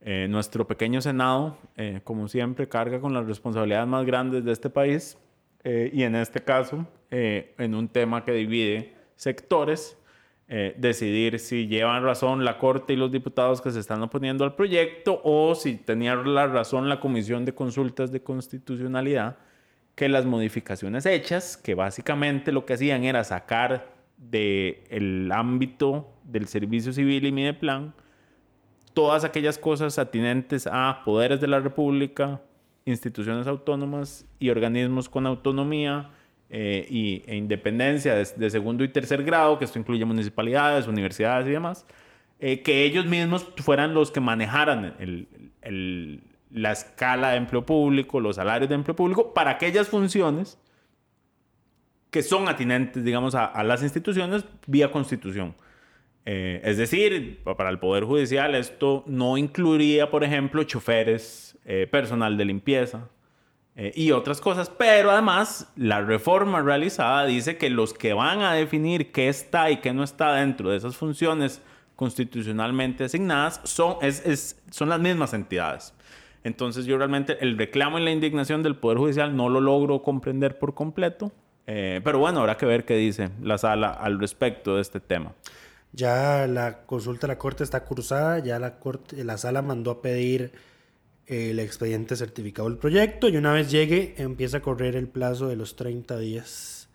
Eh, 0.00 0.26
nuestro 0.28 0.66
pequeño 0.66 1.00
Senado, 1.00 1.56
eh, 1.76 2.00
como 2.02 2.26
siempre, 2.26 2.68
carga 2.68 2.98
con 2.98 3.14
las 3.14 3.26
responsabilidades 3.26 3.86
más 3.86 4.04
grandes 4.04 4.44
de 4.44 4.50
este 4.50 4.68
país 4.68 5.16
eh, 5.62 5.90
y 5.92 6.02
en 6.02 6.16
este 6.16 6.42
caso, 6.42 6.84
eh, 7.12 7.54
en 7.58 7.76
un 7.76 7.86
tema 7.86 8.24
que 8.24 8.32
divide 8.32 8.92
sectores, 9.14 9.96
eh, 10.48 10.74
decidir 10.76 11.38
si 11.38 11.66
llevan 11.66 12.02
razón 12.02 12.44
la 12.44 12.58
Corte 12.58 12.92
y 12.92 12.96
los 12.96 13.10
diputados 13.10 13.60
que 13.62 13.70
se 13.70 13.80
están 13.80 14.02
oponiendo 14.02 14.44
al 14.44 14.54
proyecto 14.54 15.20
o 15.24 15.54
si 15.54 15.76
tenía 15.76 16.14
la 16.16 16.46
razón 16.46 16.88
la 16.88 17.00
Comisión 17.00 17.44
de 17.44 17.54
Consultas 17.54 18.12
de 18.12 18.22
Constitucionalidad 18.22 19.38
que 19.94 20.08
las 20.08 20.26
modificaciones 20.26 21.06
hechas, 21.06 21.56
que 21.56 21.74
básicamente 21.74 22.52
lo 22.52 22.66
que 22.66 22.74
hacían 22.74 23.04
era 23.04 23.24
sacar 23.24 23.94
del 24.18 25.30
ámbito 25.32 26.12
del 26.24 26.46
servicio 26.46 26.92
civil 26.92 27.26
y 27.26 27.32
Mideplan 27.32 27.94
todas 28.94 29.24
aquellas 29.24 29.58
cosas 29.58 29.98
atinentes 29.98 30.68
a 30.70 31.02
poderes 31.04 31.40
de 31.40 31.48
la 31.48 31.60
República, 31.60 32.40
instituciones 32.86 33.46
autónomas 33.46 34.24
y 34.38 34.50
organismos 34.50 35.08
con 35.08 35.26
autonomía 35.26 36.10
eh, 36.56 36.86
y, 36.88 37.22
e 37.26 37.34
independencia 37.34 38.14
de, 38.14 38.24
de 38.36 38.48
segundo 38.50 38.84
y 38.84 38.88
tercer 38.88 39.24
grado, 39.24 39.58
que 39.58 39.64
esto 39.64 39.78
incluye 39.80 40.04
municipalidades, 40.04 40.86
universidades 40.86 41.48
y 41.48 41.50
demás, 41.50 41.84
eh, 42.38 42.62
que 42.62 42.84
ellos 42.84 43.06
mismos 43.06 43.44
fueran 43.56 43.92
los 43.92 44.12
que 44.12 44.20
manejaran 44.20 44.94
el- 45.00 45.26
el- 45.62 46.20
la 46.52 46.70
escala 46.70 47.30
de 47.30 47.38
empleo 47.38 47.66
público, 47.66 48.20
los 48.20 48.36
salarios 48.36 48.68
de 48.68 48.76
empleo 48.76 48.94
público, 48.94 49.34
para 49.34 49.50
aquellas 49.50 49.88
funciones 49.88 50.56
que 52.12 52.22
son 52.22 52.46
atinentes, 52.48 53.02
digamos, 53.02 53.34
a, 53.34 53.44
a 53.46 53.64
las 53.64 53.82
instituciones 53.82 54.44
vía 54.68 54.92
constitución. 54.92 55.56
Eh, 56.26 56.60
es 56.64 56.76
decir, 56.76 57.40
pa- 57.42 57.56
para 57.56 57.70
el 57.70 57.78
Poder 57.80 58.04
Judicial 58.04 58.54
esto 58.54 59.02
no 59.06 59.36
incluiría, 59.36 60.08
por 60.10 60.22
ejemplo, 60.22 60.62
choferes, 60.62 61.58
eh, 61.64 61.88
personal 61.90 62.36
de 62.36 62.44
limpieza 62.44 63.08
eh, 63.76 63.92
y 63.94 64.12
otras 64.12 64.40
cosas, 64.40 64.70
pero 64.70 65.10
además 65.10 65.68
la 65.76 66.00
reforma 66.00 66.62
realizada 66.62 67.24
dice 67.26 67.56
que 67.56 67.70
los 67.70 67.92
que 67.92 68.12
van 68.12 68.42
a 68.42 68.52
definir 68.52 69.10
qué 69.12 69.28
está 69.28 69.70
y 69.70 69.78
qué 69.78 69.92
no 69.92 70.04
está 70.04 70.34
dentro 70.34 70.70
de 70.70 70.76
esas 70.76 70.96
funciones 70.96 71.60
constitucionalmente 71.96 73.04
asignadas 73.04 73.60
son, 73.64 73.96
es- 74.02 74.24
es- 74.26 74.62
son 74.70 74.88
las 74.88 75.00
mismas 75.00 75.32
entidades. 75.34 75.92
Entonces 76.44 76.84
yo 76.84 76.98
realmente 76.98 77.38
el 77.40 77.56
reclamo 77.58 77.98
y 77.98 78.04
la 78.04 78.10
indignación 78.10 78.62
del 78.62 78.76
Poder 78.76 78.98
Judicial 78.98 79.34
no 79.34 79.48
lo 79.48 79.60
logro 79.60 80.02
comprender 80.02 80.58
por 80.58 80.74
completo. 80.74 81.32
Eh, 81.66 82.00
pero 82.04 82.18
bueno, 82.18 82.40
habrá 82.40 82.56
que 82.58 82.66
ver 82.66 82.84
qué 82.84 82.94
dice 82.96 83.30
la 83.42 83.56
sala 83.56 83.88
al 83.90 84.20
respecto 84.20 84.76
de 84.76 84.82
este 84.82 85.00
tema. 85.00 85.32
Ya 85.92 86.46
la 86.46 86.82
consulta 86.84 87.26
de 87.26 87.32
la 87.32 87.38
Corte 87.38 87.64
está 87.64 87.84
cursada, 87.84 88.40
ya 88.40 88.58
la, 88.58 88.78
corte, 88.78 89.24
la 89.24 89.38
sala 89.38 89.62
mandó 89.62 89.90
a 89.92 90.02
pedir 90.02 90.52
el 91.26 91.58
expediente 91.58 92.16
certificado 92.16 92.68
del 92.68 92.78
proyecto 92.78 93.28
y 93.28 93.36
una 93.36 93.52
vez 93.52 93.70
llegue 93.70 94.14
empieza 94.18 94.58
a 94.58 94.60
correr 94.60 94.94
el 94.96 95.08
plazo 95.08 95.48
de 95.48 95.56
los 95.56 95.76
30 95.76 96.18
días 96.18 96.88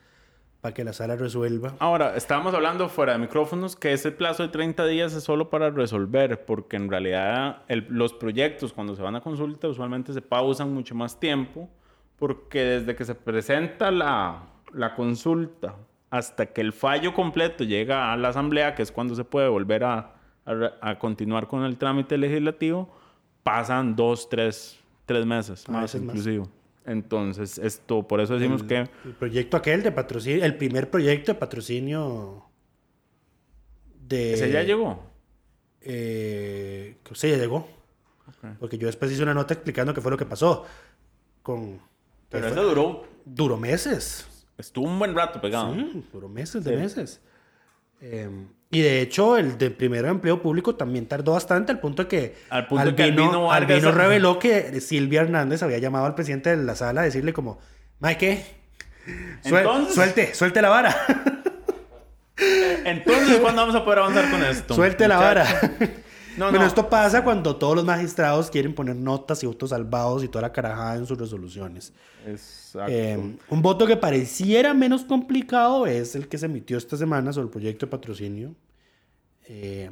para 0.61 0.73
que 0.73 0.83
la 0.83 0.91
sala 0.93 1.15
resuelva. 1.15 1.75
Ahora, 1.79 2.15
estábamos 2.17 2.53
hablando 2.53 2.89
fuera 2.89 3.13
de 3.13 3.19
micrófonos 3.19 3.75
que 3.77 3.93
ese 3.93 4.11
plazo 4.11 4.43
de 4.43 4.49
30 4.49 4.85
días 4.87 5.13
es 5.13 5.23
solo 5.23 5.49
para 5.49 5.69
resolver, 5.69 6.43
porque 6.45 6.75
en 6.75 6.89
realidad 6.89 7.63
el- 7.69 7.87
los 7.89 8.13
proyectos 8.13 8.73
cuando 8.73 8.95
se 8.95 9.01
van 9.01 9.15
a 9.15 9.21
consulta 9.21 9.67
usualmente 9.69 10.11
se 10.13 10.21
pausan 10.21 10.73
mucho 10.73 10.93
más 10.95 11.19
tiempo, 11.19 11.69
porque 12.17 12.63
desde 12.63 12.95
que 12.95 13.05
se 13.05 13.15
presenta 13.15 13.89
la, 13.89 14.43
la 14.73 14.93
consulta 14.95 15.75
hasta 16.09 16.47
que 16.47 16.59
el 16.61 16.73
fallo 16.73 17.13
completo 17.13 17.63
llega 17.63 18.11
a 18.11 18.17
la 18.17 18.27
asamblea, 18.29 18.75
que 18.75 18.81
es 18.83 18.91
cuando 18.91 19.15
se 19.15 19.23
puede 19.23 19.47
volver 19.47 19.83
a, 19.85 20.15
a 20.45 20.71
a 20.81 20.99
continuar 20.99 21.47
con 21.47 21.63
el 21.63 21.77
trámite 21.77 22.17
legislativo, 22.17 22.93
pasan 23.43 23.95
dos, 23.95 24.29
tres, 24.29 24.77
tres 25.05 25.25
meses, 25.25 25.63
A 25.67 25.71
más 25.71 25.95
inclusive. 25.95 26.45
Entonces, 26.85 27.57
esto, 27.57 28.07
por 28.07 28.19
eso 28.19 28.37
decimos 28.37 28.63
que... 28.63 28.77
El 29.05 29.13
proyecto 29.19 29.57
aquel 29.57 29.83
de 29.83 29.91
patrocinio, 29.91 30.43
el 30.43 30.55
primer 30.57 30.89
proyecto 30.89 31.33
de 31.33 31.39
patrocinio 31.39 32.45
de... 34.07 34.33
¿Ese 34.33 34.51
ya 34.51 34.63
llegó? 34.63 35.03
Eh, 35.81 36.97
que 37.03 37.15
sí, 37.15 37.29
ya 37.29 37.37
llegó. 37.37 37.67
Porque 38.59 38.77
yo 38.77 38.87
después 38.87 39.11
hice 39.11 39.21
una 39.21 39.33
nota 39.33 39.53
explicando 39.53 39.93
qué 39.93 40.01
fue 40.01 40.09
lo 40.11 40.17
que 40.17 40.25
pasó. 40.25 40.65
Con... 41.43 41.79
Pero 42.29 42.49
fue- 42.49 42.63
duró... 42.63 43.05
Duró 43.25 43.57
meses. 43.57 44.25
Estuvo 44.57 44.87
un 44.87 44.97
buen 44.97 45.13
rato 45.15 45.39
pegado. 45.39 45.73
Sí, 45.75 46.05
duró 46.11 46.27
meses 46.27 46.63
de 46.63 46.75
meses. 46.75 47.21
Eh, 48.01 48.29
y 48.71 48.81
de 48.81 49.01
hecho, 49.01 49.37
el 49.37 49.57
de 49.57 49.71
primero 49.71 50.03
de 50.05 50.11
empleo 50.11 50.41
público 50.41 50.75
también 50.75 51.07
tardó 51.07 51.33
bastante, 51.33 51.71
al 51.71 51.79
punto 51.79 52.07
que 52.07 52.35
Al 52.49 52.67
punto 52.67 52.95
que 52.95 53.03
Albino 53.03 53.45
Vargas- 53.47 53.71
Albino 53.77 53.91
reveló 53.97 54.37
que 54.39 54.79
Silvia 54.79 55.21
Hernández 55.21 55.63
había 55.63 55.79
llamado 55.79 56.05
al 56.05 56.15
presidente 56.15 56.55
de 56.55 56.63
la 56.63 56.75
sala 56.75 57.01
a 57.01 57.03
decirle 57.03 57.33
como, 57.33 57.59
Entonces- 59.43 59.95
suelte, 59.95 60.35
suelte 60.35 60.61
la 60.61 60.69
vara. 60.69 60.95
Entonces, 62.85 63.37
¿cuándo 63.39 63.61
vamos 63.61 63.75
a 63.75 63.83
poder 63.83 63.99
avanzar 63.99 64.29
con 64.31 64.43
esto? 64.43 64.73
Suelte 64.73 65.07
la 65.07 65.17
vara. 65.17 65.45
No, 66.37 66.45
bueno, 66.45 66.59
no. 66.59 66.65
esto 66.65 66.89
pasa 66.89 67.23
cuando 67.23 67.55
todos 67.55 67.75
los 67.75 67.85
magistrados 67.85 68.49
quieren 68.49 68.73
poner 68.73 68.95
notas 68.95 69.43
y 69.43 69.47
votos 69.47 69.71
salvados 69.71 70.23
y 70.23 70.27
toda 70.27 70.43
la 70.43 70.53
carajada 70.53 70.95
en 70.95 71.05
sus 71.05 71.17
resoluciones. 71.17 71.93
Exacto. 72.25 72.91
Eh, 72.91 73.35
un 73.49 73.61
voto 73.61 73.87
que 73.87 73.97
pareciera 73.97 74.73
menos 74.73 75.03
complicado 75.03 75.85
es 75.87 76.15
el 76.15 76.27
que 76.27 76.37
se 76.37 76.45
emitió 76.45 76.77
esta 76.77 76.97
semana 76.97 77.33
sobre 77.33 77.45
el 77.45 77.51
proyecto 77.51 77.85
de 77.85 77.89
patrocinio. 77.91 78.55
Eh, 79.47 79.89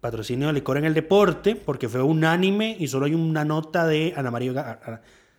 patrocinio 0.00 0.48
de 0.48 0.52
licor 0.54 0.76
en 0.78 0.84
el 0.84 0.94
deporte, 0.94 1.56
porque 1.56 1.88
fue 1.88 2.02
unánime 2.02 2.76
y 2.78 2.88
solo 2.88 3.06
hay 3.06 3.14
una 3.14 3.44
nota 3.44 3.86
de 3.86 4.12
Ana 4.16 4.30
María, 4.30 4.80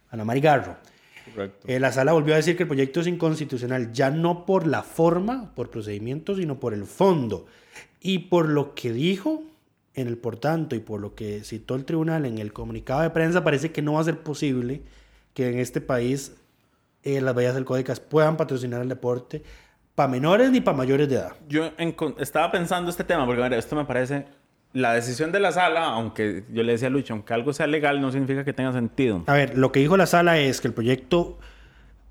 Ana 0.10 0.26
María 0.26 0.44
Garro. 0.44 0.78
Correcto. 1.26 1.68
Eh, 1.68 1.80
la 1.80 1.92
sala 1.92 2.14
volvió 2.14 2.34
a 2.34 2.38
decir 2.38 2.56
que 2.56 2.64
el 2.64 2.68
proyecto 2.68 3.02
es 3.02 3.08
inconstitucional, 3.08 3.92
ya 3.92 4.10
no 4.10 4.46
por 4.46 4.66
la 4.66 4.84
forma, 4.84 5.54
por 5.56 5.70
procedimiento, 5.70 6.36
sino 6.36 6.60
por 6.60 6.74
el 6.74 6.86
fondo. 6.86 7.46
Y 8.00 8.20
por 8.20 8.48
lo 8.48 8.74
que 8.74 8.94
dijo 8.94 9.44
en 9.98 10.08
el 10.08 10.18
por 10.18 10.38
tanto 10.38 10.76
y 10.76 10.80
por 10.80 11.02
lo 11.02 11.16
que 11.16 11.44
citó 11.44 11.76
el 11.76 11.84
tribunal 11.84 12.26
en 12.26 12.38
el 12.38 12.54
comunicado 12.54 13.02
de 13.02 13.10
prensa, 13.10 13.44
parece 13.44 13.72
que 13.72 13.82
no 13.82 13.94
va 13.94 14.02
a 14.02 14.04
ser 14.04 14.20
posible 14.20 14.84
que 15.34 15.50
en 15.50 15.60
este 15.60 15.82
país 15.82 16.36
eh, 17.04 17.20
las 17.20 17.36
vallas 17.36 17.56
alcohólicas 17.56 18.00
puedan 18.00 18.38
patrocinar 18.38 18.82
el 18.82 18.90
deporte 18.90 19.42
para 19.96 20.08
menores 20.08 20.52
ni 20.52 20.62
para 20.62 20.78
mayores 20.78 21.10
de 21.10 21.16
edad. 21.16 21.34
Yo 21.50 21.72
estaba 22.20 22.52
pensando 22.52 22.92
este 22.92 23.04
tema, 23.04 23.26
porque 23.26 23.42
mira, 23.42 23.58
esto 23.58 23.76
me 23.76 23.86
parece. 23.86 24.26
La 24.74 24.94
decisión 24.94 25.32
de 25.32 25.40
la 25.40 25.52
sala, 25.52 25.86
aunque 25.86 26.44
yo 26.54 26.62
le 26.62 26.74
decía 26.74 26.90
a 26.90 26.92
Lucho, 26.92 27.14
aunque 27.14 27.34
algo 27.34 27.52
sea 27.52 27.66
legal, 27.66 28.00
no 28.00 28.12
significa 28.12 28.46
que 28.46 28.54
tenga 28.54 28.74
sentido. 28.74 29.24
A 29.26 29.34
ver, 29.34 29.58
lo 29.58 29.72
que 29.72 29.80
dijo 29.80 29.98
la 29.98 30.06
sala 30.06 30.38
es 30.38 30.62
que 30.62 30.68
el 30.68 30.74
proyecto 30.76 31.40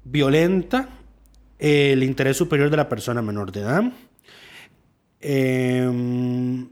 violenta 0.03 0.89
el 1.61 2.03
interés 2.03 2.37
superior 2.37 2.69
de 2.69 2.77
la 2.77 2.89
persona 2.89 3.23
menor 3.23 3.53
de 3.53 3.61
edad. 3.61 3.85
Em, 5.21 6.69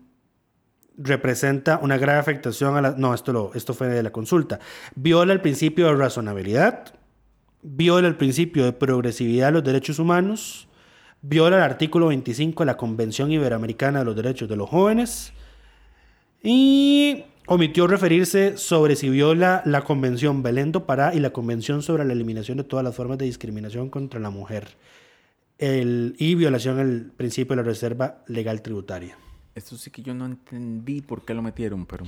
representa 0.96 1.78
una 1.82 1.98
grave 1.98 2.18
afectación 2.18 2.76
a 2.76 2.82
la... 2.82 2.90
No, 2.92 3.14
esto, 3.14 3.32
lo, 3.32 3.52
esto 3.54 3.74
fue 3.74 3.88
de 3.88 4.02
la 4.02 4.10
consulta. 4.10 4.60
Viola 4.94 5.32
el 5.32 5.40
principio 5.40 5.86
de 5.86 5.94
razonabilidad. 5.94 6.94
Viola 7.62 8.08
el 8.08 8.16
principio 8.16 8.64
de 8.64 8.72
progresividad 8.72 9.48
de 9.48 9.52
los 9.52 9.64
derechos 9.64 9.98
humanos. 9.98 10.68
Viola 11.22 11.56
el 11.56 11.62
artículo 11.62 12.08
25 12.08 12.62
de 12.62 12.66
la 12.66 12.76
Convención 12.76 13.32
Iberoamericana 13.32 14.00
de 14.00 14.04
los 14.04 14.16
Derechos 14.16 14.48
de 14.48 14.56
los 14.56 14.68
Jóvenes. 14.68 15.32
Y 16.42 17.24
omitió 17.46 17.86
referirse 17.86 18.56
sobre 18.58 18.96
si 18.96 19.08
viola 19.08 19.62
la 19.64 19.82
Convención 19.82 20.42
Belén 20.42 20.72
do 20.72 20.84
Pará 20.84 21.14
y 21.14 21.20
la 21.20 21.30
Convención 21.30 21.82
sobre 21.82 22.04
la 22.04 22.12
eliminación 22.12 22.58
de 22.58 22.64
todas 22.64 22.84
las 22.84 22.94
formas 22.94 23.18
de 23.18 23.24
discriminación 23.24 23.88
contra 23.88 24.20
la 24.20 24.30
mujer. 24.30 24.68
El, 25.56 26.14
y 26.18 26.34
violación 26.34 26.78
al 26.78 27.12
principio 27.16 27.56
de 27.56 27.62
la 27.62 27.68
reserva 27.68 28.22
legal 28.26 28.60
tributaria. 28.60 29.16
Esto 29.54 29.76
sí 29.76 29.90
que 29.90 30.02
yo 30.02 30.14
no 30.14 30.26
entendí 30.26 31.00
por 31.00 31.24
qué 31.24 31.34
lo 31.34 31.42
metieron, 31.42 31.86
pero. 31.86 32.04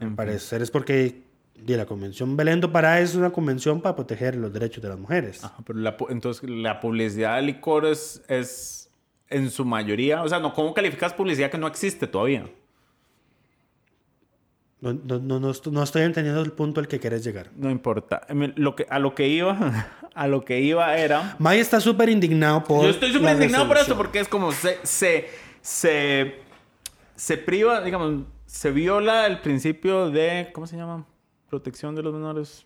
Al 0.00 0.14
parecer 0.14 0.62
es 0.62 0.70
porque 0.70 1.22
de 1.56 1.76
la 1.76 1.86
Convención 1.86 2.36
Belén 2.36 2.60
do 2.60 2.70
Pará 2.70 3.00
es 3.00 3.14
una 3.16 3.30
convención 3.30 3.80
para 3.80 3.96
proteger 3.96 4.36
los 4.36 4.52
derechos 4.52 4.80
de 4.82 4.88
las 4.88 4.98
mujeres. 4.98 5.42
Ajá, 5.42 5.56
pero 5.66 5.78
la 5.80 5.96
entonces 6.08 6.48
la 6.48 6.78
publicidad 6.80 7.36
de 7.36 7.42
licor 7.42 7.84
es, 7.86 8.22
en 9.28 9.50
su 9.50 9.64
mayoría. 9.64 10.22
O 10.22 10.28
sea, 10.28 10.38
no, 10.38 10.52
¿cómo 10.54 10.72
calificas 10.74 11.12
publicidad 11.14 11.50
que 11.50 11.58
no 11.58 11.66
existe 11.66 12.06
todavía? 12.06 12.48
No, 14.80 14.92
no, 14.92 15.18
no, 15.18 15.40
no, 15.40 15.50
estoy- 15.50 15.72
no 15.72 15.82
estoy 15.82 16.02
entendiendo 16.02 16.40
el 16.40 16.52
punto 16.52 16.78
al 16.80 16.86
que 16.86 17.00
quieres 17.00 17.24
llegar. 17.24 17.50
No 17.56 17.68
importa. 17.70 18.20
Em, 18.28 18.52
Lo 18.54 18.76
que, 18.76 18.86
a 18.88 19.00
lo 19.00 19.12
que 19.14 19.26
iba, 19.28 19.56
a 20.14 20.28
lo 20.28 20.44
que 20.44 20.60
iba 20.60 20.96
era. 20.96 21.34
May 21.40 21.58
está 21.58 21.80
súper 21.80 22.08
indignado 22.08 22.62
por. 22.62 22.84
Yo 22.84 22.90
estoy 22.90 23.12
súper 23.12 23.34
indignado 23.34 23.66
por 23.66 23.76
esto 23.78 23.96
porque 23.96 24.20
es 24.20 24.28
como 24.28 24.52
se, 24.52 24.78
se, 24.84 25.26
se, 25.60 26.36
se 27.18 27.36
priva, 27.36 27.80
digamos, 27.80 28.22
se 28.46 28.70
viola 28.70 29.26
el 29.26 29.40
principio 29.40 30.08
de, 30.08 30.50
¿cómo 30.52 30.68
se 30.68 30.76
llama? 30.76 31.04
Protección 31.50 31.96
de 31.96 32.02
los 32.02 32.14
menores. 32.14 32.64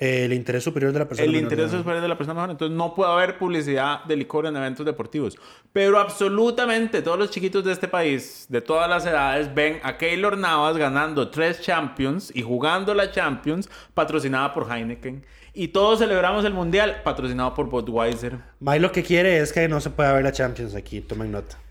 El 0.00 0.32
interés 0.32 0.64
superior 0.64 0.92
de 0.92 0.98
la 0.98 1.06
persona. 1.06 1.24
El 1.24 1.30
menor 1.30 1.48
de 1.48 1.54
interés 1.54 1.70
edad. 1.70 1.78
superior 1.78 2.02
de 2.02 2.08
la 2.08 2.18
persona 2.18 2.34
menor. 2.34 2.50
Entonces 2.50 2.76
no 2.76 2.92
puede 2.92 3.12
haber 3.12 3.38
publicidad 3.38 4.02
de 4.04 4.16
licor 4.16 4.46
en 4.46 4.56
eventos 4.56 4.84
deportivos. 4.84 5.38
Pero 5.72 6.00
absolutamente 6.00 7.02
todos 7.02 7.16
los 7.16 7.30
chiquitos 7.30 7.64
de 7.64 7.70
este 7.70 7.86
país, 7.86 8.46
de 8.48 8.60
todas 8.60 8.90
las 8.90 9.06
edades, 9.06 9.54
ven 9.54 9.78
a 9.84 9.96
Keylor 9.96 10.36
Navas 10.36 10.76
ganando 10.76 11.30
tres 11.30 11.60
Champions 11.60 12.32
y 12.34 12.42
jugando 12.42 12.94
la 12.94 13.12
Champions 13.12 13.70
patrocinada 13.94 14.52
por 14.52 14.68
Heineken. 14.68 15.24
Y 15.54 15.68
todos 15.68 16.00
celebramos 16.00 16.44
el 16.44 16.52
Mundial 16.52 17.02
patrocinado 17.04 17.54
por 17.54 17.70
Budweiser. 17.70 18.38
May 18.58 18.80
lo 18.80 18.90
que 18.90 19.04
quiere 19.04 19.38
es 19.38 19.52
que 19.52 19.68
no 19.68 19.80
se 19.80 19.90
pueda 19.90 20.12
ver 20.12 20.24
la 20.24 20.32
Champions 20.32 20.74
aquí. 20.74 21.00
Tomen 21.00 21.30
nota. 21.30 21.63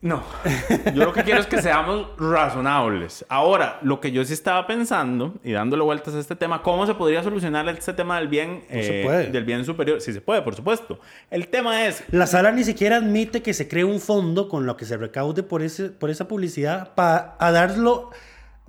No, 0.00 0.22
yo 0.94 1.04
lo 1.04 1.12
que 1.12 1.24
quiero 1.24 1.40
es 1.40 1.46
que 1.46 1.60
seamos 1.60 2.06
razonables. 2.18 3.24
Ahora, 3.28 3.80
lo 3.82 4.00
que 4.00 4.12
yo 4.12 4.24
sí 4.24 4.32
estaba 4.32 4.64
pensando 4.64 5.34
y 5.42 5.50
dándole 5.52 5.82
vueltas 5.82 6.14
a 6.14 6.20
este 6.20 6.36
tema, 6.36 6.62
¿cómo 6.62 6.86
se 6.86 6.94
podría 6.94 7.20
solucionar 7.24 7.68
este 7.68 7.92
tema 7.92 8.18
del 8.18 8.28
bien, 8.28 8.64
eh, 8.70 8.76
No 8.76 8.82
se 8.82 9.02
puede. 9.04 9.30
del 9.32 9.44
bien 9.44 9.64
superior? 9.64 10.00
Sí 10.00 10.12
se 10.12 10.20
puede, 10.20 10.42
por 10.42 10.54
supuesto. 10.54 11.00
El 11.32 11.48
tema 11.48 11.84
es, 11.86 12.04
La 12.12 12.28
sala 12.28 12.52
ni 12.52 12.62
siquiera 12.62 12.98
admite 12.98 13.42
que 13.42 13.52
se 13.52 13.66
cree 13.66 13.82
un 13.82 13.98
fondo 14.00 14.48
con 14.48 14.66
lo 14.66 14.76
que 14.76 14.84
se 14.84 14.96
recaude 14.96 15.42
por, 15.42 15.62
ese, 15.62 15.88
por 15.88 16.10
esa 16.10 16.28
publicidad 16.28 16.94
para 16.94 17.34
darlo, 17.40 18.10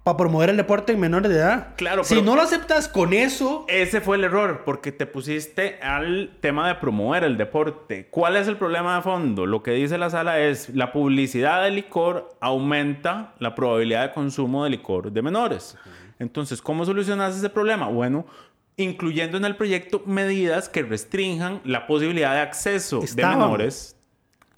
para 0.03 0.17
promover 0.17 0.49
el 0.49 0.57
deporte 0.57 0.93
en 0.93 0.99
menores 0.99 1.29
de 1.31 1.37
edad. 1.37 1.75
Claro, 1.75 2.03
Si 2.03 2.15
pero- 2.15 2.25
no 2.25 2.35
lo 2.35 2.41
aceptas 2.41 2.87
con 2.87 3.13
eso, 3.13 3.65
ese 3.67 4.01
fue 4.01 4.17
el 4.17 4.23
error, 4.23 4.63
porque 4.65 4.91
te 4.91 5.05
pusiste 5.05 5.77
al 5.81 6.31
tema 6.41 6.67
de 6.67 6.75
promover 6.75 7.23
el 7.23 7.37
deporte. 7.37 8.07
¿Cuál 8.09 8.35
es 8.37 8.47
el 8.47 8.57
problema 8.57 8.95
de 8.95 9.01
fondo? 9.01 9.45
Lo 9.45 9.61
que 9.61 9.71
dice 9.71 9.97
la 9.97 10.09
sala 10.09 10.39
es, 10.39 10.69
la 10.69 10.91
publicidad 10.91 11.63
de 11.63 11.71
licor 11.71 12.29
aumenta 12.39 13.33
la 13.39 13.55
probabilidad 13.55 14.07
de 14.07 14.13
consumo 14.13 14.63
de 14.63 14.69
licor 14.71 15.11
de 15.11 15.21
menores. 15.21 15.77
Entonces, 16.17 16.61
¿cómo 16.61 16.85
solucionas 16.85 17.37
ese 17.37 17.49
problema? 17.49 17.87
Bueno, 17.87 18.25
incluyendo 18.77 19.37
en 19.37 19.45
el 19.45 19.55
proyecto 19.57 20.01
medidas 20.05 20.69
que 20.69 20.81
restrinjan 20.83 21.59
la 21.65 21.85
posibilidad 21.87 22.33
de 22.33 22.39
acceso 22.41 23.01
Estaban. 23.03 23.37
de 23.39 23.45
menores 23.45 23.95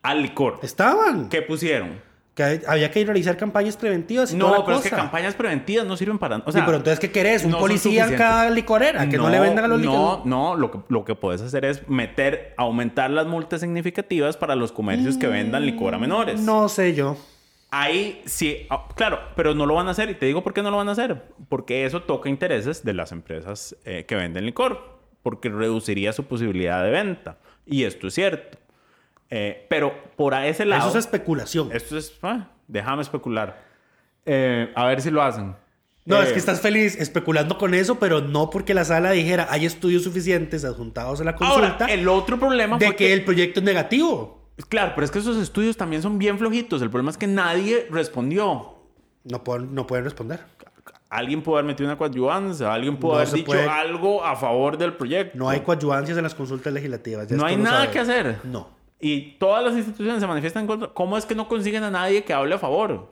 al 0.04 0.22
licor. 0.22 0.60
estaban. 0.62 1.30
¿Qué 1.30 1.42
pusieron? 1.42 2.00
Que 2.34 2.62
había 2.66 2.90
que 2.92 3.04
realizar 3.04 3.36
campañas 3.36 3.76
preventivas 3.76 4.34
y 4.34 4.38
toda 4.38 4.52
No, 4.52 4.58
la 4.60 4.66
pero 4.66 4.78
es 4.78 4.84
que 4.84 4.90
campañas 4.90 5.36
preventivas 5.36 5.86
no 5.86 5.98
sirven 5.98 6.18
para... 6.18 6.38
O 6.38 6.44
Sí, 6.46 6.54
sea, 6.54 6.66
pero 6.66 6.78
entonces, 6.78 7.00
¿qué 7.00 7.12
querés? 7.12 7.44
¿Un 7.44 7.52
no 7.52 7.60
policía 7.60 8.06
en 8.08 8.16
cada 8.16 8.50
licorera? 8.50 9.10
Que 9.10 9.18
no, 9.18 9.30
le 9.30 9.40
vendan 9.40 9.66
a 9.66 9.68
los 9.68 9.82
No, 9.82 9.92
licores. 9.92 10.26
no, 10.26 10.56
lo 10.56 10.72
que, 10.72 10.80
lo 10.88 11.04
que 11.04 11.16
puedes 11.16 11.42
hacer 11.42 11.66
es 11.66 11.88
meter, 11.90 12.54
aumentar 12.58 13.10
las 13.10 13.28
multas 13.28 13.60
significativas 13.60 14.38
para 14.38 14.56
los 14.56 14.72
comercios 14.72 15.18
que 15.18 15.28
vendan 15.28 15.66
licor 15.66 15.94
a 15.94 15.98
menores. 15.98 16.40
No 16.40 16.70
sé 16.70 16.94
yo. 16.96 17.18
Ahí 17.70 18.22
sí, 18.26 18.66
ah, 18.70 18.88
claro, 18.96 19.20
pero 19.36 19.54
no 19.54 19.66
lo 19.66 19.76
van 19.76 19.88
a 19.88 19.92
hacer. 19.92 20.10
Y 20.10 20.16
te 20.16 20.26
digo 20.26 20.42
por 20.44 20.54
qué 20.54 20.62
no 20.62 20.72
lo 20.72 20.78
van 20.78 20.90
a 20.90 20.94
hacer. 20.94 21.24
Porque 21.50 21.86
eso 21.86 22.02
toca 22.04 22.30
intereses 22.30 22.84
de 22.84 22.94
las 22.94 23.12
empresas 23.12 23.76
eh, 23.86 24.06
que 24.08 24.16
venden 24.16 24.46
licor. 24.46 25.00
Porque 25.24 25.50
reduciría 25.50 26.14
su 26.14 26.26
posibilidad 26.26 26.84
de 26.84 26.92
venta. 26.92 27.38
Y 27.66 27.84
esto 27.84 28.08
es 28.08 28.14
cierto. 28.16 28.58
Eh, 29.34 29.66
pero 29.70 29.94
por 30.18 30.34
a 30.36 30.46
ese 30.46 30.66
lado. 30.66 30.90
Eso 30.90 30.98
es 31.00 31.06
especulación. 31.06 31.70
Esto 31.72 31.98
es. 31.98 32.14
ah, 32.22 32.50
déjame 32.68 33.02
especular. 33.02 33.64
Eh, 34.26 34.72
a 34.76 34.86
ver 34.86 35.02
si 35.02 35.10
lo 35.10 35.24
hacen. 35.24 35.56
No, 36.06 36.20
Eh, 36.22 36.26
es 36.26 36.34
que 36.34 36.40
estás 36.40 36.60
feliz 36.62 36.96
especulando 37.00 37.58
con 37.58 37.74
eso, 37.74 37.98
pero 37.98 38.22
no 38.22 38.50
porque 38.50 38.74
la 38.74 38.84
sala 38.84 39.12
dijera 39.12 39.48
hay 39.50 39.66
estudios 39.66 40.04
suficientes 40.04 40.66
adjuntados 40.66 41.22
a 41.22 41.24
la 41.24 41.36
consulta 41.36 41.86
Ahora, 41.86 41.94
el 41.94 42.08
otro 42.08 42.38
problema 42.40 42.78
de 42.78 42.88
fue 42.88 42.96
que, 42.96 43.14
el 43.14 43.24
proyecto 43.24 43.60
es 43.62 43.64
negativo. 43.66 44.50
Claro, 44.68 44.92
pero 44.96 45.06
es 45.06 45.12
que 45.12 45.20
esos 45.20 45.38
estudios 45.38 45.78
también 45.78 46.02
son 46.02 46.18
bien 46.18 46.38
flojitos. 46.38 46.82
El 46.82 46.90
problema 46.90 47.12
es 47.12 47.18
que 47.18 47.28
nadie 47.28 47.88
respondió. 47.90 48.76
No 49.24 49.44
pueden, 49.44 49.74
no 49.74 49.88
pueden 49.88 50.04
responder. 50.06 50.40
Alguien 51.10 51.42
pudo 51.42 51.56
haber 51.56 51.66
metido 51.66 51.88
una 51.90 51.98
coadyuvancia, 51.98 52.74
alguien 52.74 52.98
pudo 52.98 53.14
No 53.14 53.18
haber 53.20 53.32
dicho 53.32 53.46
puede- 53.46 53.68
algo 53.70 54.24
a 54.24 54.36
favor 54.36 54.78
del 54.78 54.94
proyecto. 54.94 55.38
No 55.38 55.50
hay 55.50 55.60
coadyuvancias 55.62 56.18
en 56.18 56.24
las 56.24 56.34
consultas 56.36 56.72
legislativas. 56.74 57.28
ya 57.28 57.38
No 57.38 57.46
hay 57.46 57.58
nada 57.58 57.90
que 57.92 58.00
hacer. 58.00 58.38
No. 58.44 58.81
Y 59.02 59.32
todas 59.40 59.64
las 59.64 59.76
instituciones 59.76 60.22
se 60.22 60.28
manifiestan 60.28 60.62
en 60.62 60.68
contra. 60.68 60.90
¿Cómo 60.90 61.18
es 61.18 61.26
que 61.26 61.34
no 61.34 61.48
consiguen 61.48 61.84
a 61.84 61.92
nadie 61.92 62.24
que 62.24 62.34
hable 62.34 62.54
a 62.56 62.60
favor? 62.60 63.12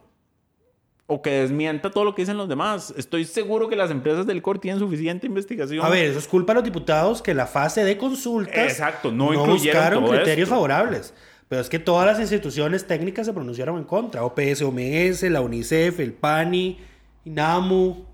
O 1.06 1.20
que 1.20 1.30
desmienta 1.30 1.90
todo 1.90 2.04
lo 2.04 2.14
que 2.14 2.22
dicen 2.22 2.36
los 2.36 2.48
demás. 2.48 2.94
Estoy 2.96 3.24
seguro 3.24 3.68
que 3.68 3.74
las 3.74 3.90
empresas 3.90 4.24
del 4.26 4.36
licor 4.36 4.60
tienen 4.60 4.78
suficiente 4.78 5.26
investigación. 5.26 5.84
A 5.84 5.88
ver, 5.88 6.04
eso 6.04 6.20
es 6.20 6.28
culpa 6.28 6.52
de 6.52 6.58
los 6.58 6.64
diputados 6.64 7.20
que 7.20 7.34
la 7.34 7.46
fase 7.48 7.82
de 7.82 7.98
consultas 7.98 8.56
Exacto, 8.56 9.10
no 9.10 9.32
buscaron 9.46 10.04
todo 10.04 10.14
criterios 10.14 10.46
esto. 10.46 10.54
favorables. 10.54 11.12
Pero 11.48 11.60
es 11.62 11.68
que 11.68 11.80
todas 11.80 12.06
las 12.06 12.20
instituciones 12.20 12.86
técnicas 12.86 13.26
se 13.26 13.32
pronunciaron 13.32 13.76
en 13.76 13.82
contra. 13.82 14.22
OPS, 14.22 14.62
OMS, 14.62 15.24
la 15.24 15.40
UNICEF, 15.40 15.98
el 15.98 16.12
PANI, 16.12 16.78
INAMU. 17.24 18.06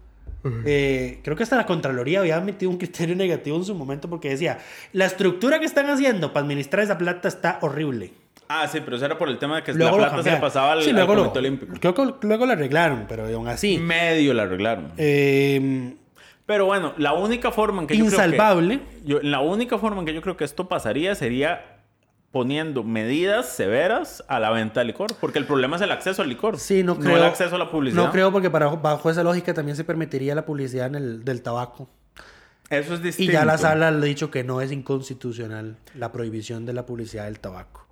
Eh, 0.64 1.20
creo 1.24 1.37
que 1.37 1.43
hasta 1.43 1.57
la 1.57 1.66
Contraloría 1.66 2.20
había 2.20 2.41
metido 2.41 2.70
un 2.70 2.78
criterio 2.78 3.16
negativo 3.16 3.57
en 3.57 3.64
su 3.64 3.74
momento 3.74 4.09
porque 4.09 4.28
decía, 4.30 4.59
la 4.93 5.07
estructura 5.07 5.59
que 5.59 5.64
están 5.66 5.87
haciendo 5.91 6.32
para 6.32 6.45
administrar 6.45 6.84
esa 6.84 6.97
plata 6.99 7.26
está 7.28 7.59
horrible. 7.62 8.12
Ah, 8.49 8.68
sí, 8.68 8.78
pero 8.84 8.97
eso 8.97 9.05
era 9.07 9.18
por 9.18 9.28
el 9.28 9.39
tema 9.39 9.57
de 9.57 9.62
que 9.64 9.72
Luego 9.74 9.97
la 9.99 10.05
lo 10.05 10.09
plata 10.12 10.22
se 10.22 10.30
le 10.30 10.37
pasaba 10.41 10.72
al, 10.72 10.82
Sí, 10.82 10.91
al 10.91 10.97
luego 10.97 11.14
lo- 11.16 11.20
Comité 11.22 11.39
Olímpico. 11.41 11.74
Creo 11.80 11.95
que 11.95 12.26
luego 12.26 12.47
lo 12.47 12.53
arreglaron, 12.53 13.07
pero 13.09 13.26
aún 13.26 13.49
así. 13.49 13.78
Medio 13.78 14.32
la 14.34 14.45
arreglaron. 14.45 14.93
eh, 14.99 15.95
Pero 16.47 16.66
bueno, 16.66 16.95
la 16.97 17.12
única 17.12 17.51
forma 17.51 17.80
en 17.82 17.89
que 17.89 17.97
yo 17.97 18.05
creo 18.07 18.16
que- 18.18 18.24
insalvable. 18.24 18.80
yo- 19.05 19.18
la 19.20 19.41
única 19.41 19.78
forma 19.78 19.99
en 20.01 20.07
que 20.07 20.14
yo 20.14 20.22
creo 20.22 20.37
que 20.37 20.45
esto 20.45 20.68
pasaría 20.68 21.16
sería 21.16 21.76
poniendo 22.37 22.84
medidas 22.84 23.49
severas 23.49 24.22
a 24.28 24.39
la 24.39 24.51
venta 24.51 24.80
de 24.80 24.87
licor. 24.89 25.14
Porque 25.18 25.39
el 25.39 25.47
problema 25.47 25.76
es 25.76 25.82
el 25.82 25.91
acceso 25.91 26.20
al 26.20 26.28
licor. 26.28 26.59
Sí, 26.59 26.82
no 26.82 26.99
creo. 26.99 27.16
el 27.16 27.22
acceso 27.22 27.57
a 27.57 27.59
la 27.59 27.70
publicidad. 27.70 28.05
No 28.05 28.12
creo 28.12 28.30
porque 28.30 28.51
para, 28.51 28.68
bajo 28.68 29.09
esa 29.09 29.22
lógica 29.22 29.55
también 29.55 29.74
se 29.74 29.84
permitiría 29.84 30.34
la 30.34 30.45
publicidad 30.45 30.89
en 30.89 30.97
el, 30.97 31.24
del 31.24 31.41
tabaco. 31.41 31.89
Eso 32.68 32.93
es 32.93 33.01
Y 33.01 33.05
distinto. 33.05 33.32
ya 33.32 33.47
la 33.47 33.57
sala 33.57 33.89
ha 33.89 33.93
dicho 33.93 34.30
que 34.30 34.45
no 34.45 34.61
es 34.61 34.70
inconstitucional 34.70 35.78
la 35.95 36.12
prohibición 36.12 36.66
de 36.66 36.74
la 36.74 36.84
publicidad 36.84 37.24
del 37.24 37.41
tabaco. 37.41 37.87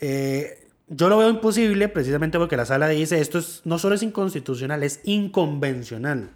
Eh, 0.00 0.68
yo 0.88 1.08
lo 1.08 1.16
veo 1.16 1.30
imposible 1.30 1.88
precisamente 1.88 2.36
porque 2.36 2.58
la 2.58 2.66
sala 2.66 2.88
dice 2.88 3.22
esto 3.22 3.38
es, 3.38 3.62
no 3.64 3.78
solo 3.78 3.94
es 3.94 4.02
inconstitucional, 4.02 4.82
es 4.82 5.00
inconvencional. 5.04 6.28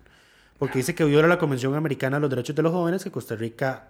Porque 0.58 0.78
dice 0.78 0.94
que 0.94 1.04
viola 1.04 1.28
la 1.28 1.38
Convención 1.38 1.74
Americana 1.74 2.16
de 2.16 2.22
los 2.22 2.30
Derechos 2.30 2.56
de 2.56 2.62
los 2.62 2.72
Jóvenes 2.72 3.04
que 3.04 3.10
Costa 3.10 3.36
Rica 3.36 3.88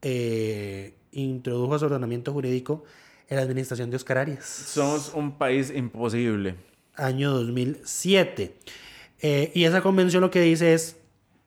eh, 0.00 0.94
introdujo 1.12 1.74
a 1.74 1.78
su 1.78 1.84
ordenamiento 1.84 2.32
jurídico 2.32 2.84
en 3.28 3.36
la 3.36 3.42
administración 3.42 3.90
de 3.90 3.96
Oscar 3.96 4.18
Arias. 4.18 4.44
Somos 4.44 5.12
un 5.14 5.38
país 5.38 5.72
imposible. 5.74 6.56
año 6.94 7.30
2007. 7.30 8.56
Eh, 9.20 9.52
y 9.54 9.64
esa 9.64 9.80
convención 9.80 10.20
lo 10.20 10.30
que 10.30 10.40
dice 10.40 10.74
es 10.74 10.96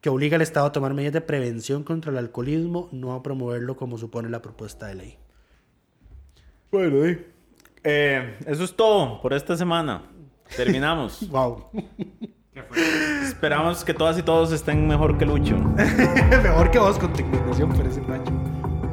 que 0.01 0.09
obliga 0.09 0.36
al 0.36 0.41
Estado 0.41 0.68
a 0.68 0.72
tomar 0.72 0.93
medidas 0.93 1.13
de 1.13 1.22
prevención 1.22 1.84
contra 1.84 2.11
el 2.11 2.18
alcoholismo, 2.18 2.89
no 2.91 3.13
a 3.13 3.24
promoverlo 3.24 3.76
como 3.76 3.97
supone 3.97 4.30
la 4.30 4.41
propuesta 4.41 4.88
de 4.88 4.95
ley. 4.95 5.18
Bueno, 6.72 7.18
eh, 7.84 8.38
eso 8.45 8.63
es 8.63 8.76
todo 8.76 9.22
por 9.22 9.34
esta 9.34 9.55
semana. 9.57 10.03
Terminamos. 10.55 11.28
Wow. 11.30 11.70
Esperamos 13.24 13.84
que 13.84 13.93
todas 13.93 14.18
y 14.18 14.24
todos 14.24 14.51
estén 14.53 14.88
mejor 14.88 15.18
que 15.18 15.26
Lucho. 15.26 15.57
Mejor 16.43 16.72
que 16.72 16.80
vos 16.80 16.97
con 16.97 17.11
tu 17.11 17.24
por 17.24 17.86
ese 17.86 17.99
macho. 18.01 18.32